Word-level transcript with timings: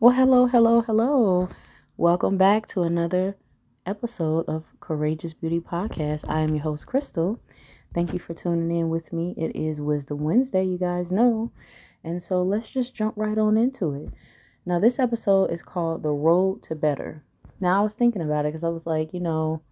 Well, 0.00 0.12
hello, 0.12 0.46
hello, 0.48 0.82
hello. 0.82 1.48
Welcome 1.96 2.36
back 2.36 2.66
to 2.68 2.82
another 2.82 3.36
episode 3.86 4.44
of 4.48 4.64
Courageous 4.80 5.34
Beauty 5.34 5.60
Podcast. 5.60 6.28
I 6.28 6.40
am 6.40 6.52
your 6.52 6.64
host, 6.64 6.84
Crystal. 6.84 7.38
Thank 7.94 8.12
you 8.12 8.18
for 8.18 8.34
tuning 8.34 8.76
in 8.76 8.88
with 8.88 9.12
me. 9.12 9.34
It 9.38 9.54
is 9.54 9.80
Wisdom 9.80 10.18
Wednesday, 10.18 10.64
you 10.64 10.78
guys 10.78 11.12
know. 11.12 11.52
And 12.02 12.20
so 12.20 12.42
let's 12.42 12.68
just 12.68 12.92
jump 12.92 13.14
right 13.16 13.38
on 13.38 13.56
into 13.56 13.94
it. 13.94 14.10
Now, 14.66 14.80
this 14.80 14.98
episode 14.98 15.52
is 15.52 15.62
called 15.62 16.02
The 16.02 16.10
Road 16.10 16.64
to 16.64 16.74
Better. 16.74 17.22
Now, 17.60 17.80
I 17.80 17.84
was 17.84 17.94
thinking 17.94 18.20
about 18.20 18.46
it 18.46 18.52
because 18.52 18.64
I 18.64 18.70
was 18.70 18.84
like, 18.84 19.14
you 19.14 19.20
know, 19.20 19.62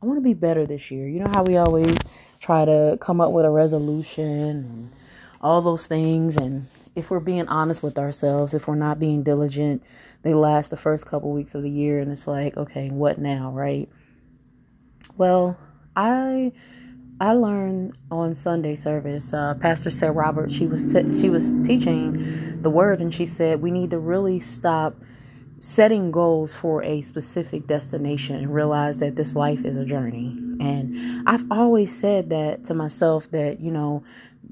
I 0.00 0.06
want 0.06 0.16
to 0.16 0.22
be 0.22 0.32
better 0.32 0.64
this 0.64 0.92
year. 0.92 1.08
You 1.08 1.18
know 1.20 1.32
how 1.34 1.42
we 1.42 1.56
always 1.56 1.96
try 2.38 2.64
to 2.64 2.96
come 3.00 3.20
up 3.20 3.32
with 3.32 3.44
a 3.44 3.50
resolution 3.50 4.24
and 4.24 4.92
all 5.40 5.60
those 5.60 5.88
things 5.88 6.36
and 6.36 6.66
if 6.96 7.10
we're 7.10 7.20
being 7.20 7.46
honest 7.46 7.82
with 7.82 7.98
ourselves, 7.98 8.54
if 8.54 8.66
we're 8.66 8.74
not 8.74 8.98
being 8.98 9.22
diligent, 9.22 9.82
they 10.22 10.34
last 10.34 10.70
the 10.70 10.76
first 10.76 11.06
couple 11.06 11.30
weeks 11.30 11.54
of 11.54 11.62
the 11.62 11.70
year 11.70 12.00
and 12.00 12.10
it's 12.10 12.26
like, 12.26 12.56
okay, 12.56 12.88
what 12.88 13.18
now, 13.18 13.52
right? 13.52 13.88
Well, 15.16 15.56
I 15.94 16.52
I 17.20 17.32
learned 17.32 17.96
on 18.10 18.34
Sunday 18.34 18.74
service, 18.74 19.32
uh, 19.32 19.54
Pastor 19.60 19.90
Sarah 19.90 20.12
Roberts, 20.12 20.54
she 20.54 20.66
was 20.66 20.90
she 21.20 21.28
was 21.30 21.54
teaching 21.64 22.62
the 22.62 22.70
word 22.70 23.00
and 23.00 23.14
she 23.14 23.26
said 23.26 23.60
we 23.60 23.70
need 23.70 23.90
to 23.90 23.98
really 23.98 24.40
stop 24.40 24.96
setting 25.60 26.10
goals 26.10 26.54
for 26.54 26.82
a 26.82 27.00
specific 27.02 27.66
destination 27.66 28.36
and 28.36 28.54
realize 28.54 28.98
that 28.98 29.16
this 29.16 29.34
life 29.34 29.64
is 29.64 29.76
a 29.76 29.84
journey. 29.84 30.36
And 30.60 31.28
I've 31.28 31.44
always 31.50 31.96
said 31.96 32.30
that 32.30 32.64
to 32.64 32.74
myself 32.74 33.30
that, 33.30 33.60
you 33.60 33.70
know, 33.70 34.02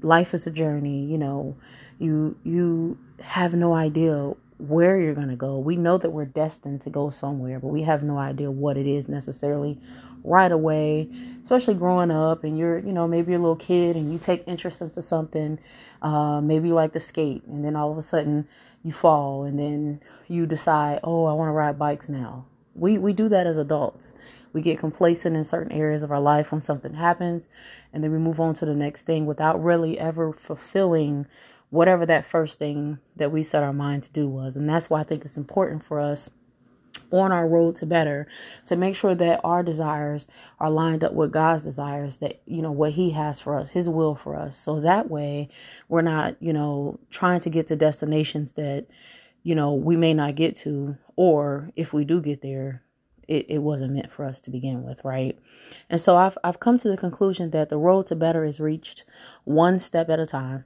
life 0.01 0.33
is 0.33 0.47
a 0.47 0.51
journey, 0.51 1.05
you 1.05 1.17
know, 1.17 1.55
you 1.99 2.37
you 2.43 2.97
have 3.21 3.53
no 3.53 3.73
idea 3.73 4.33
where 4.57 4.99
you're 4.99 5.13
going 5.13 5.29
to 5.29 5.35
go. 5.35 5.57
We 5.59 5.75
know 5.75 5.97
that 5.97 6.09
we're 6.09 6.25
destined 6.25 6.81
to 6.81 6.89
go 6.89 7.09
somewhere, 7.09 7.59
but 7.59 7.67
we 7.67 7.81
have 7.83 8.03
no 8.03 8.17
idea 8.17 8.49
what 8.49 8.77
it 8.77 8.87
is 8.87 9.09
necessarily 9.09 9.77
right 10.23 10.51
away, 10.51 11.09
especially 11.43 11.75
growing 11.75 12.09
up 12.09 12.43
and 12.43 12.57
you're, 12.57 12.79
you 12.79 12.93
know, 12.93 13.07
maybe 13.07 13.33
a 13.33 13.39
little 13.39 13.55
kid 13.55 13.95
and 13.95 14.11
you 14.11 14.17
take 14.17 14.47
interest 14.47 14.81
into 14.81 15.01
something, 15.01 15.59
uh, 16.01 16.41
maybe 16.41 16.71
like 16.71 16.93
to 16.93 16.99
skate 16.99 17.43
and 17.45 17.63
then 17.65 17.75
all 17.75 17.91
of 17.91 17.97
a 17.97 18.01
sudden 18.01 18.47
you 18.83 18.91
fall 18.91 19.43
and 19.43 19.59
then 19.59 19.99
you 20.27 20.45
decide, 20.45 20.99
"Oh, 21.03 21.25
I 21.25 21.33
want 21.33 21.49
to 21.49 21.53
ride 21.53 21.77
bikes 21.77 22.07
now." 22.07 22.45
We 22.75 22.97
we 22.97 23.13
do 23.13 23.29
that 23.29 23.47
as 23.47 23.57
adults. 23.57 24.13
We 24.53 24.61
get 24.61 24.79
complacent 24.79 25.35
in 25.35 25.43
certain 25.43 25.71
areas 25.71 26.01
of 26.01 26.11
our 26.11 26.19
life 26.19 26.51
when 26.51 26.61
something 26.61 26.93
happens 26.93 27.49
and 27.93 28.03
then 28.03 28.11
we 28.11 28.17
move 28.17 28.39
on 28.39 28.53
to 28.55 28.65
the 28.65 28.73
next 28.73 29.03
thing 29.03 29.25
without 29.25 29.61
really 29.61 29.99
ever 29.99 30.31
fulfilling 30.33 31.25
whatever 31.69 32.05
that 32.05 32.25
first 32.25 32.59
thing 32.59 32.99
that 33.15 33.31
we 33.31 33.43
set 33.43 33.63
our 33.63 33.73
mind 33.73 34.03
to 34.03 34.11
do 34.11 34.27
was. 34.27 34.55
And 34.55 34.69
that's 34.69 34.89
why 34.89 35.01
I 35.01 35.03
think 35.03 35.25
it's 35.25 35.37
important 35.37 35.83
for 35.83 35.99
us 35.99 36.29
on 37.11 37.31
our 37.31 37.47
road 37.47 37.75
to 37.75 37.85
better 37.85 38.27
to 38.65 38.75
make 38.75 38.95
sure 38.95 39.15
that 39.15 39.41
our 39.43 39.63
desires 39.63 40.27
are 40.59 40.69
lined 40.69 41.03
up 41.03 41.13
with 41.13 41.31
God's 41.31 41.63
desires 41.63 42.17
that 42.17 42.41
you 42.45 42.61
know 42.61 42.71
what 42.71 42.93
he 42.93 43.11
has 43.11 43.39
for 43.39 43.57
us 43.57 43.71
his 43.71 43.89
will 43.89 44.15
for 44.15 44.35
us. 44.35 44.57
So 44.57 44.79
that 44.81 45.09
way 45.09 45.49
we're 45.89 46.01
not 46.01 46.41
you 46.41 46.53
know 46.53 46.99
trying 47.09 47.41
to 47.41 47.49
get 47.49 47.67
to 47.67 47.75
destinations 47.75 48.53
that 48.53 48.87
you 49.43 49.55
know 49.55 49.73
we 49.73 49.97
may 49.97 50.13
not 50.13 50.35
get 50.35 50.55
to 50.57 50.97
or 51.15 51.69
if 51.75 51.93
we 51.93 52.05
do 52.05 52.21
get 52.21 52.41
there 52.41 52.81
it, 53.27 53.47
it 53.49 53.57
wasn't 53.57 53.93
meant 53.93 54.11
for 54.11 54.23
us 54.23 54.39
to 54.41 54.49
begin 54.49 54.83
with 54.83 55.03
right? 55.03 55.37
And 55.89 55.99
so 55.99 56.15
I've, 56.15 56.37
I've 56.43 56.59
come 56.59 56.77
to 56.77 56.89
the 56.89 56.97
conclusion 56.97 57.49
that 57.51 57.69
the 57.69 57.77
road 57.77 58.05
to 58.07 58.15
better 58.15 58.45
is 58.45 58.59
reached 58.59 59.03
one 59.43 59.79
step 59.79 60.09
at 60.09 60.19
a 60.19 60.25
time 60.25 60.63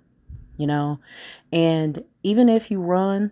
you 0.60 0.68
know 0.68 1.00
and 1.52 2.04
even 2.22 2.50
if 2.50 2.70
you 2.70 2.80
run 2.80 3.32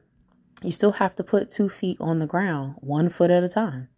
you 0.64 0.72
still 0.72 0.94
have 0.94 1.16
to 1.16 1.24
put 1.24 1.50
two 1.50 1.70
feet 1.70 1.98
on 2.00 2.20
the 2.20 2.26
ground, 2.26 2.76
one 2.80 3.10
foot 3.10 3.32
at 3.32 3.44
a 3.44 3.50
time. 3.50 3.90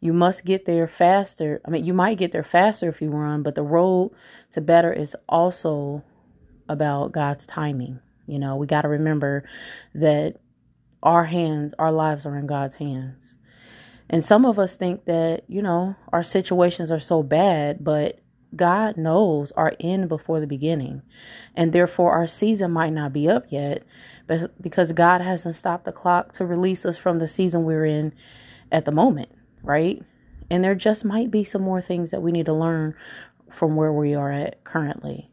You 0.00 0.12
must 0.12 0.44
get 0.44 0.64
there 0.64 0.86
faster. 0.86 1.60
I 1.64 1.70
mean, 1.70 1.84
you 1.84 1.92
might 1.92 2.18
get 2.18 2.30
there 2.30 2.44
faster 2.44 2.88
if 2.88 3.02
you 3.02 3.10
run, 3.10 3.42
but 3.42 3.56
the 3.56 3.64
road 3.64 4.12
to 4.52 4.60
better 4.60 4.92
is 4.92 5.16
also 5.28 6.04
about 6.68 7.12
God's 7.12 7.46
timing. 7.46 7.98
You 8.26 8.38
know, 8.38 8.56
we 8.56 8.68
got 8.68 8.82
to 8.82 8.88
remember 8.88 9.48
that 9.94 10.36
our 11.02 11.24
hands, 11.24 11.74
our 11.78 11.90
lives 11.90 12.26
are 12.26 12.36
in 12.36 12.46
God's 12.46 12.76
hands. 12.76 13.36
And 14.08 14.24
some 14.24 14.46
of 14.46 14.58
us 14.58 14.76
think 14.76 15.04
that, 15.06 15.42
you 15.48 15.62
know, 15.62 15.96
our 16.12 16.22
situations 16.22 16.92
are 16.92 17.00
so 17.00 17.24
bad, 17.24 17.82
but 17.82 18.20
God 18.56 18.96
knows 18.96 19.52
our 19.52 19.74
end 19.80 20.08
before 20.08 20.40
the 20.40 20.46
beginning. 20.46 21.02
And 21.54 21.72
therefore, 21.72 22.12
our 22.12 22.26
season 22.26 22.70
might 22.72 22.92
not 22.92 23.12
be 23.12 23.28
up 23.28 23.46
yet, 23.50 23.84
but 24.26 24.60
because 24.62 24.92
God 24.92 25.20
hasn't 25.20 25.56
stopped 25.56 25.84
the 25.84 25.92
clock 25.92 26.32
to 26.32 26.46
release 26.46 26.84
us 26.84 26.98
from 26.98 27.18
the 27.18 27.28
season 27.28 27.64
we're 27.64 27.84
in 27.84 28.14
at 28.72 28.84
the 28.84 28.92
moment, 28.92 29.30
right? 29.62 30.02
And 30.50 30.64
there 30.64 30.74
just 30.74 31.04
might 31.04 31.30
be 31.30 31.44
some 31.44 31.62
more 31.62 31.80
things 31.80 32.10
that 32.10 32.22
we 32.22 32.32
need 32.32 32.46
to 32.46 32.54
learn 32.54 32.94
from 33.50 33.76
where 33.76 33.92
we 33.92 34.14
are 34.14 34.32
at 34.32 34.64
currently. 34.64 35.30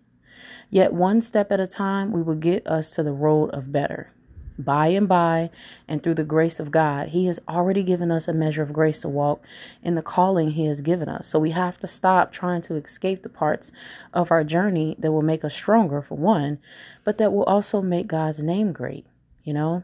Yet, 0.70 0.94
one 0.94 1.22
step 1.22 1.52
at 1.52 1.59
a 1.59 1.68
time, 1.68 2.12
we 2.12 2.22
will 2.22 2.36
get 2.36 2.68
us 2.68 2.92
to 2.92 3.03
the 3.03 3.14
road 3.14 3.52
of 3.52 3.72
better 3.72 4.12
by 4.57 4.88
and 4.88 5.07
by 5.07 5.49
and 5.88 6.01
through 6.01 6.13
the 6.13 6.23
grace 6.23 6.59
of 6.59 6.71
God. 6.71 7.09
He 7.09 7.25
has 7.25 7.39
already 7.47 7.83
given 7.83 8.11
us 8.11 8.27
a 8.27 8.33
measure 8.33 8.63
of 8.63 8.73
grace 8.73 9.01
to 9.01 9.09
walk 9.09 9.43
in 9.83 9.95
the 9.95 10.01
calling 10.01 10.51
He 10.51 10.66
has 10.66 10.81
given 10.81 11.09
us. 11.09 11.27
So 11.27 11.39
we 11.39 11.51
have 11.51 11.77
to 11.79 11.88
stop 11.88 12.31
trying 12.31 12.61
to 12.63 12.75
escape 12.75 13.23
the 13.23 13.29
parts 13.29 13.71
of 14.13 14.31
our 14.31 14.43
journey 14.43 14.95
that 14.99 15.11
will 15.11 15.21
make 15.21 15.43
us 15.43 15.53
stronger, 15.53 16.01
for 16.01 16.16
one, 16.16 16.59
but 17.03 17.17
that 17.17 17.33
will 17.33 17.43
also 17.43 17.81
make 17.81 18.07
God's 18.07 18.41
name 18.41 18.71
great, 18.71 19.05
you 19.43 19.53
know? 19.53 19.83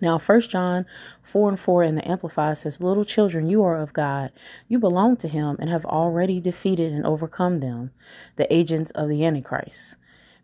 Now, 0.00 0.18
First 0.18 0.50
John 0.50 0.86
4 1.22 1.50
and 1.50 1.60
4 1.60 1.84
in 1.84 1.94
the 1.94 2.08
Amplified 2.08 2.58
says, 2.58 2.80
Little 2.80 3.04
children, 3.04 3.48
you 3.48 3.62
are 3.62 3.76
of 3.76 3.92
God. 3.92 4.32
You 4.66 4.78
belong 4.78 5.16
to 5.18 5.28
Him 5.28 5.56
and 5.60 5.70
have 5.70 5.84
already 5.84 6.40
defeated 6.40 6.92
and 6.92 7.06
overcome 7.06 7.60
them, 7.60 7.92
the 8.36 8.52
agents 8.52 8.90
of 8.92 9.08
the 9.08 9.24
Antichrist, 9.24 9.96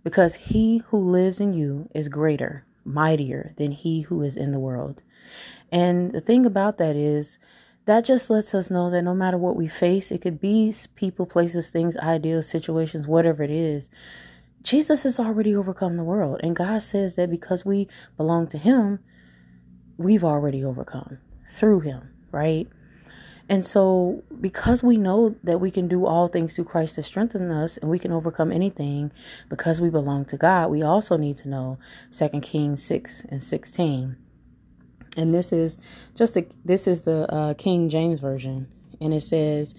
because 0.04 0.34
He 0.36 0.82
who 0.88 0.98
lives 0.98 1.40
in 1.40 1.52
you 1.52 1.88
is 1.94 2.08
greater 2.08 2.64
mightier 2.84 3.54
than 3.56 3.70
he 3.70 4.02
who 4.02 4.22
is 4.22 4.36
in 4.36 4.52
the 4.52 4.58
world. 4.58 5.02
And 5.72 6.12
the 6.12 6.20
thing 6.20 6.46
about 6.46 6.78
that 6.78 6.96
is, 6.96 7.38
that 7.86 8.04
just 8.04 8.30
lets 8.30 8.54
us 8.54 8.70
know 8.70 8.90
that 8.90 9.02
no 9.02 9.14
matter 9.14 9.38
what 9.38 9.56
we 9.56 9.66
face, 9.66 10.10
it 10.10 10.20
could 10.20 10.40
be 10.40 10.72
people, 10.94 11.26
places, 11.26 11.70
things, 11.70 11.96
ideas, 11.96 12.48
situations, 12.48 13.08
whatever 13.08 13.42
it 13.42 13.50
is, 13.50 13.90
Jesus 14.62 15.04
has 15.04 15.18
already 15.18 15.56
overcome 15.56 15.96
the 15.96 16.04
world. 16.04 16.40
And 16.42 16.54
God 16.54 16.82
says 16.82 17.14
that 17.14 17.30
because 17.30 17.64
we 17.64 17.88
belong 18.16 18.46
to 18.48 18.58
Him, 18.58 19.00
we've 19.96 20.24
already 20.24 20.64
overcome 20.64 21.18
through 21.48 21.80
Him, 21.80 22.10
right? 22.30 22.68
And 23.50 23.66
so, 23.66 24.22
because 24.40 24.84
we 24.84 24.96
know 24.96 25.34
that 25.42 25.60
we 25.60 25.72
can 25.72 25.88
do 25.88 26.06
all 26.06 26.28
things 26.28 26.54
through 26.54 26.66
Christ 26.66 26.94
to 26.94 27.02
strengthen 27.02 27.50
us 27.50 27.78
and 27.78 27.90
we 27.90 27.98
can 27.98 28.12
overcome 28.12 28.52
anything 28.52 29.10
because 29.48 29.80
we 29.80 29.90
belong 29.90 30.24
to 30.26 30.36
God, 30.36 30.70
we 30.70 30.82
also 30.84 31.16
need 31.16 31.36
to 31.38 31.48
know 31.48 31.76
2 32.12 32.28
Kings 32.42 32.80
6 32.84 33.24
and 33.28 33.42
16. 33.42 34.16
And 35.16 35.34
this 35.34 35.52
is 35.52 35.78
just 36.14 36.36
a, 36.36 36.46
this 36.64 36.86
is 36.86 37.00
the 37.00 37.28
uh, 37.34 37.54
King 37.54 37.88
James 37.88 38.20
version, 38.20 38.68
and 39.00 39.12
it 39.12 39.22
says, 39.22 39.74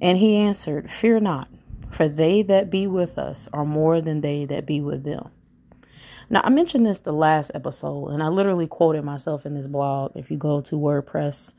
"And 0.00 0.16
he 0.16 0.36
answered, 0.36 0.92
Fear 0.92 1.18
not, 1.18 1.48
for 1.90 2.08
they 2.08 2.42
that 2.42 2.70
be 2.70 2.86
with 2.86 3.18
us 3.18 3.48
are 3.52 3.64
more 3.64 4.00
than 4.00 4.20
they 4.20 4.44
that 4.44 4.64
be 4.64 4.80
with 4.80 5.02
them." 5.02 5.30
Now, 6.30 6.42
I 6.44 6.50
mentioned 6.50 6.86
this 6.86 7.00
the 7.00 7.12
last 7.12 7.50
episode, 7.56 8.10
and 8.10 8.22
I 8.22 8.28
literally 8.28 8.68
quoted 8.68 9.02
myself 9.02 9.44
in 9.44 9.54
this 9.54 9.66
blog. 9.66 10.12
If 10.14 10.30
you 10.30 10.36
go 10.36 10.60
to 10.60 10.76
WordPress 10.76 11.54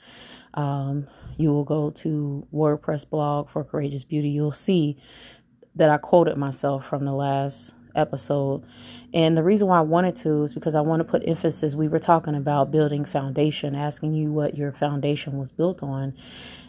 um, 0.54 1.08
you 1.38 1.52
will 1.52 1.64
go 1.64 1.90
to 1.92 2.48
WordPress 2.54 3.10
blog 3.10 3.50
for 3.50 3.64
Courageous 3.64 4.04
Beauty. 4.04 4.30
You'll 4.30 4.52
see 4.52 4.98
that 5.76 5.90
I 5.90 5.98
quoted 5.98 6.38
myself 6.38 6.86
from 6.86 7.06
the 7.06 7.14
last 7.14 7.74
episode. 7.96 8.64
And 9.14 9.38
the 9.38 9.44
reason 9.44 9.68
why 9.68 9.78
I 9.78 9.82
wanted 9.82 10.16
to 10.16 10.44
is 10.44 10.54
because 10.54 10.76
I 10.76 10.82
want 10.82 11.00
to 11.02 11.04
put 11.04 11.28
emphasis. 11.28 11.76
We 11.76 11.88
were 11.88 12.00
talking 12.00 12.36
about 12.36 12.72
building 12.72 13.06
foundation, 13.06 13.76
asking 13.76 14.14
you 14.14 14.32
what 14.32 14.58
your 14.58 14.72
foundation 14.72 15.38
was 15.38 15.52
built 15.52 15.84
on. 15.84 16.16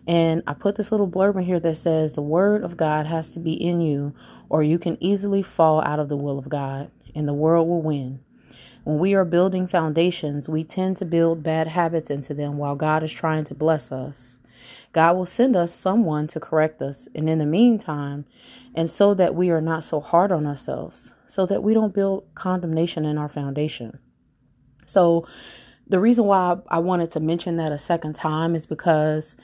And 0.07 0.43
I 0.47 0.55
put 0.55 0.77
this 0.77 0.91
little 0.91 1.09
blurb 1.09 1.37
in 1.37 1.45
here 1.45 1.61
that 1.61 1.77
says 1.77 2.13
the 2.13 2.23
word 2.23 2.63
of 2.63 2.77
God 2.77 3.07
has 3.07 3.31
to 3.33 3.41
be 3.41 3.55
in 3.55 3.81
you, 3.81 4.15
or 4.51 4.63
you 4.63 4.79
can 4.79 5.03
easily 5.03 5.43
fall 5.43 5.83
out 5.83 5.99
of 5.99 6.09
the 6.09 6.17
will 6.17 6.39
of 6.39 6.49
God, 6.49 6.91
and 7.15 7.27
the 7.27 7.33
world 7.33 7.69
will 7.69 7.83
win. 7.83 8.21
When 8.85 8.99
we 8.99 9.15
are 9.15 9.25
building 9.25 9.67
foundations, 9.67 10.47
we 10.47 10.63
tend 10.63 10.99
to 10.99 11.07
build 11.07 11.43
bad 11.43 11.69
habits 11.69 12.11
into 12.11 12.35
them 12.35 12.59
while 12.59 12.77
God 12.77 13.03
is 13.03 13.13
trying 13.13 13.45
to 13.45 13.55
bless 13.55 13.91
us. 13.91 14.39
God 14.93 15.17
will 15.17 15.27
send 15.27 15.57
us 15.57 15.75
someone 15.75 16.27
to 16.29 16.41
correct 16.41 16.83
us, 16.83 17.09
and 17.15 17.29
in 17.29 17.39
the 17.39 17.47
meantime, 17.47 18.25
and 18.75 18.89
so 18.89 19.15
that 19.15 19.35
we 19.35 19.51
are 19.51 19.61
not 19.61 19.85
so 19.85 20.01
hard 20.01 20.33
on 20.33 20.47
ourselves, 20.47 21.13
so 21.27 21.47
that 21.47 21.63
we 21.63 21.75
don't 21.75 21.95
build 21.95 22.27
condemnation 22.35 23.05
in 23.05 23.19
our 23.19 23.29
foundation. 23.29 23.99
So, 24.87 25.27
the 25.87 26.01
reason 26.01 26.25
why 26.25 26.57
I 26.69 26.79
wanted 26.79 27.11
to 27.11 27.21
mention 27.21 27.59
that 27.59 27.73
a 27.73 27.79
second 27.79 28.15
time 28.15 28.55
is 28.55 28.67
because 28.67 29.37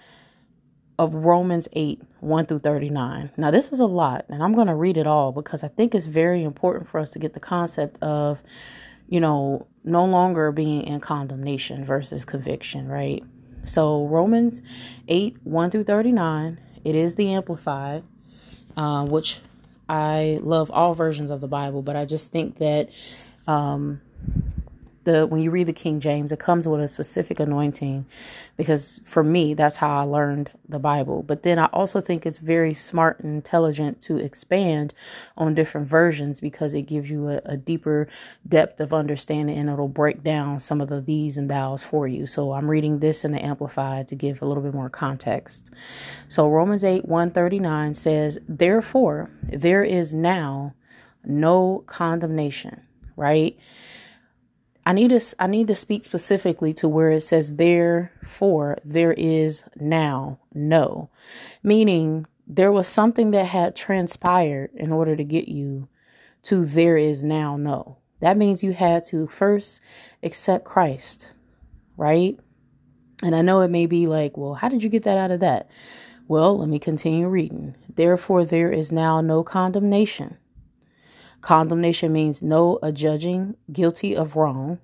of 0.99 1.15
Romans 1.15 1.69
8 1.73 2.01
1 2.21 2.47
through 2.47 2.61
39. 2.61 3.31
Now, 3.37 3.51
this 3.51 3.73
is 3.73 3.81
a 3.81 3.87
lot, 3.87 4.25
and 4.29 4.43
I'm 4.43 4.55
going 4.55 4.67
to 4.67 4.75
read 4.75 4.97
it 4.97 5.07
all 5.07 5.33
because 5.33 5.63
I 5.63 5.69
think 5.69 5.95
it's 5.95 6.07
very 6.07 6.43
important 6.43 6.89
for 6.89 6.99
us 6.99 7.11
to 7.13 7.19
get 7.19 7.35
the 7.35 7.41
concept 7.41 8.03
of 8.03 8.43
you 9.11 9.19
know, 9.19 9.67
no 9.85 10.05
longer 10.05 10.53
being 10.53 10.85
in 10.85 11.01
condemnation 11.01 11.85
versus 11.85 12.25
conviction, 12.25 12.89
right? 12.89 13.23
So 13.65 14.07
Romans 14.07 14.63
8 15.09 15.39
1 15.45 15.71
through 15.71 15.85
39, 15.85 16.61
it 16.85 16.95
is 16.95 17.15
the 17.15 17.33
Amplified, 17.33 18.03
uh, 18.77 19.07
which 19.07 19.41
I 19.89 20.39
love 20.43 20.71
all 20.71 20.95
versions 20.95 21.31
of 21.31 21.41
the 21.41 21.49
Bible, 21.49 21.83
but 21.83 21.97
I 21.97 22.05
just 22.05 22.33
think 22.33 22.59
that 22.59 22.91
um, 23.47 24.01
the 25.05 25.27
when 25.27 25.41
you 25.41 25.51
read 25.51 25.67
the 25.67 25.73
King 25.73 26.01
James, 26.01 26.33
it 26.33 26.39
comes 26.39 26.69
with 26.69 26.81
a 26.81 26.89
specific 26.89 27.41
anointing 27.41 28.07
because 28.57 29.01
for 29.05 29.25
me, 29.25 29.55
that's 29.55 29.77
how 29.77 30.01
I 30.01 30.03
learned 30.03 30.51
the 30.69 30.79
Bible. 30.79 31.23
But 31.23 31.43
then 31.43 31.59
I 31.59 31.67
also 31.67 32.01
think 32.01 32.27
it's 32.27 32.39
very 32.39 32.75
smart 32.75 33.21
and 33.21 33.35
intelligent 33.35 34.01
to 34.03 34.17
expand 34.19 34.93
on 35.37 35.55
different 35.55 35.89
versions 35.89 36.41
because 36.41 36.75
it 36.75 36.83
gives 36.83 37.11
you 37.11 37.29
a, 37.29 37.41
a 37.45 37.57
deeper 37.57 38.09
depth 38.47 38.81
of 38.81 38.93
understanding 38.93 39.57
and 39.57 39.71
it'll 39.71 39.89
break 39.89 40.23
down 40.23 40.61
some 40.61 40.81
of 40.81 40.89
the 40.89 41.01
these 41.01 41.37
and 41.37 41.49
thous 41.49 41.83
for 41.83 42.07
you. 42.07 42.27
So 42.27 42.53
I'm 42.53 42.71
reading 42.71 42.99
this 42.99 43.25
in 43.25 43.33
the 43.33 43.45
Amplified 43.45 44.09
to 44.09 44.15
give 44.15 44.43
a 44.43 44.45
little 44.45 44.63
bit 44.63 44.75
more 44.75 44.91
context. 44.91 45.71
So 46.29 46.49
Romans 46.49 46.85
8 46.85 47.07
139 47.07 47.95
says, 47.95 48.39
Therefore, 48.49 49.31
there 49.43 49.83
is 49.83 50.13
now 50.13 50.75
no 51.25 51.85
condemnation, 51.87 52.83
right? 53.17 53.59
I 54.91 54.93
need 54.93 55.11
to 55.11 55.21
I 55.39 55.47
need 55.47 55.69
to 55.69 55.75
speak 55.77 56.03
specifically 56.03 56.73
to 56.73 56.89
where 56.89 57.13
it 57.13 57.21
says 57.21 57.55
therefore 57.55 58.77
there 58.85 59.13
is 59.13 59.63
now 59.77 60.41
no. 60.53 61.11
Meaning 61.63 62.27
there 62.45 62.73
was 62.73 62.89
something 62.89 63.31
that 63.31 63.47
had 63.47 63.77
transpired 63.77 64.71
in 64.75 64.91
order 64.91 65.15
to 65.15 65.23
get 65.23 65.47
you 65.47 65.87
to 66.43 66.65
there 66.65 66.97
is 66.97 67.23
now 67.23 67.57
no. 67.57 67.99
That 68.19 68.37
means 68.37 68.65
you 68.65 68.73
had 68.73 69.05
to 69.05 69.29
first 69.29 69.81
accept 70.25 70.65
Christ 70.65 71.29
right? 71.97 72.37
And 73.23 73.37
I 73.37 73.43
know 73.43 73.61
it 73.61 73.71
may 73.71 73.87
be 73.87 74.09
like 74.09 74.37
well 74.37 74.55
how 74.55 74.69
did 74.69 74.83
you 74.83 74.89
get 74.89 75.05
that 75.05 75.19
out 75.19 75.31
of 75.31 75.39
that? 75.39 75.71
Well 76.27 76.59
let 76.59 76.69
me 76.69 76.81
continue 76.81 77.29
reading. 77.29 77.77
Therefore 77.95 78.45
there 78.45 78.73
is 78.73 78.91
now 78.91 79.21
no 79.21 79.45
condemnation 79.45 80.37
Condemnation 81.41 82.13
means 82.13 82.43
no 82.43 82.79
adjudging 82.83 83.57
guilty 83.73 84.15
of 84.15 84.37
wrong. 84.37 84.79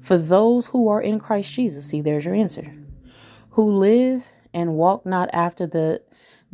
For 0.00 0.16
those 0.16 0.66
who 0.66 0.88
are 0.88 1.00
in 1.00 1.18
Christ 1.18 1.52
Jesus, 1.52 1.86
see, 1.86 2.00
there's 2.00 2.24
your 2.24 2.34
answer, 2.34 2.74
who 3.50 3.64
live 3.64 4.28
and 4.54 4.74
walk 4.74 5.04
not 5.04 5.28
after 5.32 5.66
the 5.66 6.02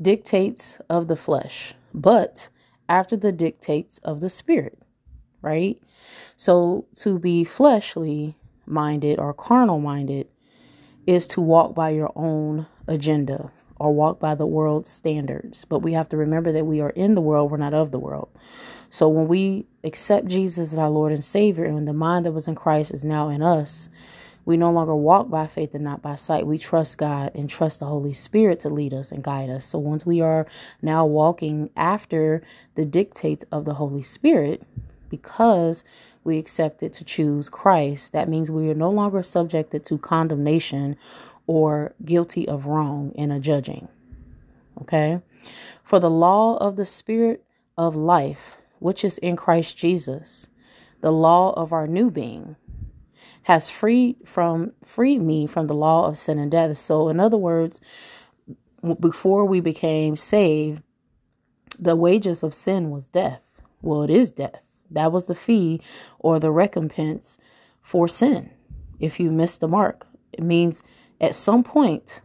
dictates 0.00 0.80
of 0.88 1.08
the 1.08 1.16
flesh, 1.16 1.74
but 1.92 2.48
after 2.88 3.16
the 3.16 3.32
dictates 3.32 3.98
of 3.98 4.20
the 4.20 4.28
Spirit, 4.28 4.78
right? 5.40 5.80
So 6.36 6.86
to 6.96 7.18
be 7.18 7.44
fleshly 7.44 8.36
minded 8.66 9.18
or 9.18 9.34
carnal 9.34 9.80
minded 9.80 10.28
is 11.06 11.26
to 11.28 11.40
walk 11.40 11.74
by 11.74 11.90
your 11.90 12.12
own 12.16 12.66
agenda 12.86 13.50
or 13.82 13.92
walk 13.92 14.20
by 14.20 14.34
the 14.34 14.46
world's 14.46 14.88
standards. 14.88 15.64
But 15.64 15.80
we 15.80 15.92
have 15.94 16.08
to 16.10 16.16
remember 16.16 16.52
that 16.52 16.64
we 16.64 16.80
are 16.80 16.90
in 16.90 17.14
the 17.16 17.20
world, 17.20 17.50
we're 17.50 17.56
not 17.56 17.74
of 17.74 17.90
the 17.90 17.98
world. 17.98 18.28
So 18.88 19.08
when 19.08 19.26
we 19.26 19.66
accept 19.82 20.28
Jesus 20.28 20.72
as 20.72 20.78
our 20.78 20.88
Lord 20.88 21.12
and 21.12 21.24
Savior, 21.24 21.64
and 21.64 21.88
the 21.88 21.92
mind 21.92 22.24
that 22.24 22.32
was 22.32 22.46
in 22.46 22.54
Christ 22.54 22.92
is 22.92 23.02
now 23.02 23.28
in 23.28 23.42
us, 23.42 23.88
we 24.44 24.56
no 24.56 24.70
longer 24.70 24.94
walk 24.94 25.28
by 25.30 25.46
faith 25.48 25.74
and 25.74 25.82
not 25.82 26.00
by 26.00 26.14
sight. 26.14 26.46
We 26.46 26.58
trust 26.58 26.98
God 26.98 27.32
and 27.34 27.50
trust 27.50 27.80
the 27.80 27.86
Holy 27.86 28.12
Spirit 28.12 28.60
to 28.60 28.68
lead 28.68 28.94
us 28.94 29.10
and 29.10 29.22
guide 29.22 29.50
us. 29.50 29.64
So 29.64 29.78
once 29.78 30.06
we 30.06 30.20
are 30.20 30.46
now 30.80 31.04
walking 31.04 31.70
after 31.76 32.42
the 32.74 32.84
dictates 32.84 33.44
of 33.50 33.64
the 33.64 33.74
Holy 33.74 34.02
Spirit, 34.02 34.62
because 35.08 35.84
we 36.24 36.38
accepted 36.38 36.92
to 36.94 37.04
choose 37.04 37.48
Christ, 37.48 38.12
that 38.12 38.28
means 38.28 38.50
we 38.50 38.70
are 38.70 38.74
no 38.74 38.90
longer 38.90 39.22
subjected 39.22 39.84
to 39.86 39.98
condemnation 39.98 40.96
or 41.46 41.94
guilty 42.04 42.46
of 42.46 42.66
wrong 42.66 43.12
in 43.14 43.30
a 43.30 43.40
judging. 43.40 43.88
Okay? 44.80 45.20
For 45.82 45.98
the 45.98 46.10
law 46.10 46.56
of 46.56 46.76
the 46.76 46.86
Spirit 46.86 47.44
of 47.76 47.96
life 47.96 48.58
which 48.78 49.04
is 49.04 49.18
in 49.18 49.36
Christ 49.36 49.76
Jesus, 49.76 50.48
the 51.00 51.12
law 51.12 51.52
of 51.52 51.72
our 51.72 51.86
new 51.86 52.10
being, 52.10 52.56
has 53.44 53.70
freed 53.70 54.16
from 54.24 54.72
freed 54.84 55.20
me 55.20 55.46
from 55.46 55.66
the 55.66 55.74
law 55.74 56.06
of 56.06 56.18
sin 56.18 56.38
and 56.38 56.50
death. 56.50 56.76
So 56.78 57.08
in 57.08 57.18
other 57.18 57.36
words, 57.36 57.80
before 59.00 59.44
we 59.44 59.60
became 59.60 60.16
saved, 60.16 60.82
the 61.78 61.96
wages 61.96 62.42
of 62.42 62.54
sin 62.54 62.90
was 62.90 63.08
death. 63.08 63.60
Well, 63.80 64.02
it 64.02 64.10
is 64.10 64.30
death. 64.30 64.62
That 64.90 65.12
was 65.12 65.26
the 65.26 65.34
fee 65.34 65.80
or 66.18 66.38
the 66.38 66.50
recompense 66.50 67.38
for 67.80 68.06
sin. 68.08 68.50
If 69.00 69.18
you 69.18 69.30
miss 69.30 69.56
the 69.56 69.68
mark, 69.68 70.06
it 70.32 70.42
means 70.42 70.82
at 71.22 71.36
some 71.36 71.62
point, 71.62 72.20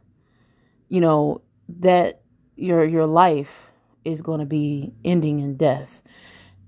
you 0.89 0.99
know, 0.99 1.41
that 1.69 2.21
your 2.55 2.83
your 2.83 3.05
life 3.05 3.69
is 4.03 4.21
going 4.21 4.39
to 4.39 4.45
be 4.45 4.93
ending 5.05 5.39
in 5.39 5.55
death. 5.55 6.01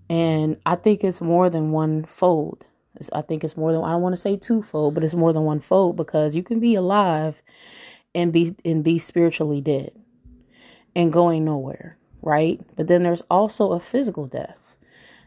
And 0.09 0.57
I 0.65 0.75
think 0.75 1.03
it's 1.03 1.21
more 1.21 1.49
than 1.49 1.71
one 1.71 2.05
fold. 2.05 2.65
I 3.13 3.21
think 3.21 3.43
it's 3.43 3.57
more 3.57 3.71
than 3.71 3.83
I 3.83 3.91
don't 3.91 4.01
want 4.01 4.13
to 4.13 4.21
say 4.21 4.35
twofold, 4.35 4.93
but 4.93 5.03
it's 5.03 5.13
more 5.13 5.33
than 5.33 5.43
one 5.43 5.59
fold 5.59 5.95
because 5.95 6.35
you 6.35 6.43
can 6.43 6.59
be 6.59 6.75
alive 6.75 7.41
and 8.13 8.31
be 8.31 8.55
and 8.63 8.83
be 8.83 8.99
spiritually 8.99 9.61
dead 9.61 9.91
and 10.95 11.13
going 11.13 11.45
nowhere, 11.45 11.97
right? 12.21 12.59
But 12.75 12.87
then 12.87 13.03
there's 13.03 13.21
also 13.29 13.71
a 13.71 13.79
physical 13.79 14.25
death. 14.25 14.75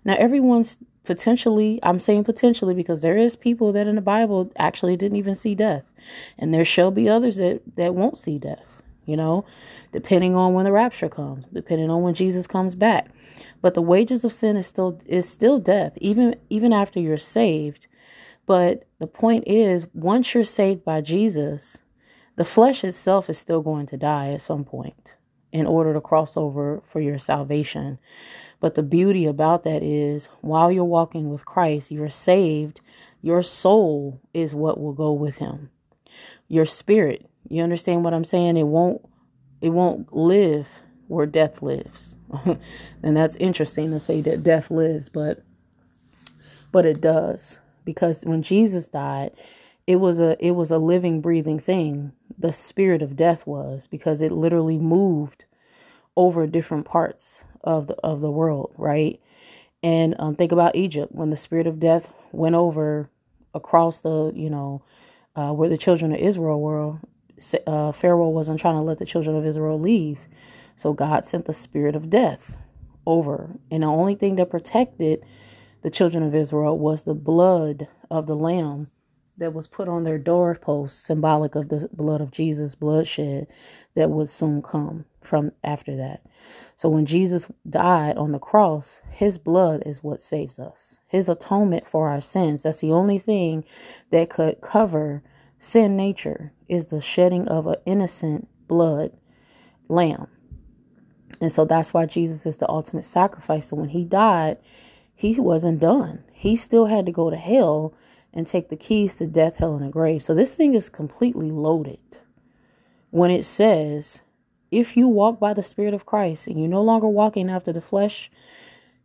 Now 0.04 0.16
everyone's 0.19 0.78
potentially 1.04 1.78
I'm 1.82 2.00
saying 2.00 2.25
potentially 2.25 2.75
because 2.75 3.00
there 3.00 3.16
is 3.16 3.37
people 3.37 3.72
that 3.72 3.88
in 3.88 3.96
the 3.96 4.00
Bible 4.00 4.52
actually 4.56 4.96
didn't 4.96 5.19
even 5.19 5.34
see 5.34 5.54
death. 5.54 5.93
And 6.38 6.52
there 6.52 6.64
shall 6.64 6.90
be 6.90 7.08
others 7.08 7.37
that 7.37 7.62
that 7.76 7.94
won't 7.94 8.19
see 8.19 8.38
death, 8.38 8.82
you 9.04 9.16
know, 9.16 9.44
depending 9.93 10.37
on 10.37 10.54
when 10.54 10.64
the 10.64 10.72
rapture 10.72 11.08
comes, 11.08 11.46
depending 11.52 11.90
on 11.90 12.02
when 12.02 12.14
Jesus 12.14 12.46
comes 12.46 12.75
back. 12.75 13.10
But 13.60 13.75
the 13.75 13.82
wages 13.82 14.25
of 14.25 14.32
sin 14.32 14.56
is 14.56 14.66
still 14.66 15.00
is 15.06 15.28
still 15.28 15.58
death, 15.58 15.96
even 16.00 16.37
even 16.50 16.72
after 16.72 17.00
you're 17.00 17.19
saved. 17.19 17.87
But 18.44 18.84
the 18.99 19.06
point 19.06 19.44
is, 19.46 19.87
once 19.94 20.34
you're 20.34 20.44
saved 20.44 20.84
by 20.84 21.00
Jesus, 21.00 21.78
the 22.37 22.44
flesh 22.44 22.82
itself 22.82 23.31
is 23.31 23.38
still 23.38 23.62
going 23.62 23.87
to 23.87 23.96
die 23.96 24.32
at 24.32 24.43
some 24.43 24.64
point 24.64 25.14
in 25.52 25.66
order 25.66 25.93
to 25.93 26.00
cross 26.00 26.37
over 26.37 26.82
for 26.90 27.00
your 27.00 27.19
salvation. 27.19 27.99
But 28.62 28.76
the 28.76 28.82
beauty 28.85 29.26
about 29.26 29.64
that 29.64 29.82
is 29.82 30.26
while 30.41 30.70
you're 30.70 30.85
walking 30.85 31.31
with 31.31 31.44
Christ, 31.44 31.91
you're 31.91 32.09
saved, 32.09 32.81
your 33.20 33.43
soul 33.43 34.20
is 34.32 34.55
what 34.55 34.81
will 34.81 34.93
go 34.93 35.12
with 35.12 35.38
him. 35.38 35.70
Your 36.47 36.64
spirit, 36.64 37.28
you 37.49 37.61
understand 37.61 38.04
what 38.04 38.14
I'm 38.14 38.25
saying? 38.25 38.57
It 38.57 38.69
won't 38.69 39.04
it 39.61 39.71
won't 39.71 40.14
live 40.14 40.69
where 41.09 41.26
death 41.26 41.61
lives. 41.61 42.14
and 43.02 43.16
that's 43.16 43.35
interesting 43.37 43.90
to 43.90 43.99
say 43.99 44.21
that 44.21 44.45
death 44.45 44.71
lives, 44.71 45.09
but 45.09 45.42
but 46.71 46.87
it 46.87 47.00
does 47.00 47.59
because 47.85 48.23
when 48.25 48.45
Jesus 48.45 48.87
died, 48.87 49.33
it 49.88 49.97
was 49.97 50.21
a 50.21 50.37
it 50.38 50.52
was 50.52 50.71
a 50.71 50.78
living 50.78 51.21
breathing 51.21 51.59
thing. 51.59 52.12
The 52.38 52.52
spirit 52.52 53.02
of 53.02 53.16
death 53.16 53.45
was 53.45 53.88
because 53.88 54.23
it 54.23 54.31
literally 54.31 54.78
moved 54.78 55.47
over 56.16 56.47
different 56.47 56.85
parts 56.85 57.42
of 57.64 57.88
the 57.88 57.95
of 58.04 58.21
the 58.21 58.31
world, 58.31 58.73
right? 58.76 59.21
And 59.83 60.14
um, 60.19 60.37
think 60.37 60.52
about 60.52 60.76
Egypt 60.76 61.12
when 61.12 61.31
the 61.31 61.37
spirit 61.37 61.66
of 61.66 61.81
death 61.81 62.12
went 62.33 62.54
over 62.54 63.11
across 63.54 64.00
the 64.00 64.33
you 64.35 64.50
know 64.50 64.83
uh, 65.37 65.52
where 65.52 65.69
the 65.69 65.78
children 65.78 66.12
of 66.12 66.21
Israel 66.21 66.61
were. 66.61 67.00
Uh, 67.66 67.90
Pharaoh 67.92 68.28
wasn't 68.28 68.61
trying 68.61 68.76
to 68.76 68.83
let 68.83 68.99
the 68.99 69.07
children 69.07 69.35
of 69.35 69.45
Israel 69.45 69.78
leave 69.81 70.28
so 70.76 70.92
God 70.92 71.25
sent 71.25 71.47
the 71.47 71.52
spirit 71.52 71.97
of 71.97 72.11
death 72.11 72.57
over. 73.07 73.57
And 73.71 73.83
the 73.83 73.88
only 73.88 74.14
thing 74.14 74.37
that 74.37 74.50
protected 74.50 75.25
the 75.83 75.90
children 75.90 76.23
of 76.23 76.35
Israel 76.35 76.78
was 76.78 77.04
the 77.04 77.14
blood 77.14 77.88
of 78.11 78.26
the 78.26 78.37
lamb 78.37 78.90
that 79.38 79.54
was 79.54 79.69
put 79.69 79.88
on 79.88 80.04
their 80.04 80.19
doorposts, 80.19 81.02
symbolic 81.04 81.54
of 81.54 81.69
the 81.69 81.88
blood 81.92 82.21
of 82.21 82.31
Jesus, 82.31 82.75
bloodshed 82.75 83.49
that 83.95 84.11
would 84.11 84.28
soon 84.28 84.62
come 84.62 85.04
from 85.23 85.52
after 85.62 85.97
that. 85.97 86.23
So 86.76 86.88
when 86.88 87.07
Jesus 87.07 87.49
died 87.69 88.17
on 88.17 88.33
the 88.33 88.38
cross, 88.38 89.00
his 89.11 89.38
blood 89.38 89.83
is 89.87 90.02
what 90.02 90.23
saves 90.23 90.59
us. 90.59 90.99
His 91.07 91.29
atonement 91.29 91.87
for 91.87 92.09
our 92.09 92.21
sins. 92.21 92.62
That's 92.62 92.81
the 92.81 92.93
only 92.93 93.19
thing 93.19 93.64
that 94.11 94.31
could 94.31 94.61
cover 94.61 95.23
sin 95.59 95.97
nature 95.97 96.52
is 96.69 96.87
the 96.87 97.00
shedding 97.00 97.47
of 97.49 97.67
an 97.67 97.76
innocent 97.87 98.49
blood 98.67 99.12
lamb. 99.88 100.26
And 101.41 101.50
so 101.50 101.64
that's 101.64 101.93
why 101.93 102.07
Jesus 102.07 102.47
is 102.47 102.59
the 102.59 102.69
ultimate 102.69 103.07
sacrifice. 103.07 103.69
So 103.69 103.76
when 103.76 103.91
he 103.91 104.05
died, 104.05 104.59
he 105.14 105.38
wasn't 105.38 105.81
done. 105.81 106.25
He 106.33 106.57
still 106.57 106.87
had 106.87 107.07
to 107.07 107.12
go 107.12 107.31
to 107.31 107.37
hell 107.37 107.95
and 108.33 108.47
take 108.47 108.69
the 108.69 108.76
keys 108.76 109.17
to 109.17 109.26
death, 109.26 109.57
hell, 109.57 109.75
and 109.75 109.85
the 109.85 109.91
grave. 109.91 110.23
So 110.23 110.35
this 110.35 110.55
thing 110.55 110.75
is 110.75 110.88
completely 110.88 111.50
loaded. 111.50 111.99
When 113.11 113.31
it 113.31 113.45
says, 113.45 114.23
if 114.73 114.97
you 114.97 115.07
walk 115.07 115.38
by 115.38 115.52
the 115.52 115.62
Spirit 115.62 115.95
of 115.95 116.07
Christ 116.07 116.49
and 116.49 116.59
you're 116.59 116.69
no 116.69 116.83
longer 116.83 117.07
walking 117.07 117.50
after 117.50 117.73
the 117.73 117.83
flesh, 117.83 118.31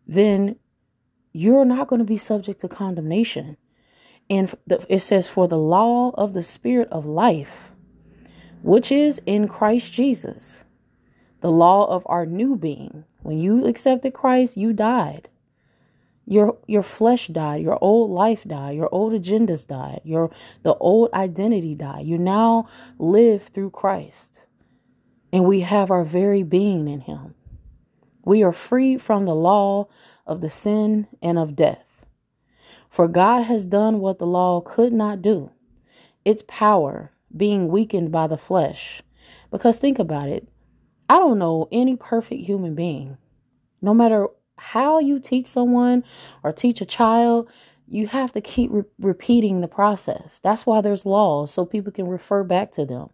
then 0.07 0.55
you're 1.33 1.65
not 1.65 1.87
going 1.87 1.99
to 1.99 2.05
be 2.05 2.17
subject 2.17 2.61
to 2.61 2.69
condemnation. 2.69 3.57
And 4.29 4.53
it 4.67 5.01
says, 5.01 5.29
For 5.29 5.47
the 5.47 5.57
law 5.57 6.11
of 6.11 6.33
the 6.33 6.41
Spirit 6.41 6.87
of 6.89 7.05
life, 7.05 7.71
which 8.63 8.91
is 8.91 9.21
in 9.25 9.47
Christ 9.47 9.93
Jesus, 9.93 10.63
the 11.41 11.51
law 11.51 11.85
of 11.85 12.03
our 12.07 12.25
new 12.25 12.55
being. 12.55 13.03
When 13.21 13.37
you 13.37 13.67
accepted 13.67 14.13
Christ, 14.13 14.57
you 14.57 14.73
died. 14.73 15.29
Your 16.25 16.57
your 16.67 16.83
flesh 16.83 17.27
died, 17.27 17.61
your 17.61 17.77
old 17.81 18.11
life 18.11 18.43
died, 18.43 18.75
your 18.75 18.89
old 18.91 19.13
agendas 19.13 19.65
died, 19.65 20.01
your 20.03 20.29
the 20.63 20.75
old 20.75 21.09
identity 21.13 21.73
died. 21.73 22.05
You 22.05 22.17
now 22.17 22.67
live 22.99 23.43
through 23.43 23.69
Christ. 23.69 24.43
And 25.31 25.45
we 25.45 25.61
have 25.61 25.91
our 25.91 26.03
very 26.03 26.43
being 26.43 26.87
in 26.87 27.01
him. 27.01 27.35
We 28.23 28.43
are 28.43 28.53
free 28.53 28.97
from 28.97 29.25
the 29.25 29.35
law 29.35 29.87
of 30.25 30.41
the 30.41 30.49
sin 30.49 31.07
and 31.21 31.37
of 31.37 31.55
death. 31.55 32.05
For 32.89 33.07
God 33.07 33.43
has 33.43 33.65
done 33.65 33.99
what 33.99 34.19
the 34.19 34.27
law 34.27 34.61
could 34.61 34.93
not 34.93 35.21
do. 35.21 35.51
Its 36.25 36.43
power 36.47 37.11
being 37.35 37.67
weakened 37.67 38.11
by 38.11 38.27
the 38.27 38.37
flesh. 38.37 39.01
Because 39.51 39.77
think 39.77 39.99
about 39.99 40.29
it. 40.29 40.47
I 41.09 41.15
don't 41.15 41.39
know 41.39 41.67
any 41.71 41.95
perfect 41.95 42.43
human 42.43 42.75
being. 42.75 43.17
No 43.81 43.93
matter 43.93 44.27
how 44.57 44.99
you 44.99 45.19
teach 45.19 45.47
someone 45.47 46.03
or 46.43 46.51
teach 46.51 46.81
a 46.81 46.85
child, 46.85 47.49
you 47.87 48.07
have 48.07 48.33
to 48.33 48.41
keep 48.41 48.71
re- 48.71 48.83
repeating 48.99 49.61
the 49.61 49.67
process. 49.67 50.39
That's 50.41 50.65
why 50.65 50.81
there's 50.81 51.05
laws 51.05 51.51
so 51.51 51.65
people 51.65 51.91
can 51.91 52.07
refer 52.07 52.43
back 52.43 52.71
to 52.73 52.85
them 52.85 53.09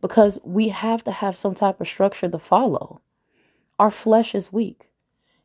because 0.00 0.38
we 0.44 0.68
have 0.68 1.04
to 1.04 1.12
have 1.12 1.36
some 1.36 1.54
type 1.54 1.80
of 1.80 1.88
structure 1.88 2.28
to 2.28 2.38
follow. 2.38 3.00
Our 3.78 3.90
flesh 3.90 4.34
is 4.34 4.52
weak. 4.52 4.90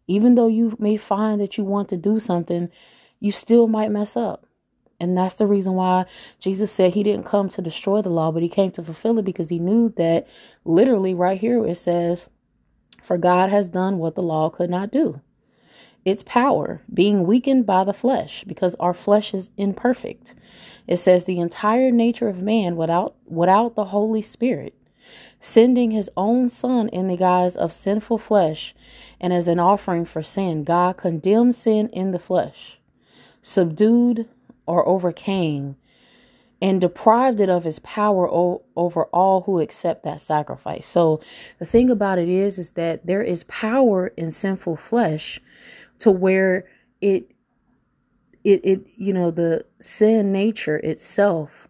Even 0.07 0.35
though 0.35 0.47
you 0.47 0.75
may 0.79 0.97
find 0.97 1.41
that 1.41 1.57
you 1.57 1.63
want 1.63 1.89
to 1.89 1.97
do 1.97 2.19
something, 2.19 2.69
you 3.19 3.31
still 3.31 3.67
might 3.67 3.91
mess 3.91 4.15
up. 4.15 4.45
And 4.99 5.17
that's 5.17 5.35
the 5.35 5.47
reason 5.47 5.73
why 5.73 6.05
Jesus 6.39 6.71
said 6.71 6.93
he 6.93 7.03
didn't 7.03 7.25
come 7.25 7.49
to 7.49 7.61
destroy 7.61 8.01
the 8.01 8.09
law, 8.09 8.31
but 8.31 8.43
he 8.43 8.49
came 8.49 8.71
to 8.71 8.83
fulfill 8.83 9.19
it 9.19 9.25
because 9.25 9.49
he 9.49 9.59
knew 9.59 9.93
that 9.97 10.27
literally 10.65 11.13
right 11.13 11.39
here 11.39 11.65
it 11.65 11.77
says, 11.77 12.27
For 13.01 13.17
God 13.17 13.49
has 13.49 13.69
done 13.69 13.99
what 13.99 14.15
the 14.15 14.23
law 14.23 14.49
could 14.49 14.69
not 14.69 14.91
do 14.91 15.21
its 16.05 16.23
power 16.23 16.81
being 16.93 17.25
weakened 17.25 17.65
by 17.65 17.83
the 17.83 17.93
flesh 17.93 18.43
because 18.45 18.75
our 18.75 18.93
flesh 18.93 19.33
is 19.33 19.49
imperfect. 19.57 20.33
It 20.87 20.97
says 20.97 21.25
the 21.25 21.39
entire 21.39 21.91
nature 21.91 22.29
of 22.29 22.41
man 22.41 22.75
without 22.75 23.15
without 23.25 23.75
the 23.75 23.85
Holy 23.85 24.21
Spirit 24.21 24.73
sending 25.39 25.91
his 25.91 26.09
own 26.17 26.49
son 26.49 26.89
in 26.89 27.07
the 27.07 27.17
guise 27.17 27.55
of 27.55 27.71
sinful 27.71 28.17
flesh 28.17 28.75
and 29.19 29.31
as 29.31 29.47
an 29.47 29.59
offering 29.59 30.05
for 30.05 30.21
sin 30.21 30.63
God 30.63 30.97
condemned 30.97 31.55
sin 31.55 31.89
in 31.89 32.11
the 32.11 32.19
flesh 32.19 32.79
subdued 33.41 34.27
or 34.65 34.87
overcame 34.87 35.75
and 36.61 36.81
deprived 36.81 37.39
it 37.39 37.49
of 37.49 37.65
its 37.65 37.79
power 37.83 38.29
o- 38.29 38.63
over 38.75 39.05
all 39.05 39.41
who 39.41 39.59
accept 39.59 40.03
that 40.03 40.21
sacrifice. 40.21 40.87
So 40.87 41.21
the 41.59 41.65
thing 41.65 41.89
about 41.89 42.17
it 42.17 42.29
is 42.29 42.57
is 42.57 42.71
that 42.71 43.05
there 43.05 43.21
is 43.21 43.43
power 43.45 44.07
in 44.17 44.31
sinful 44.31 44.75
flesh 44.75 45.39
to 45.99 46.11
where 46.11 46.65
it 47.01 47.31
it 48.43 48.61
it 48.63 48.87
you 48.95 49.13
know 49.13 49.31
the 49.31 49.65
sin 49.79 50.31
nature 50.31 50.77
itself 50.77 51.67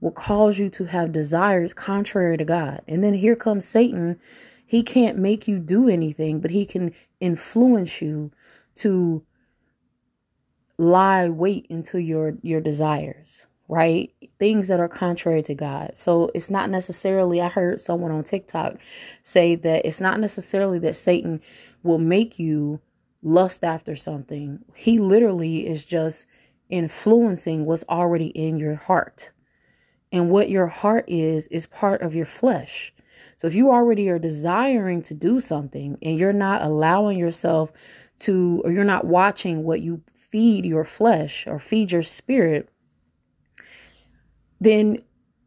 will 0.00 0.12
cause 0.12 0.58
you 0.58 0.70
to 0.70 0.84
have 0.84 1.10
desires 1.12 1.72
contrary 1.72 2.36
to 2.36 2.44
God. 2.44 2.82
And 2.86 3.02
then 3.02 3.14
here 3.14 3.34
comes 3.34 3.64
Satan. 3.64 4.18
He 4.64 4.82
can't 4.82 5.18
make 5.18 5.48
you 5.48 5.58
do 5.58 5.88
anything, 5.88 6.40
but 6.40 6.50
he 6.50 6.64
can 6.64 6.94
influence 7.20 8.00
you 8.00 8.30
to 8.76 9.24
lie 10.78 11.28
wait 11.28 11.66
into 11.68 11.98
your 11.98 12.34
your 12.42 12.60
desires 12.60 13.46
right 13.66 14.12
things 14.38 14.68
that 14.68 14.78
are 14.78 14.88
contrary 14.88 15.42
to 15.42 15.52
god 15.52 15.90
so 15.94 16.30
it's 16.36 16.48
not 16.48 16.70
necessarily 16.70 17.40
i 17.40 17.48
heard 17.48 17.80
someone 17.80 18.12
on 18.12 18.22
tiktok 18.22 18.76
say 19.24 19.56
that 19.56 19.84
it's 19.84 20.00
not 20.00 20.20
necessarily 20.20 20.78
that 20.78 20.96
satan 20.96 21.40
will 21.82 21.98
make 21.98 22.38
you 22.38 22.80
lust 23.22 23.64
after 23.64 23.96
something. 23.96 24.60
He 24.74 24.98
literally 24.98 25.66
is 25.66 25.84
just 25.84 26.26
influencing 26.68 27.64
what's 27.64 27.84
already 27.88 28.28
in 28.28 28.58
your 28.58 28.74
heart. 28.74 29.30
And 30.10 30.30
what 30.30 30.48
your 30.48 30.66
heart 30.66 31.04
is, 31.08 31.46
is 31.48 31.66
part 31.66 32.02
of 32.02 32.14
your 32.14 32.26
flesh. 32.26 32.94
So 33.36 33.46
if 33.46 33.54
you 33.54 33.70
already 33.70 34.08
are 34.08 34.18
desiring 34.18 35.02
to 35.02 35.14
do 35.14 35.40
something 35.40 35.98
and 36.02 36.18
you're 36.18 36.32
not 36.32 36.62
allowing 36.62 37.18
yourself 37.18 37.72
to, 38.20 38.62
or 38.64 38.72
you're 38.72 38.84
not 38.84 39.04
watching 39.04 39.64
what 39.64 39.80
you 39.80 40.02
feed 40.14 40.64
your 40.64 40.84
flesh 40.84 41.46
or 41.46 41.58
feed 41.58 41.92
your 41.92 42.02
spirit, 42.02 42.68
then 44.60 45.02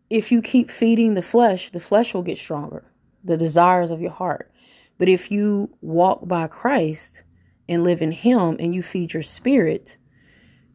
if 0.10 0.32
you 0.32 0.42
keep 0.42 0.70
feeding 0.70 1.14
the 1.14 1.22
flesh, 1.22 1.72
the 1.72 1.80
flesh 1.80 2.14
will 2.14 2.24
get 2.24 2.38
stronger, 2.38 2.84
the 3.24 3.38
desires 3.38 3.92
of 3.92 4.02
your 4.02 4.12
heart. 4.12 4.52
But 4.98 5.10
if 5.10 5.32
you 5.32 5.76
walk 5.82 6.28
by 6.28 6.48
Christ, 6.48 7.24
and 7.72 7.84
live 7.84 8.02
in 8.02 8.12
Him 8.12 8.58
and 8.60 8.76
you 8.76 8.84
feed 8.84 9.14
your 9.14 9.24
spirit, 9.24 9.98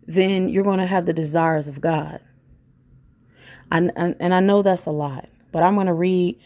then 0.07 0.49
you're 0.49 0.65
going 0.65 0.79
to 0.79 0.87
have 0.87 1.05
the 1.05 1.13
desires 1.13 1.69
of 1.69 1.81
God. 1.81 2.21
And, 3.71 3.93
and 3.97 4.33
I 4.33 4.41
know 4.41 4.63
that's 4.63 4.87
a 4.87 4.91
lot, 4.91 5.29
but 5.53 5.63
I'm 5.63 5.75
going 5.75 5.89
to 5.89 5.93
read 5.93 6.41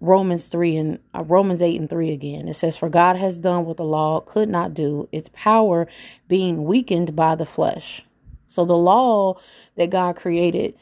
Romans 0.00 0.48
3 0.48 0.76
and 0.76 0.98
uh, 1.14 1.22
Romans 1.24 1.62
8 1.62 1.80
and 1.80 1.88
3 1.88 2.10
again. 2.12 2.48
It 2.48 2.54
says, 2.54 2.76
For 2.76 2.90
God 2.90 3.16
has 3.16 3.38
done 3.38 3.64
what 3.64 3.78
the 3.78 3.84
law 3.84 4.20
could 4.20 4.50
not 4.50 4.74
do, 4.74 5.08
its 5.12 5.30
power 5.32 5.88
being 6.28 6.64
weakened 6.64 7.16
by 7.16 7.34
the 7.34 7.46
flesh. 7.46 8.02
So 8.48 8.64
the 8.64 8.76
law 8.76 9.40
that 9.76 9.90
God 9.90 10.16
created 10.16 10.74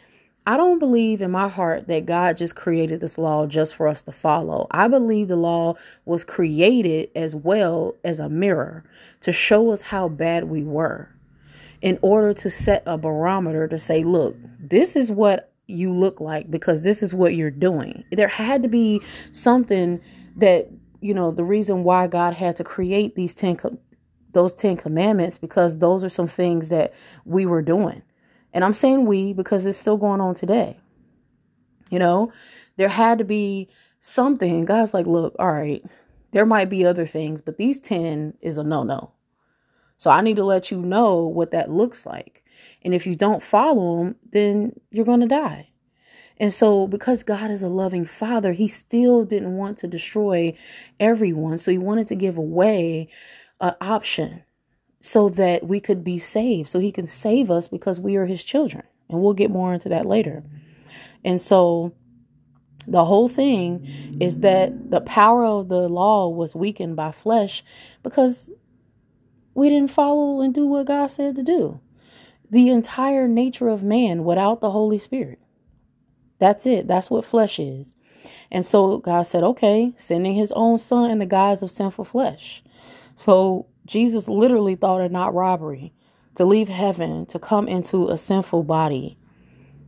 I 0.46 0.58
don't 0.58 0.78
believe 0.78 1.22
in 1.22 1.30
my 1.30 1.48
heart 1.48 1.86
that 1.86 2.04
God 2.04 2.36
just 2.36 2.54
created 2.54 3.00
this 3.00 3.16
law 3.16 3.46
just 3.46 3.74
for 3.74 3.88
us 3.88 4.02
to 4.02 4.12
follow. 4.12 4.66
I 4.70 4.88
believe 4.88 5.28
the 5.28 5.36
law 5.36 5.76
was 6.04 6.22
created 6.22 7.10
as 7.14 7.34
well 7.34 7.94
as 8.04 8.18
a 8.18 8.28
mirror 8.28 8.84
to 9.20 9.32
show 9.32 9.70
us 9.70 9.80
how 9.80 10.08
bad 10.08 10.44
we 10.44 10.62
were 10.62 11.08
in 11.80 11.98
order 12.02 12.34
to 12.34 12.50
set 12.50 12.82
a 12.84 12.98
barometer 12.98 13.66
to 13.68 13.78
say, 13.78 14.04
look, 14.04 14.36
this 14.58 14.96
is 14.96 15.10
what 15.10 15.50
you 15.66 15.90
look 15.90 16.20
like 16.20 16.50
because 16.50 16.82
this 16.82 17.02
is 17.02 17.14
what 17.14 17.34
you're 17.34 17.50
doing. 17.50 18.04
There 18.12 18.28
had 18.28 18.62
to 18.64 18.68
be 18.68 19.00
something 19.32 19.98
that, 20.36 20.68
you 21.00 21.14
know, 21.14 21.30
the 21.30 21.44
reason 21.44 21.84
why 21.84 22.06
God 22.06 22.34
had 22.34 22.56
to 22.56 22.64
create 22.64 23.14
these 23.14 23.34
10 23.34 23.78
those 24.32 24.52
10 24.52 24.76
commandments 24.76 25.38
because 25.38 25.78
those 25.78 26.02
are 26.02 26.08
some 26.08 26.26
things 26.26 26.68
that 26.68 26.92
we 27.24 27.46
were 27.46 27.62
doing 27.62 28.02
and 28.54 28.64
I'm 28.64 28.72
saying 28.72 29.04
we 29.04 29.32
because 29.32 29.66
it's 29.66 29.76
still 29.76 29.98
going 29.98 30.20
on 30.20 30.34
today. 30.34 30.78
You 31.90 31.98
know, 31.98 32.32
there 32.76 32.88
had 32.88 33.18
to 33.18 33.24
be 33.24 33.68
something. 34.00 34.64
God's 34.64 34.94
like, 34.94 35.06
look, 35.06 35.34
all 35.38 35.52
right, 35.52 35.84
there 36.30 36.46
might 36.46 36.70
be 36.70 36.86
other 36.86 37.06
things, 37.06 37.40
but 37.40 37.58
these 37.58 37.80
10 37.80 38.34
is 38.40 38.56
a 38.56 38.64
no 38.64 38.84
no. 38.84 39.10
So 39.98 40.10
I 40.10 40.20
need 40.20 40.36
to 40.36 40.44
let 40.44 40.70
you 40.70 40.80
know 40.80 41.24
what 41.26 41.50
that 41.50 41.70
looks 41.70 42.06
like. 42.06 42.44
And 42.82 42.94
if 42.94 43.06
you 43.06 43.16
don't 43.16 43.42
follow 43.42 43.98
them, 43.98 44.16
then 44.32 44.72
you're 44.90 45.04
going 45.04 45.20
to 45.20 45.26
die. 45.26 45.70
And 46.38 46.52
so, 46.52 46.88
because 46.88 47.22
God 47.22 47.50
is 47.50 47.62
a 47.62 47.68
loving 47.68 48.04
father, 48.04 48.52
he 48.52 48.66
still 48.66 49.24
didn't 49.24 49.56
want 49.56 49.78
to 49.78 49.86
destroy 49.86 50.56
everyone. 50.98 51.58
So, 51.58 51.70
he 51.70 51.78
wanted 51.78 52.08
to 52.08 52.16
give 52.16 52.36
away 52.36 53.08
an 53.60 53.74
option 53.80 54.42
so 55.04 55.28
that 55.28 55.68
we 55.68 55.80
could 55.80 56.02
be 56.02 56.18
saved, 56.18 56.66
so 56.66 56.78
he 56.78 56.90
can 56.90 57.06
save 57.06 57.50
us 57.50 57.68
because 57.68 58.00
we 58.00 58.16
are 58.16 58.24
his 58.24 58.42
children. 58.42 58.82
And 59.10 59.20
we'll 59.20 59.34
get 59.34 59.50
more 59.50 59.74
into 59.74 59.90
that 59.90 60.06
later. 60.06 60.42
And 61.22 61.38
so 61.38 61.92
the 62.86 63.04
whole 63.04 63.28
thing 63.28 64.16
is 64.18 64.38
that 64.38 64.90
the 64.90 65.02
power 65.02 65.44
of 65.44 65.68
the 65.68 65.90
law 65.90 66.30
was 66.30 66.54
weakened 66.54 66.96
by 66.96 67.12
flesh 67.12 67.62
because 68.02 68.48
we 69.52 69.68
didn't 69.68 69.90
follow 69.90 70.40
and 70.40 70.54
do 70.54 70.66
what 70.66 70.86
God 70.86 71.08
said 71.08 71.36
to 71.36 71.42
do. 71.42 71.80
The 72.50 72.70
entire 72.70 73.28
nature 73.28 73.68
of 73.68 73.82
man 73.82 74.24
without 74.24 74.62
the 74.62 74.70
Holy 74.70 74.96
Spirit. 74.96 75.38
That's 76.38 76.64
it. 76.64 76.88
That's 76.88 77.10
what 77.10 77.26
flesh 77.26 77.58
is. 77.58 77.94
And 78.50 78.64
so 78.64 78.96
God 78.96 79.24
said, 79.24 79.42
okay, 79.42 79.92
sending 79.96 80.32
his 80.32 80.50
own 80.52 80.78
son 80.78 81.10
in 81.10 81.18
the 81.18 81.26
guise 81.26 81.62
of 81.62 81.70
sinful 81.70 82.06
flesh. 82.06 82.62
So 83.16 83.66
Jesus 83.86 84.28
literally 84.28 84.76
thought 84.76 85.00
it 85.00 85.12
not 85.12 85.34
robbery 85.34 85.92
to 86.34 86.44
leave 86.44 86.68
heaven 86.68 87.26
to 87.26 87.38
come 87.38 87.68
into 87.68 88.08
a 88.08 88.18
sinful 88.18 88.64
body, 88.64 89.18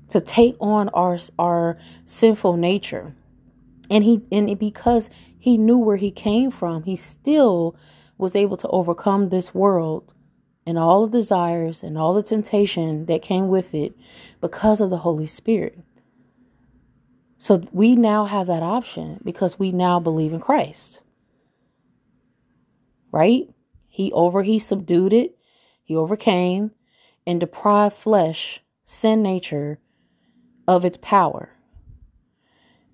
to 0.08 0.20
take 0.20 0.56
on 0.60 0.88
our 0.90 1.18
our 1.38 1.78
sinful 2.04 2.56
nature. 2.56 3.14
And 3.90 4.04
he 4.04 4.22
and 4.30 4.58
because 4.58 5.10
he 5.38 5.56
knew 5.56 5.78
where 5.78 5.96
he 5.96 6.10
came 6.10 6.50
from, 6.50 6.82
he 6.82 6.96
still 6.96 7.76
was 8.18 8.34
able 8.34 8.56
to 8.56 8.68
overcome 8.68 9.28
this 9.28 9.54
world 9.54 10.14
and 10.66 10.78
all 10.78 11.06
the 11.06 11.18
desires 11.18 11.82
and 11.82 11.96
all 11.96 12.14
the 12.14 12.22
temptation 12.22 13.06
that 13.06 13.22
came 13.22 13.48
with 13.48 13.74
it 13.74 13.96
because 14.40 14.80
of 14.80 14.90
the 14.90 14.98
Holy 14.98 15.26
Spirit. 15.26 15.78
So 17.38 17.62
we 17.70 17.94
now 17.94 18.24
have 18.24 18.48
that 18.48 18.62
option 18.62 19.20
because 19.22 19.58
we 19.58 19.70
now 19.70 20.00
believe 20.00 20.32
in 20.32 20.40
Christ. 20.40 21.00
Right? 23.12 23.48
He 23.96 24.12
over 24.12 24.42
he 24.42 24.58
subdued 24.58 25.14
it. 25.14 25.38
He 25.82 25.96
overcame 25.96 26.72
and 27.26 27.40
deprived 27.40 27.96
flesh, 27.96 28.60
sin 28.84 29.22
nature, 29.22 29.78
of 30.68 30.84
its 30.84 30.98
power. 31.00 31.48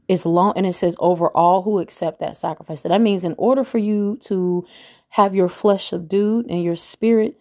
It's 0.07 0.25
long 0.25 0.53
and 0.55 0.65
it 0.65 0.75
says 0.75 0.95
over 1.01 1.27
all 1.31 1.63
who 1.63 1.81
accept 1.81 2.21
that 2.21 2.37
sacrifice. 2.37 2.83
So 2.83 2.89
that 2.89 3.01
means 3.01 3.25
in 3.25 3.35
order 3.37 3.65
for 3.65 3.79
you 3.79 4.17
to 4.27 4.65
have 5.09 5.35
your 5.35 5.49
flesh 5.49 5.89
subdued 5.89 6.47
and 6.49 6.63
your 6.63 6.77
spirit 6.77 7.37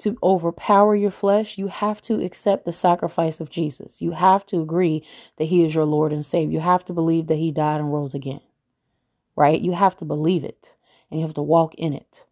to 0.00 0.18
overpower 0.22 0.94
your 0.94 1.10
flesh, 1.10 1.56
you 1.56 1.68
have 1.68 2.02
to 2.02 2.22
accept 2.22 2.66
the 2.66 2.72
sacrifice 2.72 3.40
of 3.40 3.48
Jesus. 3.48 4.02
You 4.02 4.10
have 4.10 4.44
to 4.46 4.60
agree 4.60 5.06
that 5.38 5.46
he 5.46 5.64
is 5.64 5.74
your 5.74 5.86
Lord 5.86 6.12
and 6.12 6.24
Savior. 6.24 6.52
You 6.52 6.60
have 6.60 6.84
to 6.84 6.92
believe 6.92 7.28
that 7.28 7.38
he 7.38 7.50
died 7.50 7.80
and 7.80 7.94
rose 7.94 8.12
again. 8.12 8.42
Right? 9.36 9.58
You 9.58 9.72
have 9.72 9.96
to 9.96 10.04
believe 10.04 10.44
it 10.44 10.74
and 11.10 11.18
you 11.18 11.24
have 11.24 11.34
to 11.36 11.42
walk 11.42 11.74
in 11.76 11.94
it. 11.94 12.24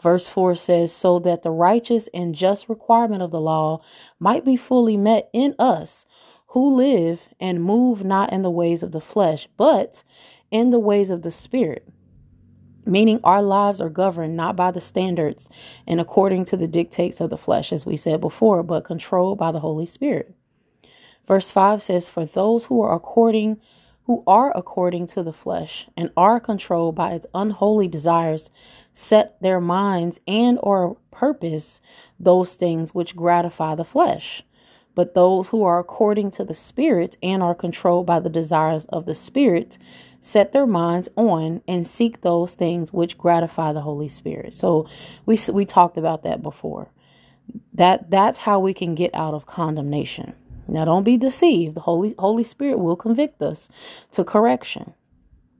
Verse 0.00 0.28
4 0.28 0.56
says, 0.56 0.92
So 0.92 1.18
that 1.20 1.42
the 1.42 1.50
righteous 1.50 2.08
and 2.12 2.34
just 2.34 2.68
requirement 2.68 3.22
of 3.22 3.30
the 3.30 3.40
law 3.40 3.82
might 4.18 4.44
be 4.44 4.56
fully 4.56 4.96
met 4.96 5.30
in 5.32 5.54
us 5.58 6.04
who 6.48 6.74
live 6.74 7.28
and 7.40 7.62
move 7.62 8.04
not 8.04 8.32
in 8.32 8.42
the 8.42 8.50
ways 8.50 8.82
of 8.82 8.92
the 8.92 9.00
flesh, 9.00 9.48
but 9.56 10.02
in 10.50 10.70
the 10.70 10.78
ways 10.78 11.10
of 11.10 11.22
the 11.22 11.30
Spirit. 11.30 11.88
Meaning, 12.84 13.20
our 13.24 13.42
lives 13.42 13.80
are 13.80 13.90
governed 13.90 14.36
not 14.36 14.54
by 14.54 14.70
the 14.70 14.80
standards 14.80 15.48
and 15.86 16.00
according 16.00 16.44
to 16.46 16.56
the 16.56 16.68
dictates 16.68 17.20
of 17.20 17.30
the 17.30 17.36
flesh, 17.36 17.72
as 17.72 17.84
we 17.84 17.96
said 17.96 18.20
before, 18.20 18.62
but 18.62 18.84
controlled 18.84 19.38
by 19.38 19.50
the 19.50 19.60
Holy 19.60 19.86
Spirit. 19.86 20.34
Verse 21.26 21.50
5 21.50 21.82
says, 21.82 22.08
For 22.08 22.24
those 22.24 22.66
who 22.66 22.80
are 22.80 22.94
according 22.94 23.60
who 24.06 24.22
are 24.26 24.56
according 24.56 25.06
to 25.08 25.22
the 25.22 25.32
flesh 25.32 25.88
and 25.96 26.10
are 26.16 26.38
controlled 26.38 26.94
by 26.94 27.12
its 27.12 27.26
unholy 27.34 27.88
desires 27.88 28.50
set 28.94 29.40
their 29.42 29.60
minds 29.60 30.20
and 30.26 30.58
or 30.62 30.96
purpose 31.10 31.80
those 32.18 32.54
things 32.54 32.94
which 32.94 33.16
gratify 33.16 33.74
the 33.74 33.84
flesh. 33.84 34.42
But 34.94 35.14
those 35.14 35.48
who 35.48 35.62
are 35.64 35.78
according 35.78 36.30
to 36.32 36.44
the 36.44 36.54
spirit 36.54 37.16
and 37.22 37.42
are 37.42 37.54
controlled 37.54 38.06
by 38.06 38.20
the 38.20 38.30
desires 38.30 38.86
of 38.86 39.06
the 39.06 39.14
spirit 39.14 39.76
set 40.20 40.52
their 40.52 40.66
minds 40.66 41.08
on 41.16 41.60
and 41.68 41.86
seek 41.86 42.20
those 42.20 42.54
things 42.54 42.92
which 42.92 43.18
gratify 43.18 43.72
the 43.72 43.82
holy 43.82 44.08
spirit. 44.08 44.54
So 44.54 44.88
we 45.26 45.38
we 45.52 45.64
talked 45.64 45.98
about 45.98 46.22
that 46.22 46.42
before. 46.42 46.90
That 47.74 48.10
that's 48.10 48.38
how 48.38 48.60
we 48.60 48.72
can 48.72 48.94
get 48.94 49.14
out 49.14 49.34
of 49.34 49.46
condemnation 49.46 50.34
now 50.68 50.84
don't 50.84 51.04
be 51.04 51.16
deceived. 51.16 51.76
The 51.76 51.80
Holy 51.80 52.14
Holy 52.18 52.44
Spirit 52.44 52.78
will 52.78 52.96
convict 52.96 53.42
us 53.42 53.68
to 54.12 54.24
correction. 54.24 54.94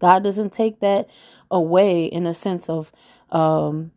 God 0.00 0.22
doesn't 0.22 0.52
take 0.52 0.80
that 0.80 1.08
away 1.50 2.06
in 2.06 2.26
a 2.26 2.34
sense 2.34 2.68
of 2.68 2.92
um 3.30 3.92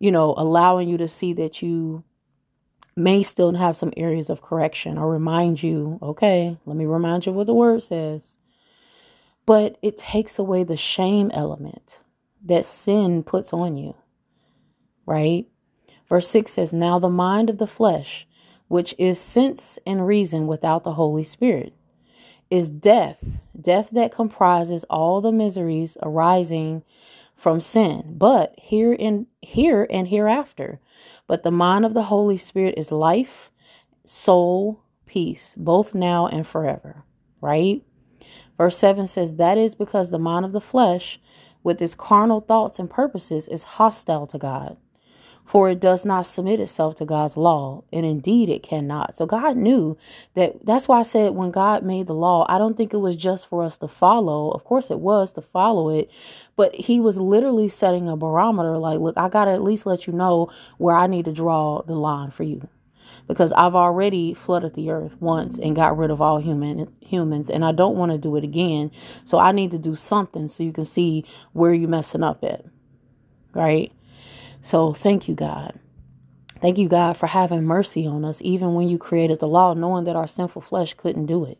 you 0.00 0.10
know, 0.10 0.34
allowing 0.36 0.88
you 0.88 0.96
to 0.96 1.06
see 1.06 1.34
that 1.34 1.62
you 1.62 2.02
may 2.96 3.22
still 3.22 3.54
have 3.54 3.76
some 3.76 3.92
areas 3.96 4.28
of 4.30 4.42
correction 4.42 4.98
or 4.98 5.10
remind 5.10 5.62
you, 5.62 5.98
okay, 6.02 6.56
let 6.64 6.76
me 6.76 6.86
remind 6.86 7.26
you 7.26 7.32
what 7.32 7.46
the 7.46 7.54
word 7.54 7.82
says. 7.82 8.36
But 9.46 9.76
it 9.82 9.98
takes 9.98 10.38
away 10.38 10.64
the 10.64 10.76
shame 10.76 11.30
element 11.32 11.98
that 12.44 12.64
sin 12.64 13.22
puts 13.22 13.52
on 13.52 13.76
you, 13.76 13.94
right? 15.06 15.46
Verse 16.08 16.28
6 16.28 16.52
says, 16.52 16.72
Now 16.72 16.98
the 16.98 17.08
mind 17.10 17.50
of 17.50 17.58
the 17.58 17.66
flesh 17.66 18.26
which 18.70 18.94
is 18.98 19.18
sense 19.20 19.80
and 19.84 20.06
reason 20.06 20.46
without 20.46 20.84
the 20.84 20.92
Holy 20.92 21.24
Spirit, 21.24 21.74
is 22.50 22.70
death, 22.70 23.18
death 23.60 23.88
that 23.90 24.14
comprises 24.14 24.84
all 24.84 25.20
the 25.20 25.32
miseries 25.32 25.96
arising 26.04 26.84
from 27.34 27.60
sin, 27.60 28.14
but 28.16 28.54
here 28.56 28.96
and 28.96 29.26
here 29.42 29.88
and 29.90 30.06
hereafter. 30.06 30.78
But 31.26 31.42
the 31.42 31.50
mind 31.50 31.84
of 31.84 31.94
the 31.94 32.04
Holy 32.04 32.36
Spirit 32.36 32.74
is 32.76 32.92
life, 32.92 33.50
soul, 34.04 34.84
peace, 35.04 35.52
both 35.56 35.92
now 35.92 36.28
and 36.28 36.46
forever. 36.46 37.02
Right? 37.40 37.82
Verse 38.56 38.78
7 38.78 39.08
says, 39.08 39.34
That 39.34 39.58
is 39.58 39.74
because 39.74 40.10
the 40.10 40.18
mind 40.20 40.44
of 40.44 40.52
the 40.52 40.60
flesh, 40.60 41.18
with 41.64 41.82
its 41.82 41.96
carnal 41.96 42.40
thoughts 42.40 42.78
and 42.78 42.88
purposes, 42.88 43.48
is 43.48 43.64
hostile 43.64 44.28
to 44.28 44.38
God 44.38 44.76
for 45.50 45.68
it 45.68 45.80
does 45.80 46.04
not 46.04 46.28
submit 46.28 46.60
itself 46.60 46.94
to 46.94 47.04
God's 47.04 47.36
law, 47.36 47.82
and 47.92 48.06
indeed 48.06 48.48
it 48.48 48.62
cannot. 48.62 49.16
So 49.16 49.26
God 49.26 49.56
knew 49.56 49.98
that. 50.34 50.64
That's 50.64 50.86
why 50.86 51.00
I 51.00 51.02
said 51.02 51.32
when 51.32 51.50
God 51.50 51.82
made 51.82 52.06
the 52.06 52.14
law, 52.14 52.46
I 52.48 52.56
don't 52.56 52.76
think 52.76 52.94
it 52.94 52.98
was 52.98 53.16
just 53.16 53.48
for 53.48 53.64
us 53.64 53.76
to 53.78 53.88
follow. 53.88 54.52
Of 54.52 54.62
course, 54.62 54.92
it 54.92 55.00
was 55.00 55.32
to 55.32 55.42
follow 55.42 55.90
it, 55.90 56.08
but 56.54 56.72
He 56.76 57.00
was 57.00 57.18
literally 57.18 57.68
setting 57.68 58.08
a 58.08 58.16
barometer 58.16 58.78
like, 58.78 59.00
look, 59.00 59.18
I 59.18 59.28
got 59.28 59.46
to 59.46 59.50
at 59.50 59.60
least 59.60 59.86
let 59.86 60.06
you 60.06 60.12
know 60.12 60.52
where 60.78 60.94
I 60.94 61.08
need 61.08 61.24
to 61.24 61.32
draw 61.32 61.82
the 61.82 61.96
line 61.96 62.30
for 62.30 62.44
you. 62.44 62.68
Because 63.26 63.52
I've 63.54 63.74
already 63.74 64.34
flooded 64.34 64.74
the 64.74 64.90
earth 64.90 65.20
once 65.20 65.58
and 65.58 65.74
got 65.74 65.98
rid 65.98 66.12
of 66.12 66.22
all 66.22 66.38
human 66.38 66.92
humans, 67.00 67.50
and 67.50 67.64
I 67.64 67.72
don't 67.72 67.96
want 67.96 68.12
to 68.12 68.18
do 68.18 68.36
it 68.36 68.44
again. 68.44 68.92
So 69.24 69.38
I 69.38 69.50
need 69.50 69.72
to 69.72 69.78
do 69.78 69.96
something 69.96 70.46
so 70.46 70.62
you 70.62 70.72
can 70.72 70.84
see 70.84 71.24
where 71.52 71.74
you're 71.74 71.88
messing 71.88 72.22
up 72.22 72.44
at. 72.44 72.64
Right? 73.52 73.92
So 74.62 74.92
thank 74.92 75.28
you, 75.28 75.34
God. 75.34 75.78
Thank 76.60 76.76
you, 76.76 76.88
God, 76.88 77.16
for 77.16 77.26
having 77.26 77.64
mercy 77.64 78.06
on 78.06 78.24
us, 78.24 78.40
even 78.42 78.74
when 78.74 78.88
you 78.88 78.98
created 78.98 79.40
the 79.40 79.48
law, 79.48 79.72
knowing 79.72 80.04
that 80.04 80.16
our 80.16 80.26
sinful 80.26 80.62
flesh 80.62 80.92
couldn't 80.94 81.26
do 81.26 81.44
it. 81.44 81.58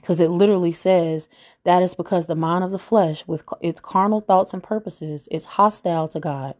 Because 0.00 0.20
it 0.20 0.30
literally 0.30 0.72
says 0.72 1.28
that 1.64 1.82
is 1.82 1.94
because 1.94 2.26
the 2.26 2.34
mind 2.34 2.64
of 2.64 2.70
the 2.70 2.78
flesh, 2.78 3.24
with 3.26 3.42
its 3.60 3.80
carnal 3.80 4.20
thoughts 4.20 4.52
and 4.52 4.62
purposes, 4.62 5.28
is 5.30 5.44
hostile 5.44 6.08
to 6.08 6.20
God. 6.20 6.54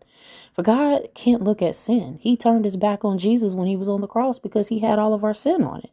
For 0.55 0.63
God 0.63 1.09
can't 1.15 1.43
look 1.43 1.61
at 1.61 1.77
sin. 1.77 2.19
He 2.21 2.37
turned 2.37 2.65
his 2.65 2.77
back 2.77 3.05
on 3.05 3.19
Jesus 3.19 3.53
when 3.53 3.67
he 3.67 3.77
was 3.77 3.89
on 3.89 4.01
the 4.01 4.07
cross 4.07 4.39
because 4.39 4.69
he 4.69 4.81
had 4.81 4.99
all 4.99 5.13
of 5.13 5.25
our 5.25 5.35
sin 5.35 5.63
on 5.63 5.81
it. 5.81 5.91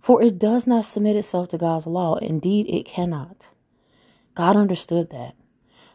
For 0.00 0.22
it 0.22 0.38
does 0.38 0.66
not 0.66 0.84
submit 0.84 1.16
itself 1.16 1.48
to 1.50 1.58
God's 1.58 1.86
law. 1.86 2.16
Indeed, 2.16 2.66
it 2.68 2.84
cannot. 2.84 3.46
God 4.34 4.54
understood 4.54 5.10
that. 5.10 5.34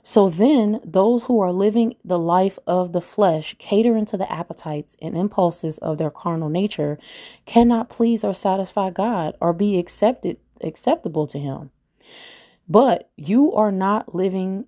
So 0.04 0.30
then, 0.30 0.80
those 0.84 1.24
who 1.24 1.40
are 1.40 1.52
living 1.52 1.96
the 2.04 2.20
life 2.20 2.58
of 2.66 2.94
the 2.94 3.02
flesh, 3.02 3.56
catering 3.60 4.06
to 4.06 4.18
the 4.18 4.32
appetites 4.32 4.96
and 5.02 5.16
impulses 5.16 5.78
of 5.80 5.98
their 5.98 6.10
carnal 6.10 6.50
nature, 6.50 6.98
cannot 7.46 7.90
please 7.90 8.24
or 8.24 8.34
satisfy 8.34 8.90
God 8.90 9.36
or 9.40 9.54
be 9.54 9.78
accepted 9.78 10.38
acceptable 10.62 11.26
to 11.28 11.40
him. 11.40 11.72
But 12.68 13.10
you 13.16 13.54
are 13.54 13.72
not 13.72 14.14
living 14.14 14.66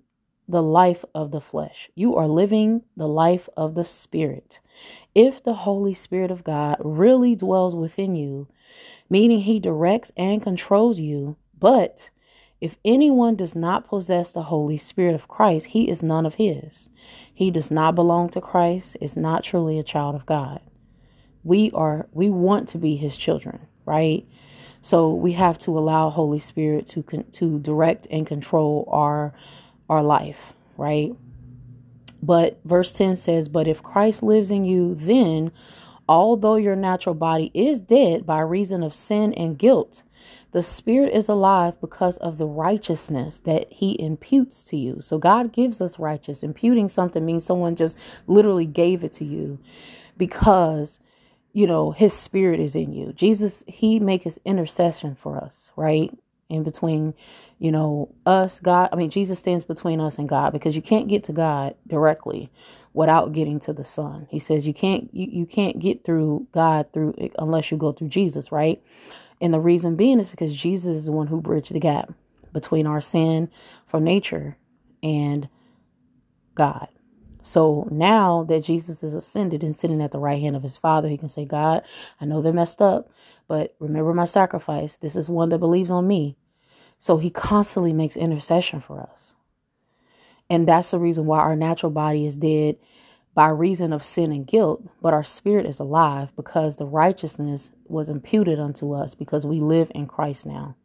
the 0.48 0.62
life 0.62 1.04
of 1.14 1.30
the 1.30 1.40
flesh. 1.40 1.88
You 1.94 2.16
are 2.16 2.26
living 2.26 2.82
the 2.96 3.08
life 3.08 3.48
of 3.56 3.74
the 3.74 3.84
spirit. 3.84 4.60
If 5.14 5.42
the 5.42 5.54
Holy 5.54 5.94
Spirit 5.94 6.30
of 6.30 6.44
God 6.44 6.76
really 6.80 7.36
dwells 7.36 7.74
within 7.74 8.14
you, 8.16 8.48
meaning 9.08 9.40
he 9.40 9.60
directs 9.60 10.12
and 10.16 10.42
controls 10.42 10.98
you, 10.98 11.36
but 11.58 12.10
if 12.62 12.76
anyone 12.84 13.34
does 13.34 13.56
not 13.56 13.88
possess 13.88 14.30
the 14.30 14.44
Holy 14.44 14.76
Spirit 14.76 15.16
of 15.16 15.26
Christ, 15.26 15.66
he 15.66 15.90
is 15.90 16.00
none 16.00 16.24
of 16.24 16.36
his. 16.36 16.88
He 17.34 17.50
does 17.50 17.72
not 17.72 17.96
belong 17.96 18.28
to 18.30 18.40
Christ, 18.40 18.96
is 19.00 19.16
not 19.16 19.42
truly 19.42 19.80
a 19.80 19.82
child 19.82 20.14
of 20.14 20.26
God. 20.26 20.60
We 21.42 21.72
are 21.72 22.06
we 22.12 22.30
want 22.30 22.68
to 22.68 22.78
be 22.78 22.94
his 22.94 23.16
children, 23.16 23.66
right? 23.84 24.24
So 24.80 25.12
we 25.12 25.32
have 25.32 25.58
to 25.58 25.76
allow 25.76 26.08
Holy 26.10 26.38
Spirit 26.38 26.86
to 26.90 27.02
to 27.02 27.58
direct 27.58 28.06
and 28.12 28.28
control 28.28 28.88
our 28.92 29.34
our 29.90 30.04
life, 30.04 30.54
right? 30.76 31.16
But 32.22 32.60
verse 32.64 32.92
10 32.92 33.16
says, 33.16 33.48
"But 33.48 33.66
if 33.66 33.82
Christ 33.82 34.22
lives 34.22 34.52
in 34.52 34.64
you, 34.64 34.94
then 34.94 35.50
although 36.08 36.54
your 36.54 36.76
natural 36.76 37.16
body 37.16 37.50
is 37.54 37.80
dead 37.80 38.24
by 38.24 38.38
reason 38.38 38.84
of 38.84 38.94
sin 38.94 39.34
and 39.34 39.58
guilt, 39.58 40.04
the 40.52 40.62
spirit 40.62 41.12
is 41.12 41.28
alive 41.28 41.80
because 41.80 42.18
of 42.18 42.38
the 42.38 42.46
righteousness 42.46 43.40
that 43.44 43.72
he 43.72 44.00
imputes 44.00 44.62
to 44.64 44.76
you. 44.76 45.00
So 45.00 45.18
God 45.18 45.52
gives 45.52 45.80
us 45.80 45.98
righteous. 45.98 46.42
Imputing 46.42 46.88
something 46.88 47.24
means 47.24 47.44
someone 47.44 47.74
just 47.76 47.98
literally 48.26 48.66
gave 48.66 49.02
it 49.02 49.12
to 49.14 49.24
you 49.24 49.58
because 50.16 51.00
you 51.54 51.66
know 51.66 51.90
his 51.92 52.12
spirit 52.12 52.60
is 52.60 52.76
in 52.76 52.92
you. 52.92 53.12
Jesus 53.14 53.64
he 53.66 53.98
makes 53.98 54.38
intercession 54.44 55.14
for 55.14 55.38
us, 55.38 55.72
right? 55.76 56.16
In 56.50 56.62
between, 56.62 57.14
you 57.58 57.72
know, 57.72 58.14
us, 58.26 58.60
God. 58.60 58.90
I 58.92 58.96
mean, 58.96 59.08
Jesus 59.08 59.38
stands 59.38 59.64
between 59.64 60.00
us 60.00 60.18
and 60.18 60.28
God 60.28 60.52
because 60.52 60.76
you 60.76 60.82
can't 60.82 61.08
get 61.08 61.24
to 61.24 61.32
God 61.32 61.74
directly 61.86 62.50
without 62.92 63.32
getting 63.32 63.58
to 63.60 63.72
the 63.72 63.84
Son. 63.84 64.26
He 64.30 64.38
says 64.38 64.66
you 64.66 64.74
can't 64.74 65.08
you, 65.14 65.28
you 65.30 65.46
can't 65.46 65.78
get 65.78 66.04
through 66.04 66.46
God 66.52 66.92
through 66.92 67.14
unless 67.38 67.70
you 67.70 67.78
go 67.78 67.92
through 67.92 68.08
Jesus, 68.08 68.52
right? 68.52 68.82
And 69.42 69.52
the 69.52 69.60
reason 69.60 69.96
being 69.96 70.20
is 70.20 70.28
because 70.28 70.54
Jesus 70.54 70.98
is 70.98 71.06
the 71.06 71.12
one 71.12 71.26
who 71.26 71.40
bridged 71.40 71.74
the 71.74 71.80
gap 71.80 72.12
between 72.52 72.86
our 72.86 73.00
sin 73.00 73.50
from 73.84 74.04
nature 74.04 74.56
and 75.02 75.48
God. 76.54 76.88
So 77.42 77.88
now 77.90 78.44
that 78.44 78.62
Jesus 78.62 79.02
is 79.02 79.14
ascended 79.14 79.64
and 79.64 79.74
sitting 79.74 80.00
at 80.00 80.12
the 80.12 80.20
right 80.20 80.40
hand 80.40 80.54
of 80.54 80.62
his 80.62 80.76
Father, 80.76 81.08
he 81.08 81.18
can 81.18 81.26
say, 81.26 81.44
God, 81.44 81.82
I 82.20 82.24
know 82.24 82.40
they're 82.40 82.52
messed 82.52 82.80
up, 82.80 83.10
but 83.48 83.74
remember 83.80 84.14
my 84.14 84.26
sacrifice. 84.26 84.96
This 84.96 85.16
is 85.16 85.28
one 85.28 85.48
that 85.48 85.58
believes 85.58 85.90
on 85.90 86.06
me. 86.06 86.36
So 87.00 87.16
he 87.16 87.30
constantly 87.30 87.92
makes 87.92 88.16
intercession 88.16 88.80
for 88.80 89.00
us. 89.00 89.34
And 90.48 90.68
that's 90.68 90.92
the 90.92 91.00
reason 91.00 91.26
why 91.26 91.40
our 91.40 91.56
natural 91.56 91.90
body 91.90 92.26
is 92.26 92.36
dead 92.36 92.76
by 93.34 93.48
reason 93.48 93.92
of 93.92 94.04
sin 94.04 94.30
and 94.30 94.46
guilt, 94.46 94.82
but 95.00 95.14
our 95.14 95.24
spirit 95.24 95.66
is 95.66 95.78
alive 95.78 96.34
because 96.36 96.76
the 96.76 96.86
righteousness 96.86 97.70
was 97.86 98.08
imputed 98.08 98.60
unto 98.60 98.92
us 98.92 99.14
because 99.14 99.46
we 99.46 99.60
live 99.60 99.90
in 99.94 100.06
Christ 100.06 100.44
now. 100.44 100.76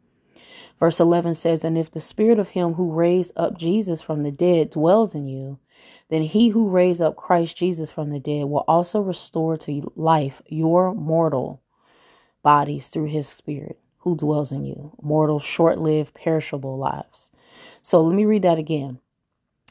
Verse 0.78 1.00
11 1.00 1.34
says, 1.34 1.64
And 1.64 1.76
if 1.76 1.90
the 1.90 2.00
spirit 2.00 2.38
of 2.38 2.50
him 2.50 2.74
who 2.74 2.92
raised 2.92 3.32
up 3.36 3.58
Jesus 3.58 4.00
from 4.00 4.22
the 4.22 4.30
dead 4.30 4.70
dwells 4.70 5.14
in 5.14 5.26
you, 5.26 5.58
then 6.08 6.22
he 6.22 6.48
who 6.48 6.68
raised 6.68 7.00
up 7.02 7.16
Christ 7.16 7.56
Jesus 7.56 7.90
from 7.90 8.10
the 8.10 8.20
dead 8.20 8.44
will 8.44 8.64
also 8.66 9.00
restore 9.00 9.56
to 9.58 9.92
life 9.94 10.40
your 10.46 10.94
mortal 10.94 11.60
bodies 12.42 12.88
through 12.88 13.08
his 13.08 13.28
spirit 13.28 13.78
who 13.98 14.16
dwells 14.16 14.52
in 14.52 14.64
you, 14.64 14.92
mortal, 15.02 15.40
short 15.40 15.78
lived, 15.78 16.14
perishable 16.14 16.78
lives. 16.78 17.30
So 17.82 18.02
let 18.02 18.14
me 18.14 18.24
read 18.24 18.42
that 18.42 18.58
again. 18.58 19.00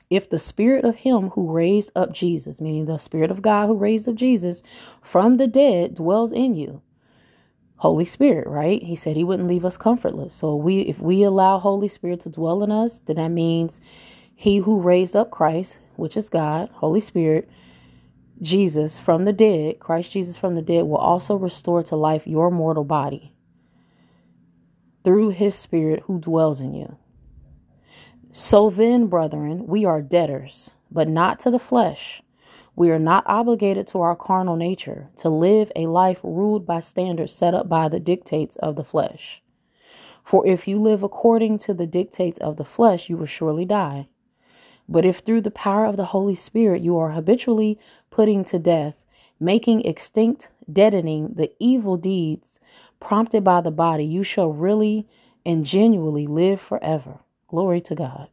If 0.09 0.29
the 0.29 0.39
spirit 0.39 0.85
of 0.85 0.95
him 0.95 1.31
who 1.31 1.51
raised 1.51 1.91
up 1.95 2.13
Jesus, 2.13 2.61
meaning 2.61 2.85
the 2.85 2.97
spirit 2.97 3.29
of 3.29 3.41
God 3.41 3.67
who 3.67 3.75
raised 3.75 4.07
up 4.07 4.15
Jesus 4.15 4.63
from 5.01 5.37
the 5.37 5.47
dead, 5.47 5.95
dwells 5.95 6.31
in 6.31 6.55
you, 6.55 6.81
Holy 7.77 8.05
Spirit, 8.05 8.47
right? 8.47 8.81
He 8.81 8.95
said 8.95 9.15
he 9.15 9.23
wouldn't 9.23 9.49
leave 9.49 9.65
us 9.65 9.77
comfortless. 9.77 10.33
So 10.33 10.55
we 10.55 10.81
if 10.81 10.99
we 10.99 11.23
allow 11.23 11.59
Holy 11.59 11.89
Spirit 11.89 12.21
to 12.21 12.29
dwell 12.29 12.63
in 12.63 12.71
us, 12.71 12.99
then 13.01 13.17
that 13.17 13.29
means 13.29 13.81
he 14.33 14.57
who 14.57 14.79
raised 14.79 15.15
up 15.15 15.29
Christ, 15.29 15.77
which 15.95 16.15
is 16.15 16.29
God, 16.29 16.69
Holy 16.73 17.01
Spirit, 17.01 17.49
Jesus 18.41 18.97
from 18.99 19.25
the 19.25 19.33
dead, 19.33 19.79
Christ 19.79 20.11
Jesus 20.11 20.37
from 20.37 20.55
the 20.55 20.61
dead 20.61 20.85
will 20.85 20.97
also 20.97 21.35
restore 21.35 21.83
to 21.83 21.95
life 21.95 22.27
your 22.27 22.51
mortal 22.51 22.83
body 22.83 23.33
through 25.03 25.29
his 25.29 25.55
spirit 25.55 26.03
who 26.05 26.19
dwells 26.19 26.61
in 26.61 26.73
you. 26.73 26.97
So 28.39 28.69
then, 28.69 29.07
brethren, 29.07 29.65
we 29.65 29.83
are 29.83 30.01
debtors, 30.01 30.69
but 30.91 31.07
not 31.09 31.39
to 31.39 31.49
the 31.49 31.57
flesh 31.57 32.21
we 32.77 32.91
are 32.91 32.99
not 32.99 33.23
obligated 33.25 33.87
to 33.87 34.01
our 34.01 34.15
carnal 34.15 34.55
nature 34.55 35.09
to 35.17 35.29
live 35.29 35.71
a 35.75 35.87
life 35.87 36.19
ruled 36.21 36.67
by 36.67 36.79
standards 36.79 37.33
set 37.33 37.55
up 37.55 37.67
by 37.67 37.89
the 37.89 37.99
dictates 37.99 38.55
of 38.57 38.75
the 38.75 38.83
flesh. 38.83 39.41
For 40.23 40.45
if 40.45 40.67
you 40.67 40.79
live 40.79 41.01
according 41.01 41.57
to 41.59 41.73
the 41.73 41.87
dictates 41.87 42.37
of 42.37 42.57
the 42.57 42.63
flesh, 42.63 43.09
you 43.09 43.17
will 43.17 43.25
surely 43.25 43.65
die. 43.65 44.09
But 44.87 45.07
if 45.07 45.19
through 45.19 45.41
the 45.41 45.49
power 45.49 45.85
of 45.85 45.97
the 45.97 46.05
Holy 46.05 46.35
Spirit 46.35 46.83
you 46.83 46.99
are 46.99 47.09
habitually 47.09 47.79
putting 48.11 48.43
to 48.45 48.59
death, 48.59 49.03
making 49.39 49.81
extinct, 49.83 50.49
deadening 50.71 51.33
the 51.33 51.51
evil 51.59 51.97
deeds 51.97 52.59
prompted 52.99 53.43
by 53.43 53.59
the 53.59 53.71
body, 53.71 54.05
you 54.05 54.21
shall 54.21 54.53
really 54.53 55.07
and 55.43 55.65
genuinely 55.65 56.27
live 56.27 56.61
forever. 56.61 57.21
Glory 57.47 57.81
to 57.81 57.95
God. 57.95 58.29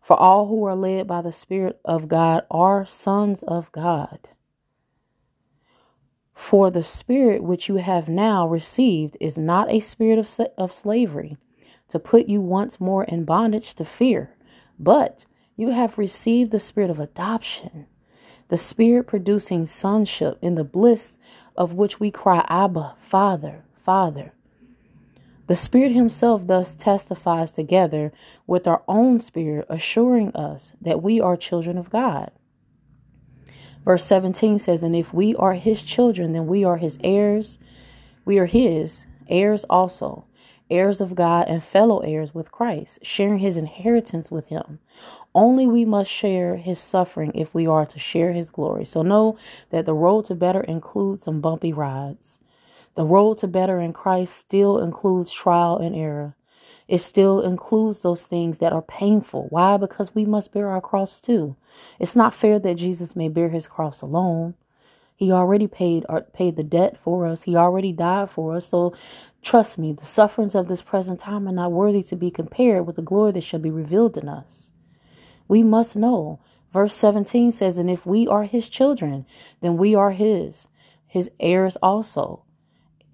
For 0.00 0.16
all 0.16 0.48
who 0.48 0.64
are 0.64 0.76
led 0.76 1.06
by 1.06 1.22
the 1.22 1.32
Spirit 1.32 1.80
of 1.84 2.08
God 2.08 2.44
are 2.50 2.84
sons 2.84 3.42
of 3.42 3.72
God. 3.72 4.18
For 6.34 6.70
the 6.70 6.82
Spirit 6.82 7.42
which 7.42 7.68
you 7.68 7.76
have 7.76 8.08
now 8.08 8.46
received 8.46 9.16
is 9.20 9.38
not 9.38 9.72
a 9.72 9.80
spirit 9.80 10.18
of, 10.18 10.28
of 10.58 10.72
slavery 10.72 11.38
to 11.88 11.98
put 11.98 12.26
you 12.26 12.40
once 12.40 12.80
more 12.80 13.04
in 13.04 13.24
bondage 13.24 13.74
to 13.76 13.84
fear, 13.84 14.34
but 14.78 15.26
you 15.56 15.70
have 15.70 15.96
received 15.96 16.50
the 16.50 16.60
Spirit 16.60 16.90
of 16.90 16.98
adoption, 16.98 17.86
the 18.48 18.56
Spirit 18.56 19.06
producing 19.06 19.64
sonship 19.64 20.38
in 20.42 20.56
the 20.56 20.64
bliss 20.64 21.18
of 21.56 21.74
which 21.74 22.00
we 22.00 22.10
cry, 22.10 22.44
Abba, 22.48 22.96
Father, 22.98 23.64
Father. 23.76 24.32
The 25.46 25.56
Spirit 25.56 25.92
Himself 25.92 26.46
thus 26.46 26.74
testifies 26.74 27.52
together 27.52 28.12
with 28.46 28.66
our 28.66 28.82
own 28.88 29.20
spirit, 29.20 29.66
assuring 29.68 30.34
us 30.34 30.72
that 30.80 31.02
we 31.02 31.20
are 31.20 31.36
children 31.36 31.76
of 31.76 31.90
God. 31.90 32.30
Verse 33.84 34.04
17 34.06 34.58
says, 34.58 34.82
And 34.82 34.96
if 34.96 35.12
we 35.12 35.34
are 35.36 35.52
His 35.52 35.82
children, 35.82 36.32
then 36.32 36.46
we 36.46 36.64
are 36.64 36.78
His 36.78 36.96
heirs. 37.04 37.58
We 38.24 38.38
are 38.38 38.46
His 38.46 39.04
heirs 39.28 39.64
also, 39.68 40.24
heirs 40.70 41.02
of 41.02 41.14
God 41.14 41.46
and 41.48 41.62
fellow 41.62 41.98
heirs 41.98 42.34
with 42.34 42.50
Christ, 42.50 43.00
sharing 43.02 43.40
His 43.40 43.58
inheritance 43.58 44.30
with 44.30 44.46
Him. 44.46 44.78
Only 45.34 45.66
we 45.66 45.84
must 45.84 46.10
share 46.10 46.56
His 46.56 46.78
suffering 46.78 47.32
if 47.34 47.52
we 47.52 47.66
are 47.66 47.84
to 47.84 47.98
share 47.98 48.32
His 48.32 48.48
glory. 48.48 48.86
So 48.86 49.02
know 49.02 49.36
that 49.68 49.84
the 49.84 49.92
road 49.92 50.24
to 50.26 50.34
better 50.34 50.62
includes 50.62 51.24
some 51.24 51.42
bumpy 51.42 51.74
rides. 51.74 52.38
The 52.94 53.04
road 53.04 53.38
to 53.38 53.48
better 53.48 53.80
in 53.80 53.92
Christ 53.92 54.36
still 54.36 54.78
includes 54.78 55.32
trial 55.32 55.78
and 55.78 55.96
error. 55.96 56.36
It 56.86 57.00
still 57.00 57.40
includes 57.40 58.02
those 58.02 58.26
things 58.26 58.58
that 58.58 58.72
are 58.72 58.82
painful. 58.82 59.48
Why? 59.50 59.76
Because 59.78 60.14
we 60.14 60.24
must 60.24 60.52
bear 60.52 60.68
our 60.68 60.80
cross 60.80 61.20
too. 61.20 61.56
It's 61.98 62.14
not 62.14 62.34
fair 62.34 62.58
that 62.60 62.74
Jesus 62.74 63.16
may 63.16 63.28
bear 63.28 63.48
his 63.48 63.66
cross 63.66 64.00
alone. 64.00 64.54
He 65.16 65.32
already 65.32 65.66
paid 65.66 66.04
uh, 66.08 66.20
paid 66.32 66.56
the 66.56 66.62
debt 66.62 66.96
for 67.02 67.26
us. 67.26 67.44
He 67.44 67.56
already 67.56 67.92
died 67.92 68.30
for 68.30 68.54
us. 68.54 68.68
So 68.68 68.94
trust 69.42 69.76
me, 69.76 69.92
the 69.92 70.04
sufferings 70.04 70.54
of 70.54 70.68
this 70.68 70.82
present 70.82 71.18
time 71.18 71.48
are 71.48 71.52
not 71.52 71.72
worthy 71.72 72.02
to 72.04 72.16
be 72.16 72.30
compared 72.30 72.86
with 72.86 72.96
the 72.96 73.02
glory 73.02 73.32
that 73.32 73.42
shall 73.42 73.60
be 73.60 73.70
revealed 73.70 74.16
in 74.16 74.28
us. 74.28 74.70
We 75.48 75.62
must 75.64 75.96
know. 75.96 76.38
Verse 76.72 76.94
17 76.94 77.52
says, 77.52 77.78
And 77.78 77.88
if 77.90 78.04
we 78.04 78.26
are 78.28 78.44
his 78.44 78.68
children, 78.68 79.26
then 79.60 79.76
we 79.76 79.94
are 79.94 80.10
his, 80.10 80.68
his 81.06 81.30
heirs 81.38 81.76
also 81.76 82.43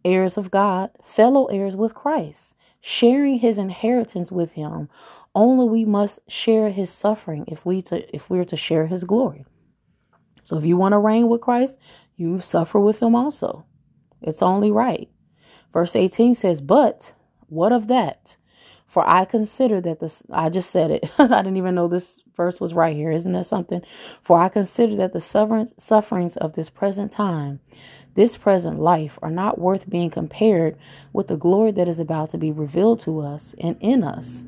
heirs 0.05 0.37
of 0.37 0.51
God, 0.51 0.91
fellow 1.03 1.47
heirs 1.47 1.77
with 1.77 1.95
Christ, 1.95 2.55
sharing 2.81 3.39
his 3.39 3.59
inheritance 3.59 4.33
with 4.33 4.53
him. 4.53 4.89
Only 5.35 5.69
we 5.69 5.85
must 5.85 6.19
share 6.29 6.71
his 6.71 6.91
suffering 6.91 7.45
if 7.47 7.65
we 7.65 7.83
to 7.83 8.15
if 8.15 8.29
we're 8.29 8.45
to 8.47 8.57
share 8.57 8.87
his 8.87 9.05
glory. 9.05 9.45
So 10.43 10.59
if 10.59 10.65
you 10.65 10.77
want 10.77 10.93
to 10.93 10.99
reign 10.99 11.29
with 11.29 11.41
Christ, 11.41 11.79
you 12.17 12.41
suffer 12.41 12.81
with 12.81 13.01
him 13.01 13.15
also. 13.15 13.65
It's 14.21 14.43
only 14.43 14.71
right. 14.71 15.09
Verse 15.73 15.95
18 15.95 16.35
says, 16.35 16.61
But 16.61 17.13
what 17.49 17.73
of 17.73 17.89
that? 17.89 18.37
For 18.87 19.09
I 19.09 19.25
consider 19.25 19.81
that 19.83 20.01
this, 20.01 20.23
I 20.31 20.51
just 20.51 20.71
said 20.71 20.91
it. 20.91 21.09
I 21.19 21.43
didn't 21.43 21.57
even 21.57 21.77
know 21.77 21.89
this 21.89 22.21
verse 22.41 22.59
was 22.59 22.73
right 22.73 22.97
here. 22.97 23.11
Isn't 23.11 23.33
that 23.33 23.45
something? 23.45 23.83
For 24.23 24.39
I 24.39 24.49
consider 24.49 24.97
that 24.97 25.13
the 25.13 25.21
sufferings 25.21 26.37
of 26.39 26.55
this 26.55 26.71
present 26.71 27.13
time 27.13 27.61
this 28.15 28.37
present 28.37 28.81
life 28.81 29.19
are 29.23 29.31
not 29.31 29.59
worth 29.59 29.89
being 29.89 30.11
compared 30.11 30.77
with 31.13 31.29
the 31.29 31.37
glory 31.37 31.71
that 31.71 31.87
is 31.87 31.99
about 31.99 32.31
to 32.31 32.39
be 32.39 32.51
revealed 32.51 32.99
to 33.01 33.21
us 33.21 33.55
and 33.59 33.77
in 33.81 34.03
us 34.03 34.45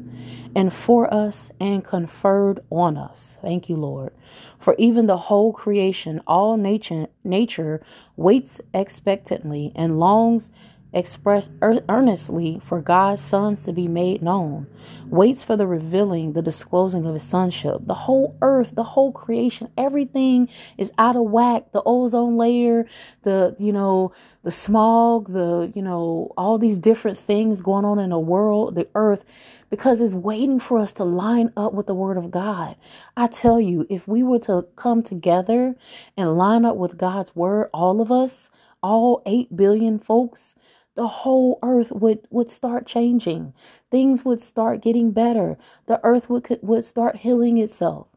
and 0.55 0.73
for 0.73 1.13
us 1.13 1.51
and 1.61 1.85
conferred 1.85 2.61
on 2.71 2.97
us. 2.97 3.39
Thank 3.41 3.69
you, 3.69 3.77
Lord. 3.77 4.13
For 4.59 4.75
even 4.79 5.07
the 5.07 5.17
whole 5.17 5.53
creation, 5.53 6.21
all 6.27 6.57
nature, 6.57 7.07
nature 7.23 7.83
waits 8.17 8.61
expectantly 8.75 9.73
and 9.75 9.99
longs 9.99 10.51
express 10.93 11.51
earnestly 11.63 12.61
for 12.63 12.81
God's 12.81 13.23
sons 13.23 13.63
to 13.65 13.73
be 13.73 13.89
made 13.89 14.23
known, 14.23 14.67
waits 15.07 15.43
for 15.43 15.57
the 15.57 15.67
revealing, 15.67 16.33
the 16.33 16.43
disclosing 16.43 17.07
of 17.07 17.15
his 17.15 17.23
sonship. 17.23 17.79
The 17.87 17.95
whole 17.95 18.37
earth, 18.43 18.75
the 18.75 18.83
whole 18.85 19.13
creation, 19.13 19.71
everything 19.77 20.49
is 20.77 20.93
out 20.99 21.17
of 21.17 21.23
whack. 21.23 21.73
The 21.73 21.83
ozone 21.85 22.37
layer, 22.37 22.87
the, 23.23 23.57
you 23.59 23.73
know, 23.73 24.13
the 24.43 24.51
smog, 24.51 25.33
the, 25.33 25.73
you 25.75 25.83
know, 25.83 26.33
all 26.37 26.59
these 26.59 26.79
different 26.79 27.17
things 27.17 27.61
going 27.63 27.85
on 27.85 27.99
in 27.99 28.11
the 28.11 28.19
world, 28.19 28.75
the 28.75 28.89
earth, 28.95 29.25
because 29.71 30.01
it's 30.01 30.15
waiting 30.15 30.59
for 30.59 30.79
us 30.79 30.93
to 30.93 31.05
line 31.05 31.53
up 31.57 31.73
with 31.73 31.87
the 31.87 31.95
word 31.95 32.19
of 32.19 32.31
God. 32.31 32.77
I 33.17 33.29
tell 33.29 33.61
you, 33.61 33.87
if 33.89 34.07
we 34.07 34.23
were 34.23 34.41
to 34.41 34.67
come 34.77 35.03
together 35.03 35.77
and 36.17 36.37
line 36.37 36.65
up 36.65 36.77
with 36.77 36.99
God's 36.99 37.35
word, 37.35 37.71
all 37.73 38.03
of 38.03 38.13
us, 38.13 38.51
all 38.83 39.23
8 39.25 39.57
billion 39.57 39.99
folks, 39.99 40.55
the 40.95 41.09
whole 41.09 41.59
earth 41.63 41.91
would 41.93 42.27
would 42.31 42.51
start 42.51 42.87
changing. 42.87 43.55
Things 43.91 44.25
would 44.25 44.43
start 44.43 44.83
getting 44.83 45.11
better. 45.11 45.57
The 45.87 46.01
earth 46.05 46.29
would 46.29 46.59
would 46.63 46.85
start 46.85 47.17
healing 47.17 47.59
itself 47.59 48.09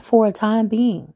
for 0.00 0.26
a 0.26 0.32
time 0.32 0.68
being 0.68 1.14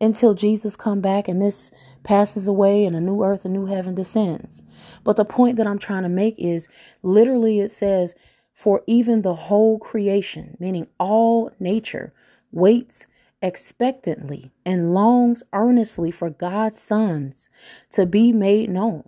until 0.00 0.34
Jesus 0.34 0.74
come 0.74 1.00
back 1.00 1.28
and 1.28 1.40
this 1.40 1.70
passes 2.02 2.48
away 2.48 2.84
and 2.84 2.96
a 2.96 3.00
new 3.00 3.22
earth 3.22 3.44
a 3.44 3.48
new 3.48 3.66
heaven 3.66 3.94
descends. 3.94 4.62
But 5.04 5.16
the 5.16 5.24
point 5.24 5.56
that 5.58 5.66
I'm 5.66 5.78
trying 5.78 6.02
to 6.02 6.08
make 6.08 6.38
is 6.38 6.68
literally 7.02 7.60
it 7.60 7.70
says 7.70 8.14
for 8.54 8.82
even 8.86 9.22
the 9.22 9.34
whole 9.34 9.78
creation 9.78 10.56
meaning 10.58 10.86
all 10.98 11.50
nature 11.60 12.12
waits 12.50 13.06
expectantly 13.42 14.50
and 14.64 14.94
longs 14.94 15.42
earnestly 15.52 16.10
for 16.10 16.30
God's 16.30 16.80
sons 16.80 17.48
to 17.90 18.06
be 18.06 18.32
made 18.32 18.70
known 18.70 19.04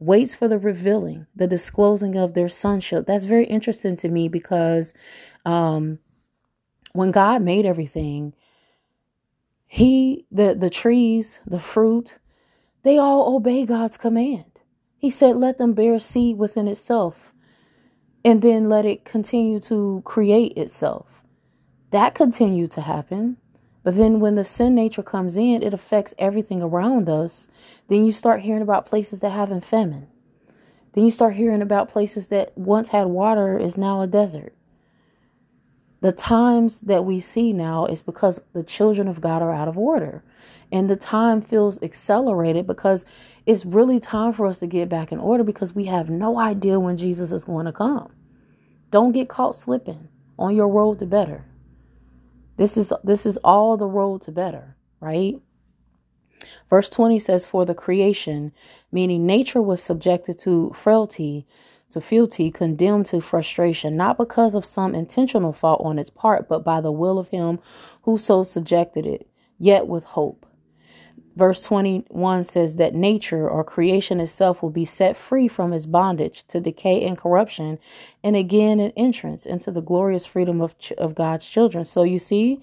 waits 0.00 0.34
for 0.34 0.48
the 0.48 0.58
revealing, 0.58 1.26
the 1.36 1.46
disclosing 1.46 2.16
of 2.16 2.34
their 2.34 2.48
sonship. 2.48 3.06
That's 3.06 3.24
very 3.24 3.44
interesting 3.44 3.94
to 3.96 4.08
me 4.08 4.28
because 4.28 4.94
um, 5.44 5.98
when 6.92 7.12
God 7.12 7.42
made 7.42 7.66
everything, 7.66 8.34
he 9.66 10.26
the 10.32 10.56
the 10.58 10.70
trees, 10.70 11.38
the 11.46 11.60
fruit, 11.60 12.18
they 12.82 12.98
all 12.98 13.36
obey 13.36 13.64
God's 13.64 13.96
command. 13.96 14.46
He 14.98 15.10
said, 15.10 15.36
"Let 15.36 15.58
them 15.58 15.74
bear 15.74 16.00
seed 16.00 16.38
within 16.38 16.66
itself, 16.66 17.32
and 18.24 18.42
then 18.42 18.68
let 18.68 18.84
it 18.84 19.04
continue 19.04 19.60
to 19.60 20.02
create 20.04 20.56
itself." 20.56 21.22
That 21.90 22.14
continued 22.14 22.70
to 22.72 22.80
happen. 22.80 23.36
But 23.82 23.96
then 23.96 24.20
when 24.20 24.34
the 24.34 24.44
sin 24.44 24.74
nature 24.74 25.02
comes 25.02 25.36
in, 25.36 25.62
it 25.62 25.72
affects 25.72 26.14
everything 26.18 26.62
around 26.62 27.08
us. 27.08 27.48
Then 27.88 28.04
you 28.04 28.12
start 28.12 28.42
hearing 28.42 28.62
about 28.62 28.86
places 28.86 29.20
that 29.20 29.30
have 29.30 29.64
famine. 29.64 30.06
Then 30.92 31.04
you 31.04 31.10
start 31.10 31.34
hearing 31.34 31.62
about 31.62 31.88
places 31.88 32.26
that 32.28 32.56
once 32.58 32.88
had 32.88 33.06
water 33.06 33.58
is 33.58 33.78
now 33.78 34.02
a 34.02 34.06
desert. 34.06 34.54
The 36.00 36.12
times 36.12 36.80
that 36.80 37.04
we 37.04 37.20
see 37.20 37.52
now 37.52 37.86
is 37.86 38.02
because 38.02 38.40
the 38.52 38.62
children 38.62 39.06
of 39.06 39.20
God 39.20 39.42
are 39.42 39.52
out 39.52 39.68
of 39.68 39.78
order. 39.78 40.24
And 40.72 40.88
the 40.88 40.96
time 40.96 41.42
feels 41.42 41.82
accelerated 41.82 42.66
because 42.66 43.04
it's 43.44 43.66
really 43.66 44.00
time 44.00 44.32
for 44.32 44.46
us 44.46 44.58
to 44.58 44.66
get 44.66 44.88
back 44.88 45.12
in 45.12 45.18
order 45.18 45.44
because 45.44 45.74
we 45.74 45.84
have 45.86 46.08
no 46.08 46.38
idea 46.38 46.80
when 46.80 46.96
Jesus 46.96 47.32
is 47.32 47.44
going 47.44 47.66
to 47.66 47.72
come. 47.72 48.12
Don't 48.90 49.12
get 49.12 49.28
caught 49.28 49.56
slipping 49.56 50.08
on 50.38 50.54
your 50.54 50.68
road 50.68 50.98
to 51.00 51.06
better. 51.06 51.44
This 52.60 52.76
is 52.76 52.92
this 53.02 53.24
is 53.24 53.38
all 53.38 53.78
the 53.78 53.86
road 53.86 54.20
to 54.20 54.30
better, 54.30 54.76
right? 55.00 55.40
Verse 56.68 56.90
20 56.90 57.18
says, 57.18 57.46
For 57.46 57.64
the 57.64 57.72
creation, 57.72 58.52
meaning 58.92 59.24
nature 59.24 59.62
was 59.62 59.82
subjected 59.82 60.38
to 60.40 60.70
frailty, 60.76 61.46
to 61.88 62.02
fealty, 62.02 62.50
condemned 62.50 63.06
to 63.06 63.22
frustration, 63.22 63.96
not 63.96 64.18
because 64.18 64.54
of 64.54 64.66
some 64.66 64.94
intentional 64.94 65.54
fault 65.54 65.80
on 65.82 65.98
its 65.98 66.10
part, 66.10 66.50
but 66.50 66.62
by 66.62 66.82
the 66.82 66.92
will 66.92 67.18
of 67.18 67.28
him 67.28 67.60
who 68.02 68.18
so 68.18 68.44
subjected 68.44 69.06
it, 69.06 69.26
yet 69.58 69.86
with 69.88 70.04
hope. 70.04 70.44
Verse 71.36 71.62
21 71.62 72.44
says 72.44 72.76
that 72.76 72.94
nature 72.94 73.48
or 73.48 73.62
creation 73.62 74.20
itself 74.20 74.62
will 74.62 74.70
be 74.70 74.84
set 74.84 75.16
free 75.16 75.46
from 75.46 75.72
its 75.72 75.86
bondage 75.86 76.44
to 76.48 76.60
decay 76.60 77.04
and 77.04 77.16
corruption, 77.16 77.78
and 78.22 78.34
again 78.34 78.80
an 78.80 78.92
entrance 78.96 79.46
into 79.46 79.70
the 79.70 79.80
glorious 79.80 80.26
freedom 80.26 80.60
of, 80.60 80.74
of 80.98 81.14
God's 81.14 81.48
children. 81.48 81.84
So 81.84 82.02
you 82.02 82.18
see, 82.18 82.60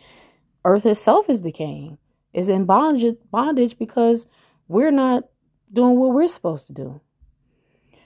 earth 0.65 0.85
itself 0.85 1.29
is 1.29 1.41
decaying 1.41 1.97
is 2.33 2.49
in 2.49 2.65
bondage, 2.65 3.17
bondage 3.31 3.79
because 3.79 4.27
we're 4.67 4.91
not 4.91 5.23
doing 5.73 5.95
what 5.95 6.13
we're 6.13 6.27
supposed 6.27 6.67
to 6.67 6.73
do. 6.73 7.01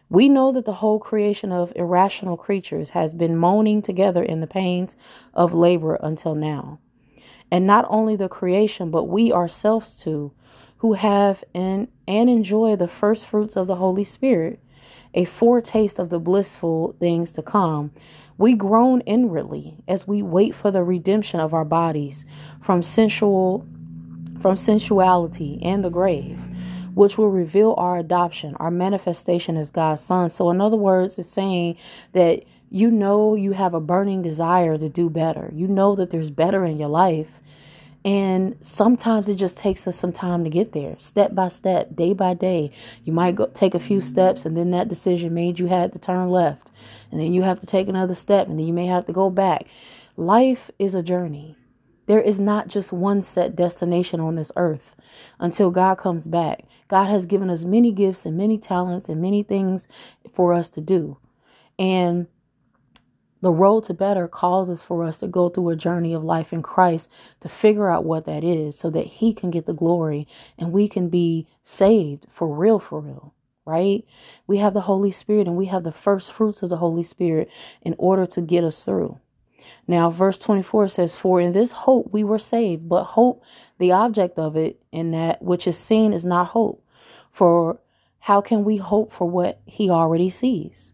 We 0.09 0.29
know 0.29 0.51
that 0.53 0.65
the 0.65 0.75
whole 0.75 0.99
creation 0.99 1.51
of 1.51 1.73
irrational 1.75 2.37
creatures 2.37 2.91
has 2.91 3.13
been 3.13 3.37
moaning 3.37 3.81
together 3.81 4.23
in 4.23 4.39
the 4.39 4.47
pains 4.47 4.95
of 5.33 5.53
labor 5.53 5.95
until 5.95 6.33
now. 6.33 6.79
And 7.51 7.67
not 7.67 7.85
only 7.89 8.15
the 8.15 8.29
creation, 8.29 8.89
but 8.89 9.05
we 9.05 9.33
ourselves 9.33 9.95
too, 9.95 10.33
who 10.81 10.93
have 10.93 11.43
and, 11.53 11.87
and 12.07 12.27
enjoy 12.27 12.75
the 12.75 12.87
first 12.87 13.27
fruits 13.27 13.55
of 13.55 13.67
the 13.67 13.75
Holy 13.75 14.03
Spirit, 14.03 14.59
a 15.13 15.25
foretaste 15.25 15.99
of 15.99 16.09
the 16.09 16.19
blissful 16.19 16.95
things 16.99 17.31
to 17.31 17.43
come. 17.43 17.91
We 18.39 18.53
groan 18.55 19.01
inwardly 19.01 19.83
as 19.87 20.07
we 20.07 20.23
wait 20.23 20.55
for 20.55 20.71
the 20.71 20.83
redemption 20.83 21.39
of 21.39 21.53
our 21.53 21.65
bodies 21.65 22.25
from 22.59 22.81
sensual 22.81 23.67
from 24.39 24.57
sensuality 24.57 25.59
and 25.61 25.85
the 25.85 25.91
grave, 25.91 26.39
which 26.95 27.15
will 27.15 27.29
reveal 27.29 27.75
our 27.77 27.99
adoption, 27.99 28.55
our 28.55 28.71
manifestation 28.71 29.57
as 29.57 29.69
God's 29.69 30.01
Son. 30.01 30.31
So, 30.31 30.49
in 30.49 30.59
other 30.59 30.77
words, 30.77 31.19
it's 31.19 31.29
saying 31.29 31.77
that 32.13 32.41
you 32.71 32.89
know 32.89 33.35
you 33.35 33.51
have 33.51 33.75
a 33.75 33.79
burning 33.79 34.23
desire 34.23 34.79
to 34.79 34.89
do 34.89 35.11
better. 35.11 35.51
You 35.53 35.67
know 35.67 35.93
that 35.93 36.09
there's 36.09 36.31
better 36.31 36.65
in 36.65 36.79
your 36.79 36.89
life. 36.89 37.27
And 38.03 38.57
sometimes 38.61 39.29
it 39.29 39.35
just 39.35 39.57
takes 39.57 39.85
us 39.87 39.95
some 39.95 40.11
time 40.11 40.43
to 40.43 40.49
get 40.49 40.71
there, 40.71 40.95
step 40.97 41.35
by 41.35 41.49
step, 41.49 41.95
day 41.95 42.13
by 42.13 42.33
day. 42.33 42.71
You 43.05 43.13
might 43.13 43.35
go 43.35 43.45
take 43.47 43.75
a 43.75 43.79
few 43.79 44.01
steps, 44.01 44.43
and 44.43 44.57
then 44.57 44.71
that 44.71 44.87
decision 44.87 45.35
made 45.35 45.59
you 45.59 45.67
had 45.67 45.93
to 45.93 45.99
turn 45.99 46.29
left, 46.29 46.71
and 47.11 47.19
then 47.19 47.31
you 47.31 47.43
have 47.43 47.59
to 47.59 47.67
take 47.67 47.87
another 47.87 48.15
step, 48.15 48.47
and 48.47 48.57
then 48.57 48.65
you 48.65 48.73
may 48.73 48.87
have 48.87 49.05
to 49.05 49.13
go 49.13 49.29
back. 49.29 49.67
Life 50.17 50.71
is 50.79 50.95
a 50.95 51.03
journey. 51.03 51.55
There 52.07 52.21
is 52.21 52.39
not 52.39 52.67
just 52.67 52.91
one 52.91 53.21
set 53.21 53.55
destination 53.55 54.19
on 54.19 54.35
this 54.35 54.51
earth 54.55 54.95
until 55.39 55.69
God 55.69 55.99
comes 55.99 56.25
back. 56.25 56.65
God 56.87 57.05
has 57.05 57.27
given 57.27 57.49
us 57.49 57.63
many 57.63 57.91
gifts 57.91 58.25
and 58.25 58.35
many 58.35 58.57
talents 58.57 59.07
and 59.09 59.21
many 59.21 59.43
things 59.43 59.87
for 60.33 60.53
us 60.53 60.69
to 60.71 60.81
do. 60.81 61.17
And 61.77 62.27
the 63.41 63.51
road 63.51 63.83
to 63.85 63.93
better 63.93 64.27
causes 64.27 64.83
for 64.83 65.03
us 65.03 65.19
to 65.19 65.27
go 65.27 65.49
through 65.49 65.69
a 65.69 65.75
journey 65.75 66.13
of 66.13 66.23
life 66.23 66.53
in 66.53 66.61
Christ 66.61 67.09
to 67.41 67.49
figure 67.49 67.89
out 67.89 68.05
what 68.05 68.25
that 68.25 68.43
is 68.43 68.77
so 68.77 68.89
that 68.91 69.07
He 69.07 69.33
can 69.33 69.51
get 69.51 69.65
the 69.65 69.73
glory 69.73 70.27
and 70.57 70.71
we 70.71 70.87
can 70.87 71.09
be 71.09 71.47
saved 71.63 72.27
for 72.31 72.47
real, 72.47 72.79
for 72.79 72.99
real, 72.99 73.33
right? 73.65 74.05
We 74.45 74.57
have 74.57 74.73
the 74.73 74.81
Holy 74.81 75.11
Spirit 75.11 75.47
and 75.47 75.57
we 75.57 75.65
have 75.67 75.83
the 75.83 75.91
first 75.91 76.31
fruits 76.31 76.61
of 76.61 76.69
the 76.69 76.77
Holy 76.77 77.03
Spirit 77.03 77.49
in 77.81 77.95
order 77.97 78.25
to 78.27 78.41
get 78.41 78.63
us 78.63 78.83
through. 78.83 79.19
Now, 79.87 80.09
verse 80.09 80.37
24 80.37 80.89
says, 80.89 81.15
For 81.15 81.41
in 81.41 81.53
this 81.53 81.71
hope 81.71 82.09
we 82.11 82.23
were 82.23 82.39
saved, 82.39 82.87
but 82.87 83.03
hope, 83.03 83.43
the 83.77 83.91
object 83.91 84.37
of 84.37 84.55
it, 84.55 84.79
in 84.91 85.11
that 85.11 85.41
which 85.41 85.65
is 85.65 85.77
seen 85.77 86.13
is 86.13 86.23
not 86.23 86.49
hope. 86.49 86.85
For 87.31 87.79
how 88.19 88.41
can 88.41 88.63
we 88.63 88.77
hope 88.77 89.11
for 89.11 89.27
what 89.27 89.59
he 89.65 89.89
already 89.89 90.29
sees? 90.29 90.90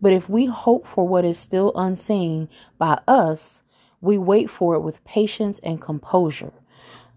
But 0.00 0.12
if 0.12 0.28
we 0.28 0.46
hope 0.46 0.86
for 0.86 1.06
what 1.06 1.24
is 1.24 1.38
still 1.38 1.72
unseen 1.74 2.48
by 2.78 3.00
us, 3.06 3.62
we 4.00 4.16
wait 4.16 4.48
for 4.48 4.74
it 4.74 4.80
with 4.80 5.04
patience 5.04 5.58
and 5.62 5.80
composure. 5.80 6.52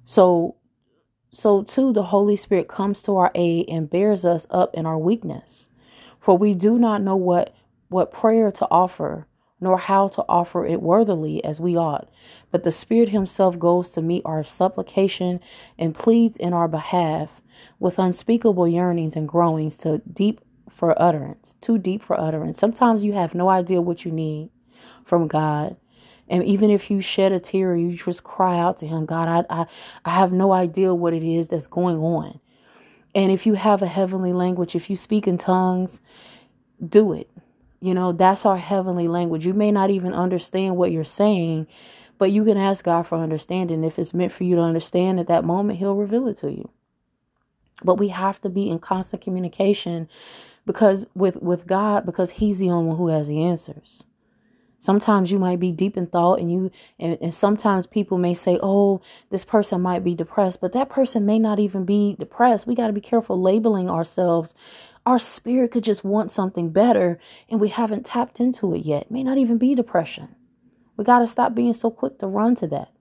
So, 0.06 0.56
so 1.32 1.63
too, 1.63 1.94
the 1.94 2.04
Holy 2.04 2.36
Spirit 2.36 2.67
comes 2.67 3.02
to 3.04 3.17
our 3.17 3.32
aid 3.36 3.70
and 3.70 3.89
bears 3.89 4.26
us 4.26 4.48
up 4.50 4.74
in 4.74 4.86
our 4.86 4.98
weakness. 4.98 5.67
For 6.20 6.38
we 6.38 6.54
do 6.54 6.78
not 6.78 7.02
know 7.02 7.15
what, 7.15 7.54
what 7.89 8.12
prayer 8.12 8.52
to 8.52 8.67
offer 8.72 9.28
nor 9.62 9.78
how 9.78 10.08
to 10.08 10.26
offer 10.28 10.65
it 10.65 10.82
worthily 10.82 11.44
as 11.44 11.60
we 11.60 11.78
ought. 11.78 12.10
But 12.50 12.63
the 12.63 12.72
Spirit 12.72 13.10
Himself 13.10 13.60
goes 13.60 13.91
to 13.91 14.02
meet 14.02 14.24
our 14.26 14.44
supplication 14.44 15.39
and 15.78 15.94
pleads 15.94 16.36
in 16.36 16.52
our 16.52 16.67
behalf 16.67 17.41
with 17.80 18.00
unspeakable 18.00 18.67
yearnings 18.67 19.15
and 19.15 19.28
groanings 19.28 19.78
to 19.78 20.02
deep 20.12 20.41
for 20.82 21.00
utterance, 21.00 21.54
too 21.62 21.78
deep 21.78 22.02
for 22.02 22.20
utterance. 22.20 22.58
Sometimes 22.58 23.04
you 23.04 23.13
have 23.13 23.36
no 23.36 23.50
idea 23.50 23.80
what 23.80 24.04
you 24.04 24.12
need 24.12 24.50
from 25.06 25.28
God. 25.28 25.76
And 26.28 26.44
even 26.44 26.72
if 26.72 26.89
you 26.89 27.02
shed 27.02 27.32
a 27.32 27.39
tear, 27.39 27.76
you 27.76 27.96
just 27.96 28.24
cry 28.24 28.58
out 28.58 28.80
to 28.80 28.88
Him, 28.88 29.06
God, 29.06 29.46
I, 29.48 29.62
I, 29.62 29.65
I 30.04 30.15
have 30.15 30.32
no 30.32 30.52
idea 30.52 30.96
what 30.96 31.13
it 31.13 31.22
is 31.22 31.50
that's 31.50 31.67
going 31.67 31.98
on. 31.98 32.39
And 33.13 33.32
if 33.32 33.46
you 33.46 33.54
have 33.54 33.84
a 33.84 33.88
heavenly 33.88 34.34
language, 34.34 34.74
if 34.76 34.89
you 34.89 34.96
speak 34.96 35.28
in 35.28 35.38
tongues, 35.38 36.02
do 36.84 37.13
it. 37.13 37.30
You 37.80 37.94
know, 37.94 38.12
that's 38.12 38.44
our 38.44 38.58
heavenly 38.58 39.08
language. 39.08 39.46
You 39.46 39.54
may 39.54 39.70
not 39.72 39.91
even 39.91 40.13
understand 40.13 40.78
what 40.78 40.91
you're 40.91 41.04
saying, 41.06 41.67
but 42.17 42.32
you 42.32 42.44
can 42.44 42.58
ask 42.58 42.84
God 42.84 43.04
for 43.04 43.20
understanding. 43.20 43.84
If 43.84 44.00
it's 44.00 44.15
meant 44.15 44.34
for 44.34 44.46
you 44.46 44.56
to 44.56 44.63
understand 44.63 45.20
at 45.20 45.28
that 45.28 45.46
moment, 45.46 45.78
He'll 45.78 45.94
reveal 45.94 46.28
it 46.28 46.39
to 46.39 46.50
you. 46.50 46.72
But 47.84 47.96
we 48.00 48.08
have 48.08 48.41
to 48.41 48.50
be 48.50 48.67
in 48.67 48.80
constant 48.80 49.22
communication 49.22 50.10
because 50.72 51.08
with 51.14 51.38
with 51.42 51.68
God 51.68 52.06
because 52.06 52.32
he's 52.32 52.60
the 52.60 52.70
only 52.70 52.90
one 52.90 52.98
who 52.98 53.08
has 53.08 53.28
the 53.28 53.44
answers. 53.44 54.04
Sometimes 54.80 55.32
you 55.32 55.38
might 55.38 55.60
be 55.60 55.72
deep 55.72 55.96
in 55.96 56.08
thought 56.08 56.40
and 56.40 56.52
you 56.52 56.72
and, 56.98 57.18
and 57.22 57.34
sometimes 57.34 57.86
people 57.86 58.18
may 58.18 58.34
say, 58.34 58.58
"Oh, 58.64 59.02
this 59.30 59.44
person 59.44 59.82
might 59.82 60.04
be 60.04 60.16
depressed," 60.16 60.62
but 60.62 60.74
that 60.74 60.90
person 60.90 61.26
may 61.26 61.40
not 61.40 61.60
even 61.60 61.86
be 61.86 62.16
depressed. 62.18 62.66
We 62.66 62.76
got 62.76 62.88
to 62.88 62.94
be 62.94 63.02
careful 63.02 63.42
labeling 63.42 63.90
ourselves 63.90 64.56
our 65.06 65.20
spirit 65.20 65.72
could 65.72 65.84
just 65.84 66.04
want 66.04 66.32
something 66.32 66.70
better 66.70 67.20
and 67.50 67.60
we 67.60 67.70
haven't 67.70 68.06
tapped 68.06 68.40
into 68.40 68.74
it 68.76 68.86
yet. 68.86 69.04
It 69.04 69.12
may 69.12 69.24
not 69.24 69.38
even 69.38 69.58
be 69.58 69.74
depression. 69.74 70.36
We 70.96 71.04
got 71.04 71.20
to 71.20 71.28
stop 71.28 71.56
being 71.56 71.74
so 71.74 71.90
quick 71.90 72.20
to 72.20 72.28
run 72.28 72.56
to 72.56 72.68
that. 72.68 72.92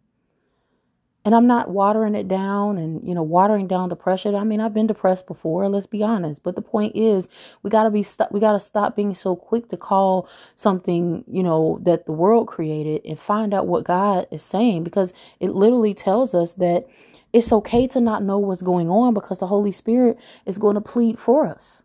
And 1.22 1.34
I'm 1.34 1.46
not 1.46 1.68
watering 1.68 2.14
it 2.14 2.28
down 2.28 2.78
and, 2.78 3.06
you 3.06 3.14
know, 3.14 3.22
watering 3.22 3.66
down 3.66 3.90
depression. 3.90 4.34
I 4.34 4.44
mean, 4.44 4.58
I've 4.58 4.72
been 4.72 4.86
depressed 4.86 5.26
before, 5.26 5.68
let's 5.68 5.86
be 5.86 6.02
honest. 6.02 6.42
But 6.42 6.56
the 6.56 6.62
point 6.62 6.96
is, 6.96 7.28
we 7.62 7.68
got 7.68 7.82
to 7.82 7.90
be 7.90 8.02
st- 8.02 8.32
we 8.32 8.40
got 8.40 8.52
to 8.52 8.60
stop 8.60 8.96
being 8.96 9.14
so 9.14 9.36
quick 9.36 9.68
to 9.68 9.76
call 9.76 10.26
something, 10.56 11.24
you 11.30 11.42
know, 11.42 11.78
that 11.82 12.06
the 12.06 12.12
world 12.12 12.48
created 12.48 13.02
and 13.04 13.18
find 13.18 13.52
out 13.52 13.66
what 13.66 13.84
God 13.84 14.28
is 14.30 14.42
saying 14.42 14.82
because 14.82 15.12
it 15.40 15.50
literally 15.50 15.92
tells 15.92 16.34
us 16.34 16.54
that 16.54 16.86
it's 17.34 17.52
okay 17.52 17.86
to 17.88 18.00
not 18.00 18.22
know 18.22 18.38
what's 18.38 18.62
going 18.62 18.88
on 18.88 19.12
because 19.12 19.38
the 19.38 19.46
Holy 19.46 19.72
Spirit 19.72 20.18
is 20.46 20.56
going 20.56 20.74
to 20.74 20.80
plead 20.80 21.18
for 21.18 21.46
us. 21.46 21.82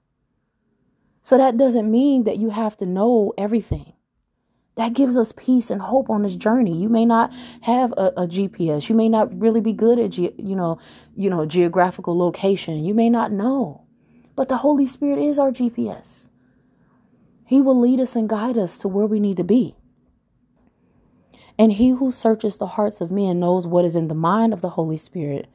So 1.23 1.37
that 1.37 1.57
doesn't 1.57 1.89
mean 1.89 2.23
that 2.23 2.37
you 2.37 2.51
have 2.51 2.77
to 2.77 2.85
know 2.85 3.33
everything. 3.37 3.94
That 4.75 4.93
gives 4.93 5.15
us 5.15 5.31
peace 5.31 5.69
and 5.69 5.81
hope 5.81 6.09
on 6.09 6.23
this 6.23 6.35
journey. 6.35 6.77
You 6.77 6.89
may 6.89 7.05
not 7.05 7.33
have 7.61 7.93
a, 7.93 8.07
a 8.17 8.27
GPS. 8.27 8.89
You 8.89 8.95
may 8.95 9.07
not 9.07 9.39
really 9.39 9.61
be 9.61 9.71
good 9.71 9.99
at 9.99 10.17
you 10.17 10.33
know, 10.37 10.79
you 11.15 11.29
know, 11.29 11.45
geographical 11.45 12.17
location. 12.17 12.83
You 12.83 12.93
may 12.93 13.09
not 13.09 13.31
know. 13.31 13.85
But 14.35 14.49
the 14.49 14.57
Holy 14.57 14.85
Spirit 14.85 15.19
is 15.19 15.39
our 15.39 15.51
GPS. 15.51 16.27
He 17.45 17.61
will 17.61 17.79
lead 17.79 17.99
us 18.01 18.15
and 18.15 18.27
guide 18.27 18.57
us 18.57 18.77
to 18.79 18.87
where 18.87 19.05
we 19.05 19.19
need 19.19 19.37
to 19.37 19.43
be. 19.43 19.75
And 21.57 21.73
he 21.73 21.89
who 21.89 22.11
searches 22.11 22.57
the 22.57 22.67
hearts 22.67 22.99
of 22.99 23.11
men 23.11 23.39
knows 23.39 23.65
what 23.65 23.85
is 23.85 23.95
in 23.95 24.09
the 24.09 24.15
mind 24.15 24.51
of 24.51 24.59
the 24.59 24.71
Holy 24.71 24.97
Spirit, 24.97 25.47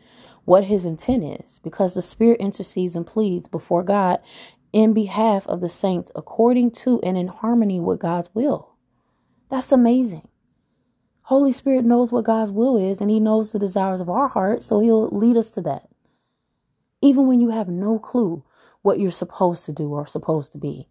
what 0.47 0.65
his 0.65 0.87
intent 0.87 1.43
is, 1.45 1.61
because 1.63 1.93
the 1.93 2.01
Spirit 2.01 2.41
intercedes 2.41 2.97
and 2.97 3.07
pleads 3.07 3.49
before 3.49 3.83
God 3.83 4.21
in 4.73 4.95
behalf 4.95 5.47
of 5.47 5.61
the 5.61 5.69
saints 5.69 6.11
according 6.15 6.71
to 6.71 7.01
and 7.03 7.19
in 7.19 7.29
harmony 7.29 7.81
with 7.81 8.01
God's 8.01 8.31
will. 8.33 8.70
That's 9.51 9.73
amazing. 9.73 10.29
Holy 11.23 11.53
Spirit 11.53 11.85
knows 11.85 12.13
what 12.13 12.25
God's 12.25 12.51
will 12.51 12.77
is 12.77 13.01
and 13.01 13.11
He 13.11 13.21
knows 13.21 13.53
the 13.53 13.59
desires 13.59 14.01
of 14.01 14.09
our 14.09 14.29
heart, 14.29 14.63
so 14.63 14.81
He'll 14.81 15.09
lead 15.09 15.37
us 15.37 15.51
to 15.53 15.61
that. 15.63 15.89
Even 17.03 17.27
when 17.27 17.41
you 17.41 17.51
have 17.51 17.69
no 17.69 17.99
clue 17.99 18.45
what 18.83 18.99
you're 18.99 19.11
supposed 19.11 19.65
to 19.67 19.73
do 19.73 19.91
or 19.91 20.07
supposed 20.07 20.53
to 20.53 20.59
be. 20.59 20.89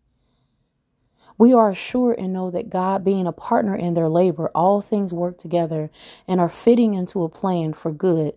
We 1.37 1.53
are 1.53 1.69
assured 1.69 2.19
and 2.19 2.33
know 2.33 2.51
that 2.51 2.69
God, 2.69 3.05
being 3.05 3.25
a 3.25 3.31
partner 3.31 3.73
in 3.73 3.93
their 3.93 4.09
labor, 4.09 4.51
all 4.53 4.81
things 4.81 5.13
work 5.13 5.37
together 5.37 5.89
and 6.27 6.41
are 6.41 6.49
fitting 6.49 6.95
into 6.95 7.23
a 7.23 7.29
plan 7.29 7.73
for 7.73 7.93
good 7.93 8.33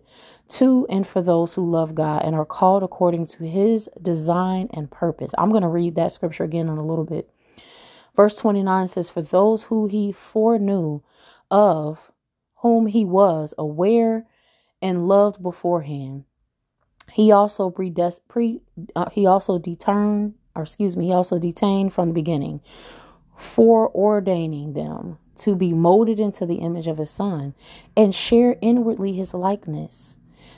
to 0.49 0.87
and 0.89 1.05
for 1.05 1.21
those 1.21 1.53
who 1.53 1.69
love 1.69 1.95
God 1.95 2.23
and 2.23 2.33
are 2.33 2.45
called 2.45 2.81
according 2.81 3.27
to 3.27 3.43
his 3.43 3.89
design 4.01 4.69
and 4.73 4.89
purpose. 4.89 5.31
I'm 5.37 5.49
going 5.49 5.63
to 5.63 5.67
read 5.67 5.95
that 5.95 6.13
scripture 6.13 6.45
again 6.45 6.69
in 6.69 6.77
a 6.77 6.85
little 6.85 7.03
bit. 7.03 7.29
Verse 8.15 8.35
29 8.35 8.87
says, 8.87 9.09
For 9.09 9.21
those 9.21 9.63
who 9.63 9.87
he 9.87 10.11
foreknew, 10.11 11.01
of 11.49 12.11
whom 12.57 12.87
he 12.87 13.05
was 13.05 13.53
aware 13.57 14.25
and 14.81 15.07
loved 15.07 15.41
beforehand. 15.41 16.23
He 17.11 17.31
also 17.31 17.69
predest- 17.69 18.27
pre, 18.27 18.61
uh, 18.95 19.09
he 19.11 19.25
also 19.25 19.57
determined, 19.57 20.35
or 20.55 20.63
excuse 20.63 20.95
me, 20.95 21.07
he 21.07 21.13
also 21.13 21.37
detained 21.37 21.93
from 21.93 22.09
the 22.09 22.13
beginning, 22.13 22.61
foreordaining 23.37 24.73
them 24.73 25.17
to 25.35 25.55
be 25.55 25.73
molded 25.73 26.19
into 26.19 26.45
the 26.45 26.55
image 26.55 26.87
of 26.87 26.97
his 26.97 27.09
son 27.09 27.53
and 27.97 28.13
share 28.13 28.57
inwardly 28.61 29.13
his 29.13 29.33
likeness, 29.33 30.17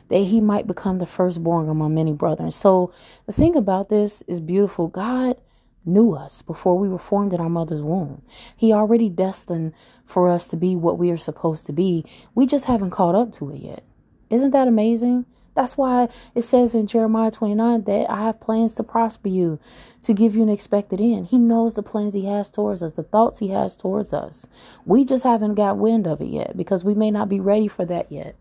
that 0.10 0.20
he 0.20 0.42
might 0.42 0.68
become 0.68 1.00
the 1.00 1.06
firstborn 1.06 1.70
among 1.70 1.96
many 1.96 2.14
brethren. 2.14 2.52
So 2.52 2.92
the 3.26 3.34
thing 3.34 3.56
about 3.56 3.90
this 3.90 4.22
is 4.28 4.40
beautiful. 4.40 4.88
God 4.88 5.38
knew 5.86 6.14
us 6.14 6.42
before 6.42 6.78
we 6.78 6.90
were 6.90 6.98
formed 6.98 7.34
in 7.34 7.40
our 7.40 7.50
mother's 7.50 7.82
womb. 7.82 8.22
He 8.56 8.74
already 8.74 9.10
destined 9.10 9.74
for 10.04 10.30
us 10.30 10.48
to 10.50 10.58
be 10.58 10.76
what 10.76 10.98
we 10.98 11.12
are 11.12 11.18
supposed 11.18 11.66
to 11.68 11.74
be. 11.74 12.06
We 12.34 12.46
just 12.46 12.66
haven't 12.66 12.92
caught 12.92 13.16
up 13.16 13.32
to 13.34 13.52
it 13.52 13.60
yet. 13.60 13.84
Isn't 14.30 14.52
that 14.52 14.68
amazing? 14.68 15.26
That's 15.56 15.78
why 15.78 16.10
it 16.36 16.42
says 16.42 16.76
in 16.76 16.86
Jeremiah 16.86 17.32
29 17.32 17.84
that 17.84 18.12
I 18.12 18.26
have 18.26 18.42
plans 18.42 18.76
to 18.76 18.84
prosper 18.84 19.30
you, 19.30 19.58
to 20.02 20.14
give 20.14 20.36
you 20.36 20.44
an 20.44 20.50
expected 20.50 21.00
end. 21.00 21.28
He 21.28 21.38
knows 21.38 21.76
the 21.76 21.84
plans 21.84 22.14
he 22.14 22.26
has 22.26 22.50
towards 22.50 22.84
us, 22.84 22.94
the 22.94 23.04
thoughts 23.04 23.40
he 23.40 23.50
has 23.50 23.76
towards 23.76 24.14
us. 24.14 24.46
We 24.86 25.06
just 25.06 25.24
haven't 25.24 25.56
got 25.56 25.78
wind 25.78 26.08
of 26.08 26.20
it 26.20 26.28
yet 26.28 26.58
because 26.58 26.84
we 26.84 26.94
may 26.94 27.10
not 27.10 27.30
be 27.30 27.40
ready 27.40 27.70
for 27.70 27.86
that 27.86 28.12
yet. 28.12 28.36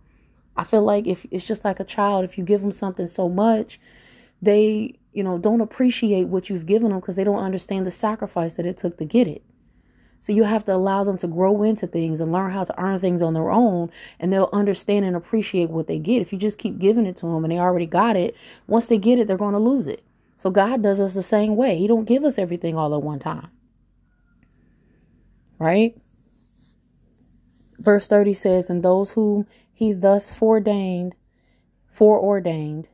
I 0.57 0.65
feel 0.65 0.83
like 0.83 1.07
if 1.07 1.25
it's 1.31 1.45
just 1.45 1.65
like 1.65 1.79
a 1.79 1.85
child, 1.85 2.25
if 2.25 2.37
you 2.37 2.45
give 2.45 2.61
them 2.61 2.73
something 2.73 3.07
so 3.07 3.29
much, 3.29 3.81
they, 4.43 4.97
you 5.15 5.23
know, 5.23 5.39
don't 5.39 5.61
appreciate 5.61 6.25
what 6.25 6.51
you've 6.51 6.67
given 6.67 6.91
them 6.91 7.01
because 7.01 7.17
they 7.17 7.25
don't 7.25 7.43
understand 7.43 7.87
the 7.87 7.91
sacrifice 7.91 8.55
that 8.55 8.67
it 8.67 8.77
took 8.77 8.99
to 8.99 9.05
get 9.05 9.29
it. 9.29 9.43
So 10.21 10.33
you 10.33 10.45
have 10.45 10.65
to 10.65 10.75
allow 10.75 11.05
them 11.05 11.19
to 11.19 11.27
grow 11.27 11.63
into 11.63 11.87
things 11.87 12.21
and 12.21 12.33
learn 12.33 12.51
how 12.51 12.65
to 12.65 12.81
earn 12.81 12.99
things 12.99 13.23
on 13.23 13.35
their 13.35 13.51
own 13.51 13.91
and 14.19 14.33
they'll 14.33 14.49
understand 14.53 15.05
and 15.05 15.15
appreciate 15.15 15.71
what 15.71 15.87
they 15.87 15.99
get. 15.99 16.21
If 16.21 16.33
you 16.33 16.39
just 16.39 16.59
keep 16.59 16.79
giving 16.79 17.07
it 17.07 17.17
to 17.19 17.27
them 17.27 17.45
and 17.45 17.53
they 17.53 17.59
already 17.59 17.87
got 17.87 18.17
it, 18.17 18.35
once 18.67 18.87
they 18.87 18.99
get 18.99 19.19
it, 19.19 19.29
they're 19.29 19.37
going 19.37 19.53
to 19.53 19.59
lose 19.59 19.87
it. 19.87 20.03
So 20.37 20.51
God 20.51 20.83
does 20.83 20.99
us 20.99 21.15
the 21.15 21.23
same 21.23 21.57
way. 21.57 21.77
He 21.77 21.87
don't 21.87 22.07
give 22.07 22.25
us 22.25 22.39
everything 22.39 22.77
all 22.77 22.95
at 22.95 23.03
one 23.03 23.19
time. 23.19 23.51
Right? 25.59 25.97
Verse 27.79 28.09
30 28.09 28.35
says, 28.35 28.71
And 28.71 28.83
those 28.83 29.13
whom 29.13 29.47
he 29.73 29.93
thus 29.93 30.33
foreordained, 30.33 31.15
foreordained, 31.87 32.89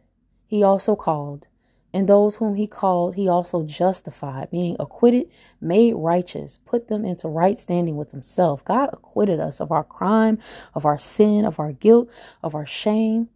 he 0.47 0.63
also 0.63 0.97
called. 0.97 1.47
And 1.93 2.09
those 2.09 2.37
whom 2.37 2.55
he 2.55 2.67
called, 2.67 3.17
he 3.17 3.29
also 3.29 3.65
justified, 3.65 4.53
meaning 4.53 4.77
acquitted, 4.79 5.29
made 5.61 5.95
righteous, 5.97 6.59
put 6.65 6.87
them 6.87 7.05
into 7.05 7.29
right 7.29 7.59
standing 7.59 7.97
with 7.97 8.13
himself. 8.13 8.65
God 8.65 8.91
acquitted 8.93 9.41
us 9.41 9.61
of 9.61 9.73
our 9.73 9.83
crime, 9.83 10.39
of 10.75 10.87
our 10.87 10.99
sin, 10.99 11.45
of 11.45 11.59
our 11.59 11.73
guilt, 11.73 12.09
of 12.43 12.55
our 12.55 12.67
shame. 12.67 13.29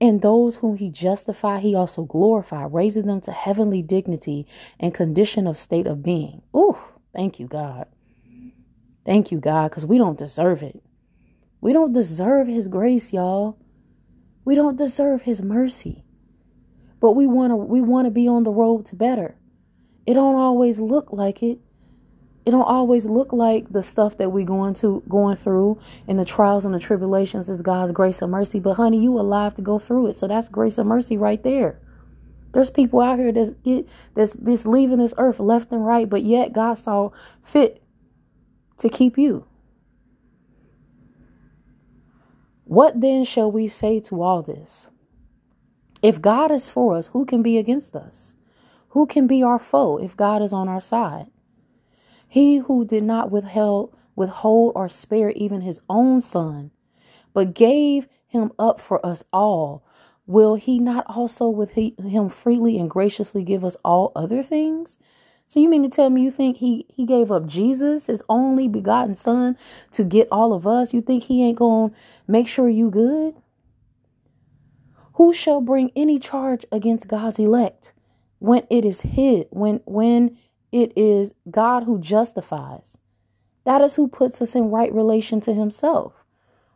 And 0.00 0.20
those 0.20 0.56
whom 0.56 0.76
he 0.76 0.90
justified, 0.90 1.62
he 1.62 1.74
also 1.74 2.04
glorified, 2.04 2.74
raising 2.74 3.06
them 3.06 3.22
to 3.22 3.32
heavenly 3.32 3.82
dignity 3.82 4.46
and 4.78 4.94
condition 4.94 5.46
of 5.46 5.56
state 5.56 5.86
of 5.86 6.02
being. 6.02 6.42
Ooh, 6.54 6.78
thank 7.14 7.40
you, 7.40 7.46
God. 7.46 7.86
Thank 9.06 9.32
you, 9.32 9.38
God, 9.38 9.70
because 9.70 9.86
we 9.86 9.96
don't 9.96 10.18
deserve 10.18 10.62
it. 10.62 10.82
We 11.62 11.72
don't 11.72 11.94
deserve 11.94 12.46
his 12.46 12.68
grace, 12.68 13.14
y'all. 13.14 13.58
We 14.44 14.54
don't 14.54 14.76
deserve 14.76 15.22
his 15.22 15.42
mercy 15.42 16.04
but 17.00 17.12
we 17.12 17.26
want 17.26 17.50
to 17.50 17.56
we 17.56 17.80
want 17.80 18.06
to 18.06 18.10
be 18.10 18.26
on 18.26 18.44
the 18.44 18.50
road 18.50 18.86
to 18.86 18.96
better. 18.96 19.36
It 20.06 20.14
don't 20.14 20.36
always 20.36 20.80
look 20.80 21.12
like 21.12 21.42
it. 21.42 21.58
It 22.46 22.52
don't 22.52 22.62
always 22.62 23.04
look 23.04 23.32
like 23.32 23.70
the 23.70 23.82
stuff 23.82 24.16
that 24.16 24.30
we 24.30 24.42
going 24.42 24.74
to 24.74 25.02
going 25.06 25.36
through 25.36 25.78
and 26.06 26.18
the 26.18 26.24
trials 26.24 26.64
and 26.64 26.74
the 26.74 26.78
tribulations 26.78 27.48
is 27.50 27.60
god's 27.60 27.92
grace 27.92 28.22
and 28.22 28.32
mercy 28.32 28.58
but 28.58 28.74
honey 28.74 28.98
you 28.98 29.18
alive 29.18 29.54
to 29.56 29.62
go 29.62 29.78
through 29.78 30.06
it. 30.06 30.14
So 30.14 30.26
that's 30.26 30.48
grace 30.48 30.78
and 30.78 30.88
mercy 30.88 31.16
right 31.16 31.42
there. 31.42 31.78
There's 32.52 32.70
people 32.70 33.00
out 33.00 33.18
here 33.18 33.32
that's 33.32 33.50
get 33.50 33.86
that's 34.14 34.32
this 34.32 34.64
leaving 34.64 34.98
this 34.98 35.14
earth 35.18 35.38
left 35.38 35.70
and 35.72 35.84
right 35.84 36.08
but 36.08 36.22
yet 36.22 36.52
god 36.54 36.74
saw 36.74 37.10
fit 37.42 37.82
to 38.78 38.88
keep 38.88 39.18
you. 39.18 39.44
What 42.64 43.00
then 43.00 43.24
shall 43.24 43.52
we 43.52 43.68
say 43.68 44.00
to 44.00 44.22
all 44.22 44.42
this 44.42 44.88
if 46.02 46.20
God 46.20 46.50
is 46.50 46.68
for 46.68 46.96
us, 46.96 47.08
who 47.08 47.24
can 47.24 47.42
be 47.42 47.58
against 47.58 47.96
us? 47.96 48.34
Who 48.90 49.06
can 49.06 49.26
be 49.26 49.42
our 49.42 49.58
foe 49.58 49.98
if 49.98 50.16
God 50.16 50.42
is 50.42 50.52
on 50.52 50.68
our 50.68 50.80
side? 50.80 51.26
He 52.28 52.58
who 52.58 52.84
did 52.84 53.02
not 53.02 53.30
withheld, 53.30 53.96
withhold 54.14 54.72
or 54.76 54.88
spare 54.88 55.30
even 55.30 55.62
his 55.62 55.80
own 55.88 56.20
son, 56.20 56.70
but 57.32 57.54
gave 57.54 58.08
him 58.26 58.52
up 58.58 58.80
for 58.80 59.04
us 59.04 59.24
all, 59.32 59.82
will 60.26 60.56
he 60.56 60.78
not 60.78 61.04
also 61.08 61.48
with 61.48 61.72
him 61.72 62.28
freely 62.28 62.78
and 62.78 62.90
graciously 62.90 63.42
give 63.42 63.64
us 63.64 63.76
all 63.84 64.12
other 64.14 64.42
things? 64.42 64.98
So 65.46 65.60
you 65.60 65.70
mean 65.70 65.82
to 65.82 65.88
tell 65.88 66.10
me 66.10 66.22
you 66.22 66.30
think 66.30 66.58
he 66.58 66.84
he 66.88 67.06
gave 67.06 67.32
up 67.32 67.46
Jesus, 67.46 68.06
his 68.06 68.22
only 68.28 68.68
begotten 68.68 69.14
son, 69.14 69.56
to 69.92 70.04
get 70.04 70.28
all 70.30 70.52
of 70.52 70.66
us? 70.66 70.92
You 70.92 71.00
think 71.00 71.22
he 71.24 71.42
ain't 71.42 71.56
going 71.56 71.90
to 71.90 71.96
make 72.26 72.46
sure 72.46 72.68
you 72.68 72.90
good? 72.90 73.34
Who 75.18 75.32
shall 75.32 75.60
bring 75.60 75.90
any 75.96 76.20
charge 76.20 76.64
against 76.70 77.08
God's 77.08 77.40
elect 77.40 77.92
when 78.38 78.64
it 78.70 78.84
is 78.84 79.00
hid, 79.00 79.48
when 79.50 79.80
when 79.84 80.38
it 80.70 80.96
is 80.96 81.32
God 81.50 81.82
who 81.82 81.98
justifies? 81.98 82.98
That 83.64 83.80
is 83.80 83.96
who 83.96 84.06
puts 84.06 84.40
us 84.40 84.54
in 84.54 84.70
right 84.70 84.94
relation 84.94 85.40
to 85.40 85.52
himself. 85.52 86.24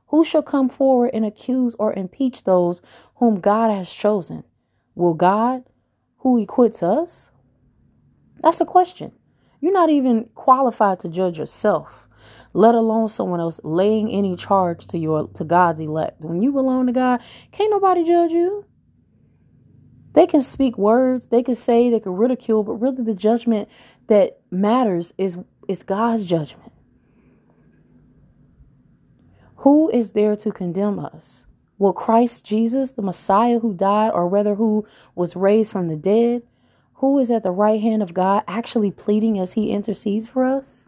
Who 0.09 0.25
shall 0.25 0.43
come 0.43 0.69
forward 0.69 1.13
and 1.15 1.25
accuse 1.25 1.77
or 1.79 1.93
impeach 1.93 2.43
those 2.43 2.83
whom 3.19 3.39
God 3.39 3.71
has 3.71 3.89
chosen? 3.89 4.43
Will 4.97 5.15
God, 5.15 5.63
who 6.19 6.37
equips 6.37 6.83
us? 6.83 7.31
That's 8.43 8.61
a 8.61 8.67
question. 8.67 9.13
You're 9.61 9.73
not 9.73 9.89
even 9.89 10.31
qualified 10.35 10.99
to 11.01 11.09
judge 11.09 11.39
yourself 11.39 12.02
let 12.53 12.75
alone 12.75 13.09
someone 13.09 13.41
else 13.41 13.61
laying 13.65 14.11
any 14.11 14.37
charge 14.37 14.87
to 14.89 14.99
your 14.99 15.29
to 15.35 15.45
God's 15.45 15.81
elect. 15.81 16.21
When 16.21 16.43
you 16.43 16.53
belong 16.53 16.87
to 16.87 16.93
God, 16.93 17.21
can't 17.51 17.71
nobody 17.71 18.05
judge 18.05 18.33
you. 18.33 18.65
They 20.15 20.27
can 20.27 20.43
speak 20.43 20.77
words, 20.77 21.29
they 21.29 21.43
can 21.43 21.55
say, 21.55 21.89
they 21.89 22.01
can 22.01 22.13
ridicule, 22.13 22.63
but 22.63 22.75
really 22.75 23.03
the 23.03 23.15
judgment 23.15 23.69
that 24.09 24.41
matters 24.51 25.13
is 25.17 25.39
is 25.69 25.83
God's 25.83 26.25
judgment. 26.27 26.73
Who 29.57 29.89
is 29.91 30.13
there 30.13 30.35
to 30.37 30.51
condemn 30.51 30.99
us? 30.99 31.47
Will 31.79 31.93
Christ 31.93 32.45
Jesus, 32.45 32.93
the 32.93 33.03
Messiah 33.03 33.61
who 33.61 33.73
died, 33.75 34.11
or 34.13 34.29
rather 34.29 34.57
who 34.57 34.87
was 35.15 35.37
raised 35.37 35.73
from 35.73 35.89
the 35.89 35.97
dead, 35.97 36.43
who 36.95 37.19
is 37.19 37.31
at 37.31 37.43
the 37.43 37.51
right 37.51 37.81
hand 37.81 38.03
of 38.03 38.13
God, 38.13 38.43
actually 38.47 38.91
pleading 38.91 39.39
as 39.39 39.55
he 39.55 39.71
intercedes 39.71 40.29
for 40.29 40.45
us? 40.45 40.87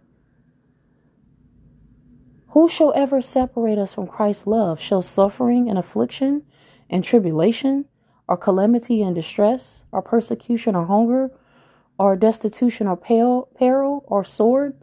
Who 2.55 2.69
shall 2.69 2.93
ever 2.95 3.21
separate 3.21 3.79
us 3.79 3.95
from 3.95 4.07
Christ's 4.07 4.47
love? 4.47 4.79
Shall 4.79 5.03
suffering 5.03 5.69
and 5.69 5.77
affliction 5.77 6.45
and 6.89 7.03
tribulation, 7.03 7.87
or 8.29 8.37
calamity 8.37 9.03
and 9.03 9.13
distress, 9.13 9.85
or 9.91 10.01
persecution 10.01 10.77
or 10.77 10.87
hunger, 10.87 11.33
or 11.99 12.15
destitution 12.15 12.87
or 12.87 12.97
peril 12.97 14.05
or 14.07 14.23
sword? 14.23 14.77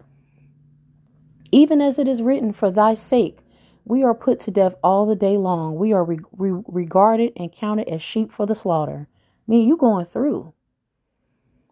Even 1.54 1.80
as 1.80 1.98
it 1.98 2.10
is 2.10 2.22
written, 2.22 2.52
For 2.52 2.72
thy 2.72 2.94
sake 2.94 3.38
we 3.86 4.04
are 4.04 4.14
put 4.14 4.42
to 4.42 4.52
death 4.52 4.76
all 4.84 5.06
the 5.06 5.16
day 5.16 5.38
long. 5.38 5.78
We 5.78 5.94
are 5.94 6.04
re- 6.04 6.20
re- 6.34 6.64
regarded 6.68 7.32
and 7.38 7.54
counted 7.54 7.88
as 7.88 8.04
sheep 8.04 8.34
for 8.34 8.46
the 8.46 8.54
slaughter. 8.54 9.08
I 9.08 9.44
mean, 9.48 9.66
you 9.66 9.78
going 9.78 10.08
through. 10.08 10.54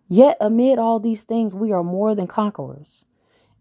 Yet 0.07 0.37
amid 0.39 0.79
all 0.79 1.01
these 1.01 1.25
things, 1.25 1.53
we 1.53 1.73
are 1.73 1.83
more 1.83 2.15
than 2.15 2.25
conquerors 2.25 3.05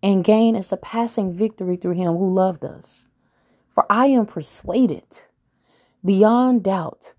and 0.03 0.24
gain 0.24 0.55
a 0.55 0.62
surpassing 0.62 1.32
victory 1.32 1.76
through 1.76 1.94
him 1.94 2.16
who 2.16 2.32
loved 2.32 2.64
us. 2.64 3.09
For 3.68 3.86
I 3.90 4.07
am 4.07 4.26
persuaded, 4.26 5.07
beyond 6.05 6.64
doubt, 6.64 7.14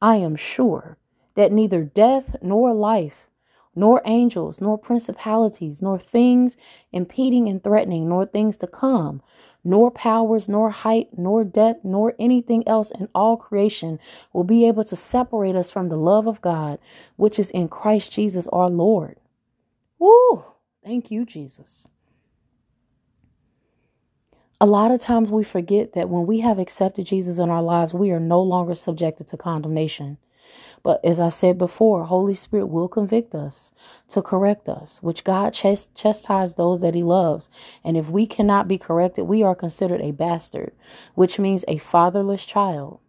I 0.00 0.16
am 0.16 0.36
sure 0.36 0.98
that 1.34 1.52
neither 1.52 1.84
death 1.84 2.36
nor 2.42 2.74
life, 2.74 3.28
nor 3.74 4.00
angels, 4.04 4.60
nor 4.60 4.78
principalities, 4.78 5.82
nor 5.82 5.98
things 5.98 6.56
impeding 6.92 7.48
and 7.48 7.62
threatening, 7.62 8.08
nor 8.08 8.24
things 8.24 8.56
to 8.58 8.66
come, 8.66 9.22
nor 9.62 9.90
powers, 9.90 10.48
nor 10.48 10.70
height, 10.70 11.08
nor 11.18 11.44
depth, 11.44 11.84
nor 11.84 12.14
anything 12.18 12.66
else 12.66 12.90
in 12.90 13.08
all 13.14 13.36
creation 13.36 13.98
will 14.32 14.44
be 14.44 14.66
able 14.66 14.84
to 14.84 14.96
separate 14.96 15.56
us 15.56 15.70
from 15.70 15.88
the 15.88 15.96
love 15.96 16.26
of 16.26 16.40
God, 16.40 16.78
which 17.16 17.38
is 17.38 17.50
in 17.50 17.68
Christ 17.68 18.12
Jesus 18.12 18.46
our 18.48 18.70
Lord. 18.70 19.18
Woo! 19.98 20.44
Thank 20.84 21.10
you, 21.10 21.24
Jesus. 21.24 21.88
A 24.58 24.64
lot 24.64 24.90
of 24.90 25.02
times 25.02 25.30
we 25.30 25.44
forget 25.44 25.92
that 25.92 26.08
when 26.08 26.26
we 26.26 26.40
have 26.40 26.58
accepted 26.58 27.06
Jesus 27.06 27.38
in 27.38 27.50
our 27.50 27.62
lives, 27.62 27.92
we 27.92 28.10
are 28.10 28.20
no 28.20 28.40
longer 28.40 28.74
subjected 28.74 29.28
to 29.28 29.36
condemnation. 29.36 30.16
But 30.82 31.04
as 31.04 31.20
I 31.20 31.28
said 31.28 31.58
before, 31.58 32.04
Holy 32.04 32.32
Spirit 32.32 32.68
will 32.68 32.88
convict 32.88 33.34
us 33.34 33.70
to 34.08 34.22
correct 34.22 34.66
us, 34.66 34.98
which 35.02 35.24
God 35.24 35.52
chast- 35.52 35.88
chastises 35.94 36.54
those 36.54 36.80
that 36.80 36.94
he 36.94 37.02
loves. 37.02 37.50
And 37.84 37.98
if 37.98 38.08
we 38.08 38.26
cannot 38.26 38.66
be 38.66 38.78
corrected, 38.78 39.26
we 39.26 39.42
are 39.42 39.54
considered 39.54 40.00
a 40.00 40.12
bastard, 40.12 40.72
which 41.14 41.38
means 41.38 41.64
a 41.68 41.76
fatherless 41.76 42.46
child. 42.46 43.00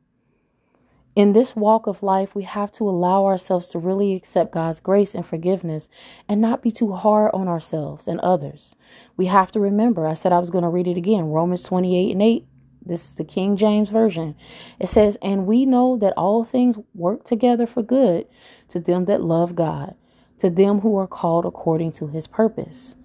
In 1.18 1.34
this 1.34 1.56
walk 1.56 1.88
of 1.88 2.04
life, 2.04 2.36
we 2.36 2.44
have 2.44 2.72
to 2.74 2.88
allow 2.88 3.26
ourselves 3.26 3.70
to 3.70 3.80
really 3.80 4.14
accept 4.14 4.52
God's 4.52 4.80
grace 4.80 5.16
and 5.16 5.26
forgiveness 5.26 5.90
and 6.30 6.40
not 6.40 6.62
be 6.62 6.70
too 6.70 6.94
hard 6.94 7.32
on 7.34 7.48
ourselves 7.48 8.08
and 8.08 8.20
others. 8.20 8.76
We 9.18 9.26
have 9.26 9.52
to 9.54 9.60
remember, 9.60 10.06
I 10.06 10.14
said 10.14 10.32
I 10.32 10.38
was 10.38 10.52
going 10.52 10.62
to 10.64 10.70
read 10.70 10.86
it 10.86 10.96
again, 10.96 11.26
Romans 11.26 11.64
28 11.64 12.12
and 12.12 12.22
8 12.22 12.46
this 12.86 13.04
is 13.04 13.16
the 13.16 13.24
King 13.24 13.58
James 13.58 13.90
Version. 13.90 14.36
It 14.80 14.90
says, 14.90 15.18
And 15.20 15.48
we 15.48 15.66
know 15.66 15.98
that 15.98 16.14
all 16.16 16.44
things 16.44 16.78
work 16.94 17.24
together 17.24 17.66
for 17.66 17.82
good 17.82 18.28
to 18.70 18.80
them 18.80 19.06
that 19.06 19.20
love 19.20 19.56
God, 19.56 19.96
to 20.38 20.52
them 20.52 20.82
who 20.82 20.96
are 20.98 21.08
called 21.08 21.46
according 21.46 21.94
to 21.94 22.08
his 22.08 22.28
purpose. 22.28 22.96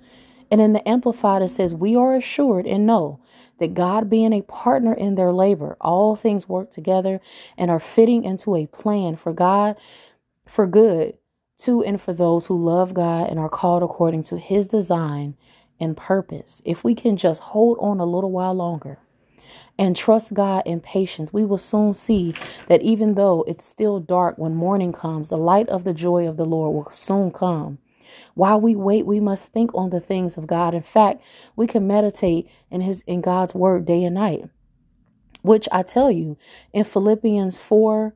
And 0.50 0.60
in 0.60 0.74
the 0.74 0.86
Amplified, 0.86 1.40
it 1.40 1.48
says, 1.48 1.74
We 1.74 1.96
are 1.96 2.14
assured 2.14 2.66
and 2.66 2.86
know 2.86 3.20
that 3.62 3.74
God 3.74 4.10
being 4.10 4.32
a 4.32 4.42
partner 4.42 4.92
in 4.92 5.14
their 5.14 5.32
labor, 5.32 5.76
all 5.80 6.16
things 6.16 6.48
work 6.48 6.72
together 6.72 7.20
and 7.56 7.70
are 7.70 7.78
fitting 7.78 8.24
into 8.24 8.56
a 8.56 8.66
plan 8.66 9.14
for 9.14 9.32
God, 9.32 9.76
for 10.44 10.66
good, 10.66 11.16
to 11.60 11.80
and 11.84 12.00
for 12.00 12.12
those 12.12 12.46
who 12.46 12.60
love 12.60 12.92
God 12.92 13.30
and 13.30 13.38
are 13.38 13.48
called 13.48 13.84
according 13.84 14.24
to 14.24 14.36
his 14.36 14.66
design 14.66 15.36
and 15.78 15.96
purpose. 15.96 16.60
If 16.64 16.82
we 16.82 16.96
can 16.96 17.16
just 17.16 17.40
hold 17.40 17.78
on 17.80 18.00
a 18.00 18.04
little 18.04 18.32
while 18.32 18.54
longer 18.54 18.98
and 19.78 19.94
trust 19.94 20.34
God 20.34 20.64
in 20.66 20.80
patience, 20.80 21.32
we 21.32 21.44
will 21.44 21.56
soon 21.56 21.94
see 21.94 22.34
that 22.66 22.82
even 22.82 23.14
though 23.14 23.44
it's 23.46 23.64
still 23.64 24.00
dark 24.00 24.38
when 24.38 24.56
morning 24.56 24.92
comes, 24.92 25.28
the 25.28 25.36
light 25.38 25.68
of 25.68 25.84
the 25.84 25.94
joy 25.94 26.26
of 26.26 26.36
the 26.36 26.44
Lord 26.44 26.74
will 26.74 26.90
soon 26.90 27.30
come. 27.30 27.78
While 28.34 28.60
we 28.60 28.74
wait, 28.74 29.06
we 29.06 29.20
must 29.20 29.52
think 29.52 29.74
on 29.74 29.90
the 29.90 30.00
things 30.00 30.36
of 30.36 30.46
God. 30.46 30.74
In 30.74 30.82
fact, 30.82 31.22
we 31.56 31.66
can 31.66 31.86
meditate 31.86 32.48
in 32.70 32.80
his 32.80 33.02
in 33.06 33.20
God's 33.20 33.54
word 33.54 33.86
day 33.86 34.04
and 34.04 34.14
night. 34.14 34.44
Which 35.42 35.68
I 35.72 35.82
tell 35.82 36.10
you 36.10 36.36
in 36.72 36.84
Philippians 36.84 37.58
4, 37.58 38.14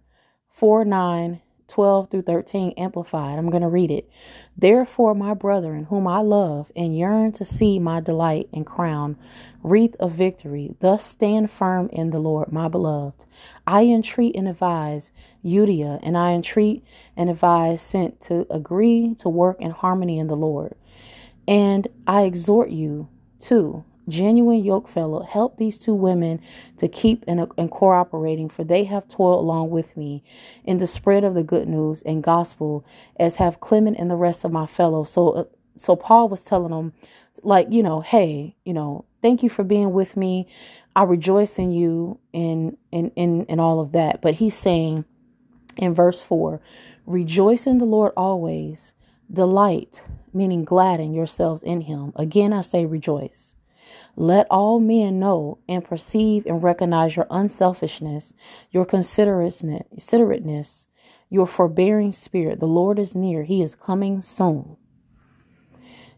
4 0.49 0.85
9 0.85 1.43
12 1.69 2.11
through 2.11 2.23
13 2.23 2.75
amplified. 2.77 3.39
I'm 3.39 3.51
going 3.51 3.63
to 3.63 3.69
read 3.69 3.91
it. 3.91 4.09
Therefore, 4.57 5.15
my 5.15 5.35
brethren, 5.35 5.85
whom 5.85 6.07
I 6.07 6.21
love 6.21 6.71
and 6.75 6.97
yearn 6.97 7.33
to 7.33 7.45
see 7.45 7.79
my 7.79 8.01
delight 8.01 8.49
and 8.53 8.65
crown, 8.65 9.17
wreath 9.63 9.97
of 9.97 10.13
victory, 10.13 10.77
thus 10.81 11.05
stand 11.05 11.51
firm 11.51 11.89
in 11.93 12.11
the 12.11 12.19
Lord, 12.19 12.53
my 12.53 12.69
beloved. 12.69 13.25
I 13.67 13.85
entreat 13.85 14.37
and 14.37 14.49
advise 14.49 15.11
Euodia, 15.45 15.99
and 16.03 16.17
I 16.17 16.33
entreat 16.33 16.85
and 17.17 17.29
advise 17.29 17.83
Syntyche 17.83 18.21
to 18.29 18.47
agree 18.51 19.15
to 19.19 19.29
work 19.29 19.61
in 19.61 19.71
harmony 19.71 20.19
in 20.19 20.29
the 20.29 20.37
Lord. 20.37 20.75
And 21.49 21.87
I 22.07 22.23
exhort 22.23 22.71
you 22.71 23.09
too 23.41 23.85
genuine 24.09 24.63
yoke 24.63 24.89
fellow, 24.89 25.23
help 25.23 25.57
these 25.57 25.79
two 25.79 25.95
women 25.95 26.41
to 26.79 26.89
keep 26.89 27.25
and, 27.27 27.51
and 27.59 27.71
cooperating, 27.71 28.49
for 28.49 28.65
they 28.65 28.85
have 28.85 29.09
toiled 29.09 29.41
along 29.41 29.71
with 29.71 29.97
me 29.97 30.23
in 30.65 30.79
the 30.79 30.87
spread 30.87 31.25
of 31.25 31.35
the 31.35 31.43
good 31.43 31.69
news 31.69 32.03
and 32.03 32.23
gospel, 32.23 32.85
as 33.19 33.37
have 33.37 33.61
Clement 33.61 33.97
and 33.99 34.11
the 34.11 34.17
rest 34.17 34.45
of 34.45 34.53
my 34.53 34.67
fellows. 34.67 35.11
So, 35.11 35.31
uh, 35.31 35.45
so 35.77 35.97
Paul 35.97 36.29
was 36.29 36.43
telling 36.43 36.71
them, 36.71 36.93
like, 37.43 37.67
you 37.71 37.83
know, 37.83 38.01
hey, 38.01 38.57
you 38.65 38.73
know, 38.73 39.05
thank 39.21 39.43
you 39.43 39.51
for 39.51 39.65
being 39.65 39.93
with 39.93 40.17
me. 40.17 40.47
I 40.95 41.03
rejoice 41.03 41.59
in 41.59 41.71
you 41.73 42.19
and 42.33 42.79
in 42.91 43.11
in 43.17 43.45
in 43.47 43.61
all 43.61 43.81
of 43.81 43.93
that. 43.93 44.23
But 44.23 44.35
he's 44.37 44.55
saying 44.55 45.05
in 45.77 45.93
verse 45.93 46.23
four, 46.23 46.63
rejoice 47.05 47.67
in 47.67 47.77
the 47.77 47.85
Lord 47.85 48.13
always. 48.17 48.95
Delight, 49.31 50.03
meaning 50.33 50.65
gladden 50.65 51.13
yourselves 51.13 51.65
in 51.65 51.81
him. 51.81 52.13
Again, 52.15 52.53
I 52.53 52.63
say 52.63 52.87
rejoice. 52.87 53.56
Let 54.17 54.47
all 54.51 54.81
men 54.81 55.19
know 55.19 55.59
and 55.69 55.85
perceive 55.85 56.47
and 56.47 56.63
recognize 56.63 57.17
your 57.17 57.27
unselfishness, 57.31 58.35
your 58.71 58.85
considerateness, 58.85 60.87
your 61.29 61.47
forbearing 61.47 62.13
spirit. 62.13 62.61
The 62.61 62.67
Lord 62.67 62.99
is 62.99 63.15
near, 63.15 63.45
He 63.45 63.63
is 63.63 63.75
coming 63.75 64.23
soon. 64.23 64.77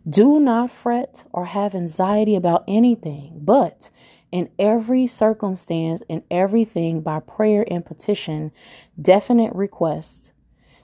Do 0.09 0.41
not 0.41 0.71
fret 0.71 1.25
or 1.33 1.47
have 1.47 1.75
anxiety 1.75 2.35
about 2.35 2.65
anything, 2.67 3.41
but 3.43 3.91
in 4.31 4.49
every 4.59 5.07
circumstance, 5.07 6.03
in 6.09 6.23
everything, 6.31 7.01
by 7.01 7.21
prayer 7.21 7.67
and 7.71 7.85
petition, 7.85 8.53
definite 9.01 9.55
request, 9.55 10.33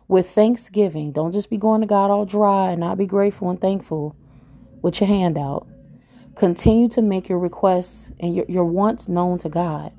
with 0.08 0.28
thanksgiving. 0.28 1.12
Don't 1.12 1.32
just 1.32 1.48
be 1.48 1.56
going 1.56 1.80
to 1.80 1.86
God 1.86 2.10
all 2.10 2.26
dry 2.26 2.70
and 2.70 2.80
not 2.80 2.98
be 2.98 3.06
grateful 3.06 3.50
and 3.50 3.60
thankful 3.60 4.16
with 4.82 5.00
your 5.00 5.08
hand 5.08 5.38
out. 5.38 5.66
Continue 6.36 6.88
to 6.88 7.02
make 7.02 7.28
your 7.28 7.38
requests 7.38 8.10
and 8.18 8.34
your, 8.34 8.44
your 8.48 8.64
wants 8.64 9.08
known 9.08 9.38
to 9.38 9.48
God, 9.48 9.92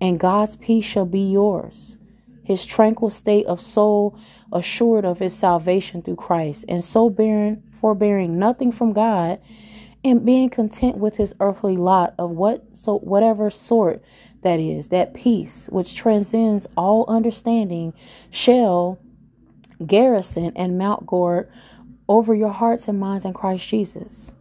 and 0.00 0.18
God's 0.18 0.56
peace 0.56 0.84
shall 0.84 1.04
be 1.04 1.30
yours. 1.30 1.98
His 2.44 2.64
tranquil 2.64 3.10
state 3.10 3.46
of 3.46 3.60
soul 3.60 4.18
assured 4.52 5.04
of 5.04 5.18
his 5.18 5.34
salvation 5.34 6.02
through 6.02 6.16
Christ, 6.16 6.64
and 6.68 6.82
so 6.82 7.10
bearing 7.10 7.62
forbearing 7.72 8.38
nothing 8.38 8.72
from 8.72 8.92
God, 8.92 9.40
and 10.04 10.24
being 10.24 10.50
content 10.50 10.96
with 10.96 11.16
his 11.16 11.34
earthly 11.40 11.76
lot 11.76 12.14
of 12.18 12.30
what 12.30 12.76
so 12.76 12.98
whatever 12.98 13.50
sort 13.50 14.02
that 14.42 14.58
is, 14.58 14.88
that 14.88 15.14
peace 15.14 15.68
which 15.70 15.94
transcends 15.94 16.66
all 16.76 17.04
understanding 17.08 17.92
shall 18.30 18.98
garrison 19.86 20.52
and 20.56 20.78
mount 20.78 21.06
guard 21.06 21.50
over 22.08 22.34
your 22.34 22.50
hearts 22.50 22.88
and 22.88 22.98
minds 22.98 23.24
in 23.24 23.32
Christ 23.32 23.66
Jesus. 23.68 24.32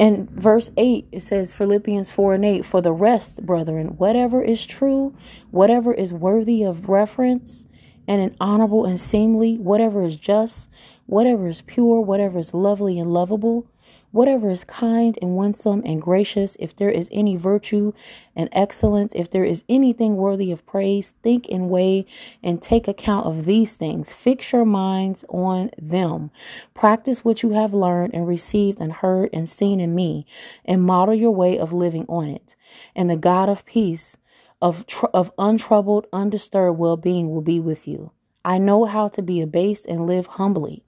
And 0.00 0.30
verse 0.30 0.70
8, 0.76 1.08
it 1.10 1.22
says, 1.22 1.52
Philippians 1.52 2.12
4 2.12 2.34
and 2.34 2.44
8, 2.44 2.64
for 2.64 2.80
the 2.80 2.92
rest, 2.92 3.44
brethren, 3.44 3.96
whatever 3.96 4.42
is 4.42 4.64
true, 4.64 5.14
whatever 5.50 5.92
is 5.92 6.14
worthy 6.14 6.62
of 6.62 6.88
reference, 6.88 7.66
and 8.06 8.22
an 8.22 8.36
honorable 8.40 8.84
and 8.84 9.00
seemly, 9.00 9.58
whatever 9.58 10.04
is 10.04 10.16
just, 10.16 10.68
whatever 11.06 11.48
is 11.48 11.62
pure, 11.62 12.00
whatever 12.00 12.38
is 12.38 12.54
lovely 12.54 12.98
and 12.98 13.12
lovable, 13.12 13.66
whatever 14.10 14.50
is 14.50 14.64
kind 14.64 15.18
and 15.20 15.36
winsome 15.36 15.82
and 15.84 16.00
gracious, 16.00 16.56
if 16.58 16.74
there 16.74 16.90
is 16.90 17.08
any 17.12 17.36
virtue 17.36 17.92
and 18.34 18.48
excellence, 18.52 19.12
if 19.14 19.30
there 19.30 19.44
is 19.44 19.64
anything 19.68 20.16
worthy 20.16 20.50
of 20.50 20.64
praise, 20.66 21.14
think 21.22 21.46
and 21.50 21.68
weigh 21.68 22.06
and 22.42 22.62
take 22.62 22.88
account 22.88 23.26
of 23.26 23.44
these 23.44 23.76
things. 23.76 24.12
Fix 24.12 24.52
your 24.52 24.64
minds 24.64 25.24
on 25.28 25.70
them. 25.78 26.30
Practice 26.74 27.24
what 27.24 27.42
you 27.42 27.50
have 27.50 27.74
learned 27.74 28.14
and 28.14 28.26
received 28.26 28.80
and 28.80 28.92
heard 28.92 29.30
and 29.32 29.48
seen 29.48 29.80
in 29.80 29.94
me, 29.94 30.26
and 30.64 30.82
model 30.82 31.14
your 31.14 31.30
way 31.30 31.58
of 31.58 31.72
living 31.72 32.06
on 32.08 32.28
it. 32.28 32.56
And 32.94 33.10
the 33.10 33.16
God 33.16 33.48
of 33.48 33.64
peace, 33.66 34.16
of, 34.60 34.86
tr- 34.86 35.06
of 35.14 35.30
untroubled, 35.38 36.06
undisturbed 36.12 36.78
well 36.78 36.96
being 36.96 37.30
will 37.30 37.42
be 37.42 37.60
with 37.60 37.86
you. 37.86 38.10
I 38.44 38.58
know 38.58 38.86
how 38.86 39.08
to 39.08 39.22
be 39.22 39.40
abased 39.40 39.86
and 39.86 40.06
live 40.06 40.26
humbly 40.26 40.84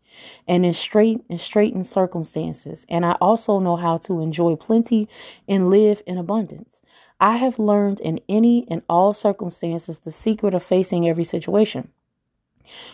and 0.46 0.64
in 0.64 0.74
straight 0.74 1.22
and 1.28 1.40
straitened 1.40 1.86
circumstances. 1.86 2.84
And 2.88 3.04
I 3.04 3.12
also 3.20 3.58
know 3.58 3.76
how 3.76 3.98
to 3.98 4.20
enjoy 4.20 4.56
plenty 4.56 5.08
and 5.48 5.70
live 5.70 6.02
in 6.06 6.18
abundance. 6.18 6.82
I 7.20 7.36
have 7.36 7.58
learned 7.58 8.00
in 8.00 8.20
any 8.28 8.66
and 8.70 8.82
all 8.88 9.12
circumstances 9.12 10.00
the 10.00 10.11
secret 10.11 10.54
of 10.54 10.62
facing 10.62 11.08
every 11.08 11.24
situation. 11.24 11.90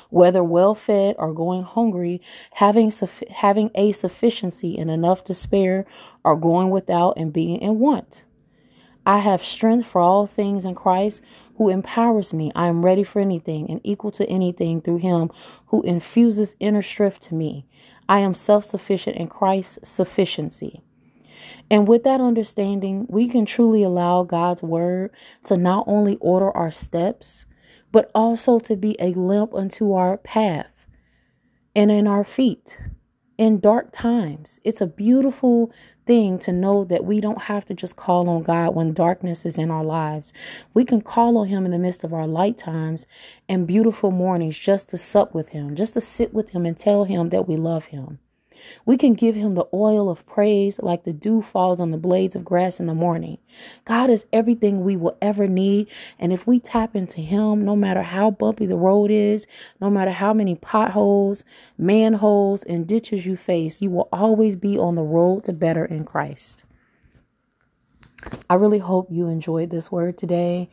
Whether 0.08 0.42
well 0.42 0.74
fed 0.74 1.16
or 1.18 1.32
going 1.32 1.62
hungry, 1.62 2.22
having 2.52 2.90
having 3.30 3.70
a 3.74 3.92
sufficiency 3.92 4.78
and 4.78 4.90
enough 4.90 5.22
to 5.24 5.34
spare, 5.34 5.84
or 6.24 6.34
going 6.34 6.70
without 6.70 7.14
and 7.16 7.32
being 7.32 7.60
in 7.60 7.78
want. 7.78 8.24
I 9.06 9.18
have 9.18 9.44
strength 9.44 9.86
for 9.86 10.00
all 10.00 10.26
things 10.26 10.64
in 10.64 10.74
Christ 10.74 11.22
who 11.56 11.68
empowers 11.68 12.34
me. 12.34 12.50
I 12.56 12.66
am 12.66 12.84
ready 12.84 13.04
for 13.04 13.20
anything 13.20 13.70
and 13.70 13.80
equal 13.84 14.10
to 14.10 14.28
anything 14.28 14.80
through 14.80 14.98
him 14.98 15.30
who 15.66 15.82
infuses 15.82 16.56
inner 16.58 16.82
strength 16.82 17.20
to 17.20 17.34
me. 17.34 17.66
I 18.08 18.18
am 18.18 18.34
self 18.34 18.64
sufficient 18.64 19.16
in 19.16 19.28
Christ's 19.28 19.88
sufficiency. 19.88 20.82
And 21.70 21.86
with 21.86 22.02
that 22.02 22.20
understanding, 22.20 23.06
we 23.08 23.28
can 23.28 23.46
truly 23.46 23.84
allow 23.84 24.24
God's 24.24 24.62
word 24.62 25.12
to 25.44 25.56
not 25.56 25.84
only 25.86 26.16
order 26.20 26.50
our 26.50 26.72
steps, 26.72 27.46
but 27.92 28.10
also 28.12 28.58
to 28.58 28.74
be 28.74 28.96
a 28.98 29.14
lamp 29.14 29.54
unto 29.54 29.92
our 29.92 30.16
path 30.16 30.86
and 31.74 31.92
in 31.92 32.08
our 32.08 32.24
feet 32.24 32.78
in 33.38 33.60
dark 33.60 33.92
times. 33.92 34.60
It's 34.64 34.80
a 34.80 34.86
beautiful 34.86 35.70
thing 36.06 36.38
to 36.40 36.52
know 36.52 36.84
that 36.84 37.04
we 37.04 37.20
don't 37.20 37.42
have 37.42 37.64
to 37.66 37.74
just 37.74 37.96
call 37.96 38.28
on 38.28 38.42
God 38.42 38.74
when 38.74 38.94
darkness 38.94 39.44
is 39.44 39.58
in 39.58 39.70
our 39.70 39.84
lives. 39.84 40.32
We 40.72 40.84
can 40.84 41.00
call 41.00 41.36
on 41.38 41.48
Him 41.48 41.64
in 41.64 41.72
the 41.72 41.78
midst 41.78 42.04
of 42.04 42.14
our 42.14 42.26
light 42.26 42.56
times 42.56 43.06
and 43.48 43.66
beautiful 43.66 44.10
mornings 44.10 44.58
just 44.58 44.88
to 44.90 44.98
sup 44.98 45.34
with 45.34 45.50
Him, 45.50 45.76
just 45.76 45.94
to 45.94 46.00
sit 46.00 46.32
with 46.32 46.50
Him 46.50 46.64
and 46.64 46.76
tell 46.76 47.04
Him 47.04 47.30
that 47.30 47.48
we 47.48 47.56
love 47.56 47.86
Him. 47.86 48.18
We 48.84 48.96
can 48.96 49.14
give 49.14 49.34
him 49.34 49.54
the 49.54 49.66
oil 49.72 50.08
of 50.08 50.26
praise 50.26 50.78
like 50.80 51.04
the 51.04 51.12
dew 51.12 51.42
falls 51.42 51.80
on 51.80 51.90
the 51.90 51.96
blades 51.96 52.36
of 52.36 52.44
grass 52.44 52.80
in 52.80 52.86
the 52.86 52.94
morning. 52.94 53.38
God 53.84 54.10
is 54.10 54.26
everything 54.32 54.84
we 54.84 54.96
will 54.96 55.16
ever 55.20 55.46
need. 55.46 55.88
And 56.18 56.32
if 56.32 56.46
we 56.46 56.60
tap 56.60 56.94
into 56.94 57.20
him, 57.20 57.64
no 57.64 57.76
matter 57.76 58.02
how 58.02 58.30
bumpy 58.30 58.66
the 58.66 58.76
road 58.76 59.10
is, 59.10 59.46
no 59.80 59.90
matter 59.90 60.12
how 60.12 60.32
many 60.32 60.54
potholes, 60.54 61.44
manholes, 61.78 62.62
and 62.62 62.86
ditches 62.86 63.26
you 63.26 63.36
face, 63.36 63.80
you 63.82 63.90
will 63.90 64.08
always 64.12 64.56
be 64.56 64.78
on 64.78 64.94
the 64.94 65.02
road 65.02 65.44
to 65.44 65.52
better 65.52 65.84
in 65.84 66.04
Christ. 66.04 66.64
I 68.48 68.54
really 68.54 68.78
hope 68.78 69.08
you 69.10 69.28
enjoyed 69.28 69.70
this 69.70 69.90
word 69.90 70.18
today. 70.18 70.68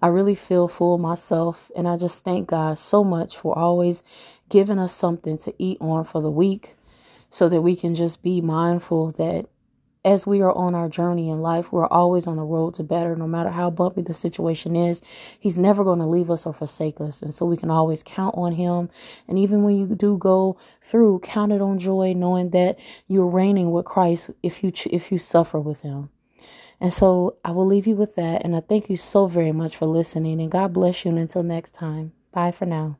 I 0.00 0.08
really 0.08 0.34
feel 0.34 0.66
full 0.66 0.98
myself, 0.98 1.70
and 1.76 1.86
I 1.86 1.96
just 1.96 2.24
thank 2.24 2.48
God 2.48 2.78
so 2.78 3.04
much 3.04 3.36
for 3.36 3.56
always 3.56 4.02
giving 4.48 4.78
us 4.78 4.92
something 4.92 5.38
to 5.38 5.54
eat 5.58 5.78
on 5.80 6.04
for 6.04 6.20
the 6.20 6.30
week 6.30 6.74
so 7.32 7.48
that 7.48 7.62
we 7.62 7.74
can 7.74 7.94
just 7.94 8.22
be 8.22 8.42
mindful 8.42 9.10
that 9.12 9.46
as 10.04 10.26
we 10.26 10.42
are 10.42 10.52
on 10.52 10.74
our 10.74 10.88
journey 10.88 11.30
in 11.30 11.40
life, 11.40 11.72
we're 11.72 11.86
always 11.86 12.26
on 12.26 12.36
the 12.36 12.42
road 12.42 12.74
to 12.74 12.82
better, 12.82 13.16
no 13.16 13.26
matter 13.26 13.50
how 13.50 13.70
bumpy 13.70 14.02
the 14.02 14.12
situation 14.12 14.76
is. 14.76 15.00
He's 15.38 15.56
never 15.56 15.82
going 15.82 16.00
to 16.00 16.06
leave 16.06 16.30
us 16.30 16.44
or 16.44 16.52
forsake 16.52 17.00
us. 17.00 17.22
And 17.22 17.34
so 17.34 17.46
we 17.46 17.56
can 17.56 17.70
always 17.70 18.02
count 18.02 18.34
on 18.36 18.52
him. 18.52 18.90
And 19.26 19.38
even 19.38 19.62
when 19.62 19.78
you 19.78 19.86
do 19.86 20.18
go 20.18 20.58
through, 20.82 21.20
count 21.20 21.52
it 21.52 21.62
on 21.62 21.78
joy, 21.78 22.12
knowing 22.14 22.50
that 22.50 22.78
you're 23.06 23.26
reigning 23.26 23.70
with 23.70 23.86
Christ 23.86 24.30
if 24.42 24.62
you, 24.62 24.72
if 24.90 25.10
you 25.10 25.18
suffer 25.18 25.58
with 25.58 25.80
him. 25.80 26.10
And 26.80 26.92
so 26.92 27.36
I 27.44 27.52
will 27.52 27.66
leave 27.66 27.86
you 27.86 27.94
with 27.94 28.14
that. 28.16 28.44
And 28.44 28.54
I 28.54 28.60
thank 28.60 28.90
you 28.90 28.96
so 28.98 29.26
very 29.26 29.52
much 29.52 29.76
for 29.76 29.86
listening. 29.86 30.38
And 30.38 30.50
God 30.50 30.74
bless 30.74 31.04
you. 31.04 31.12
And 31.12 31.18
until 31.18 31.44
next 31.44 31.72
time, 31.72 32.12
bye 32.32 32.50
for 32.50 32.66
now. 32.66 32.98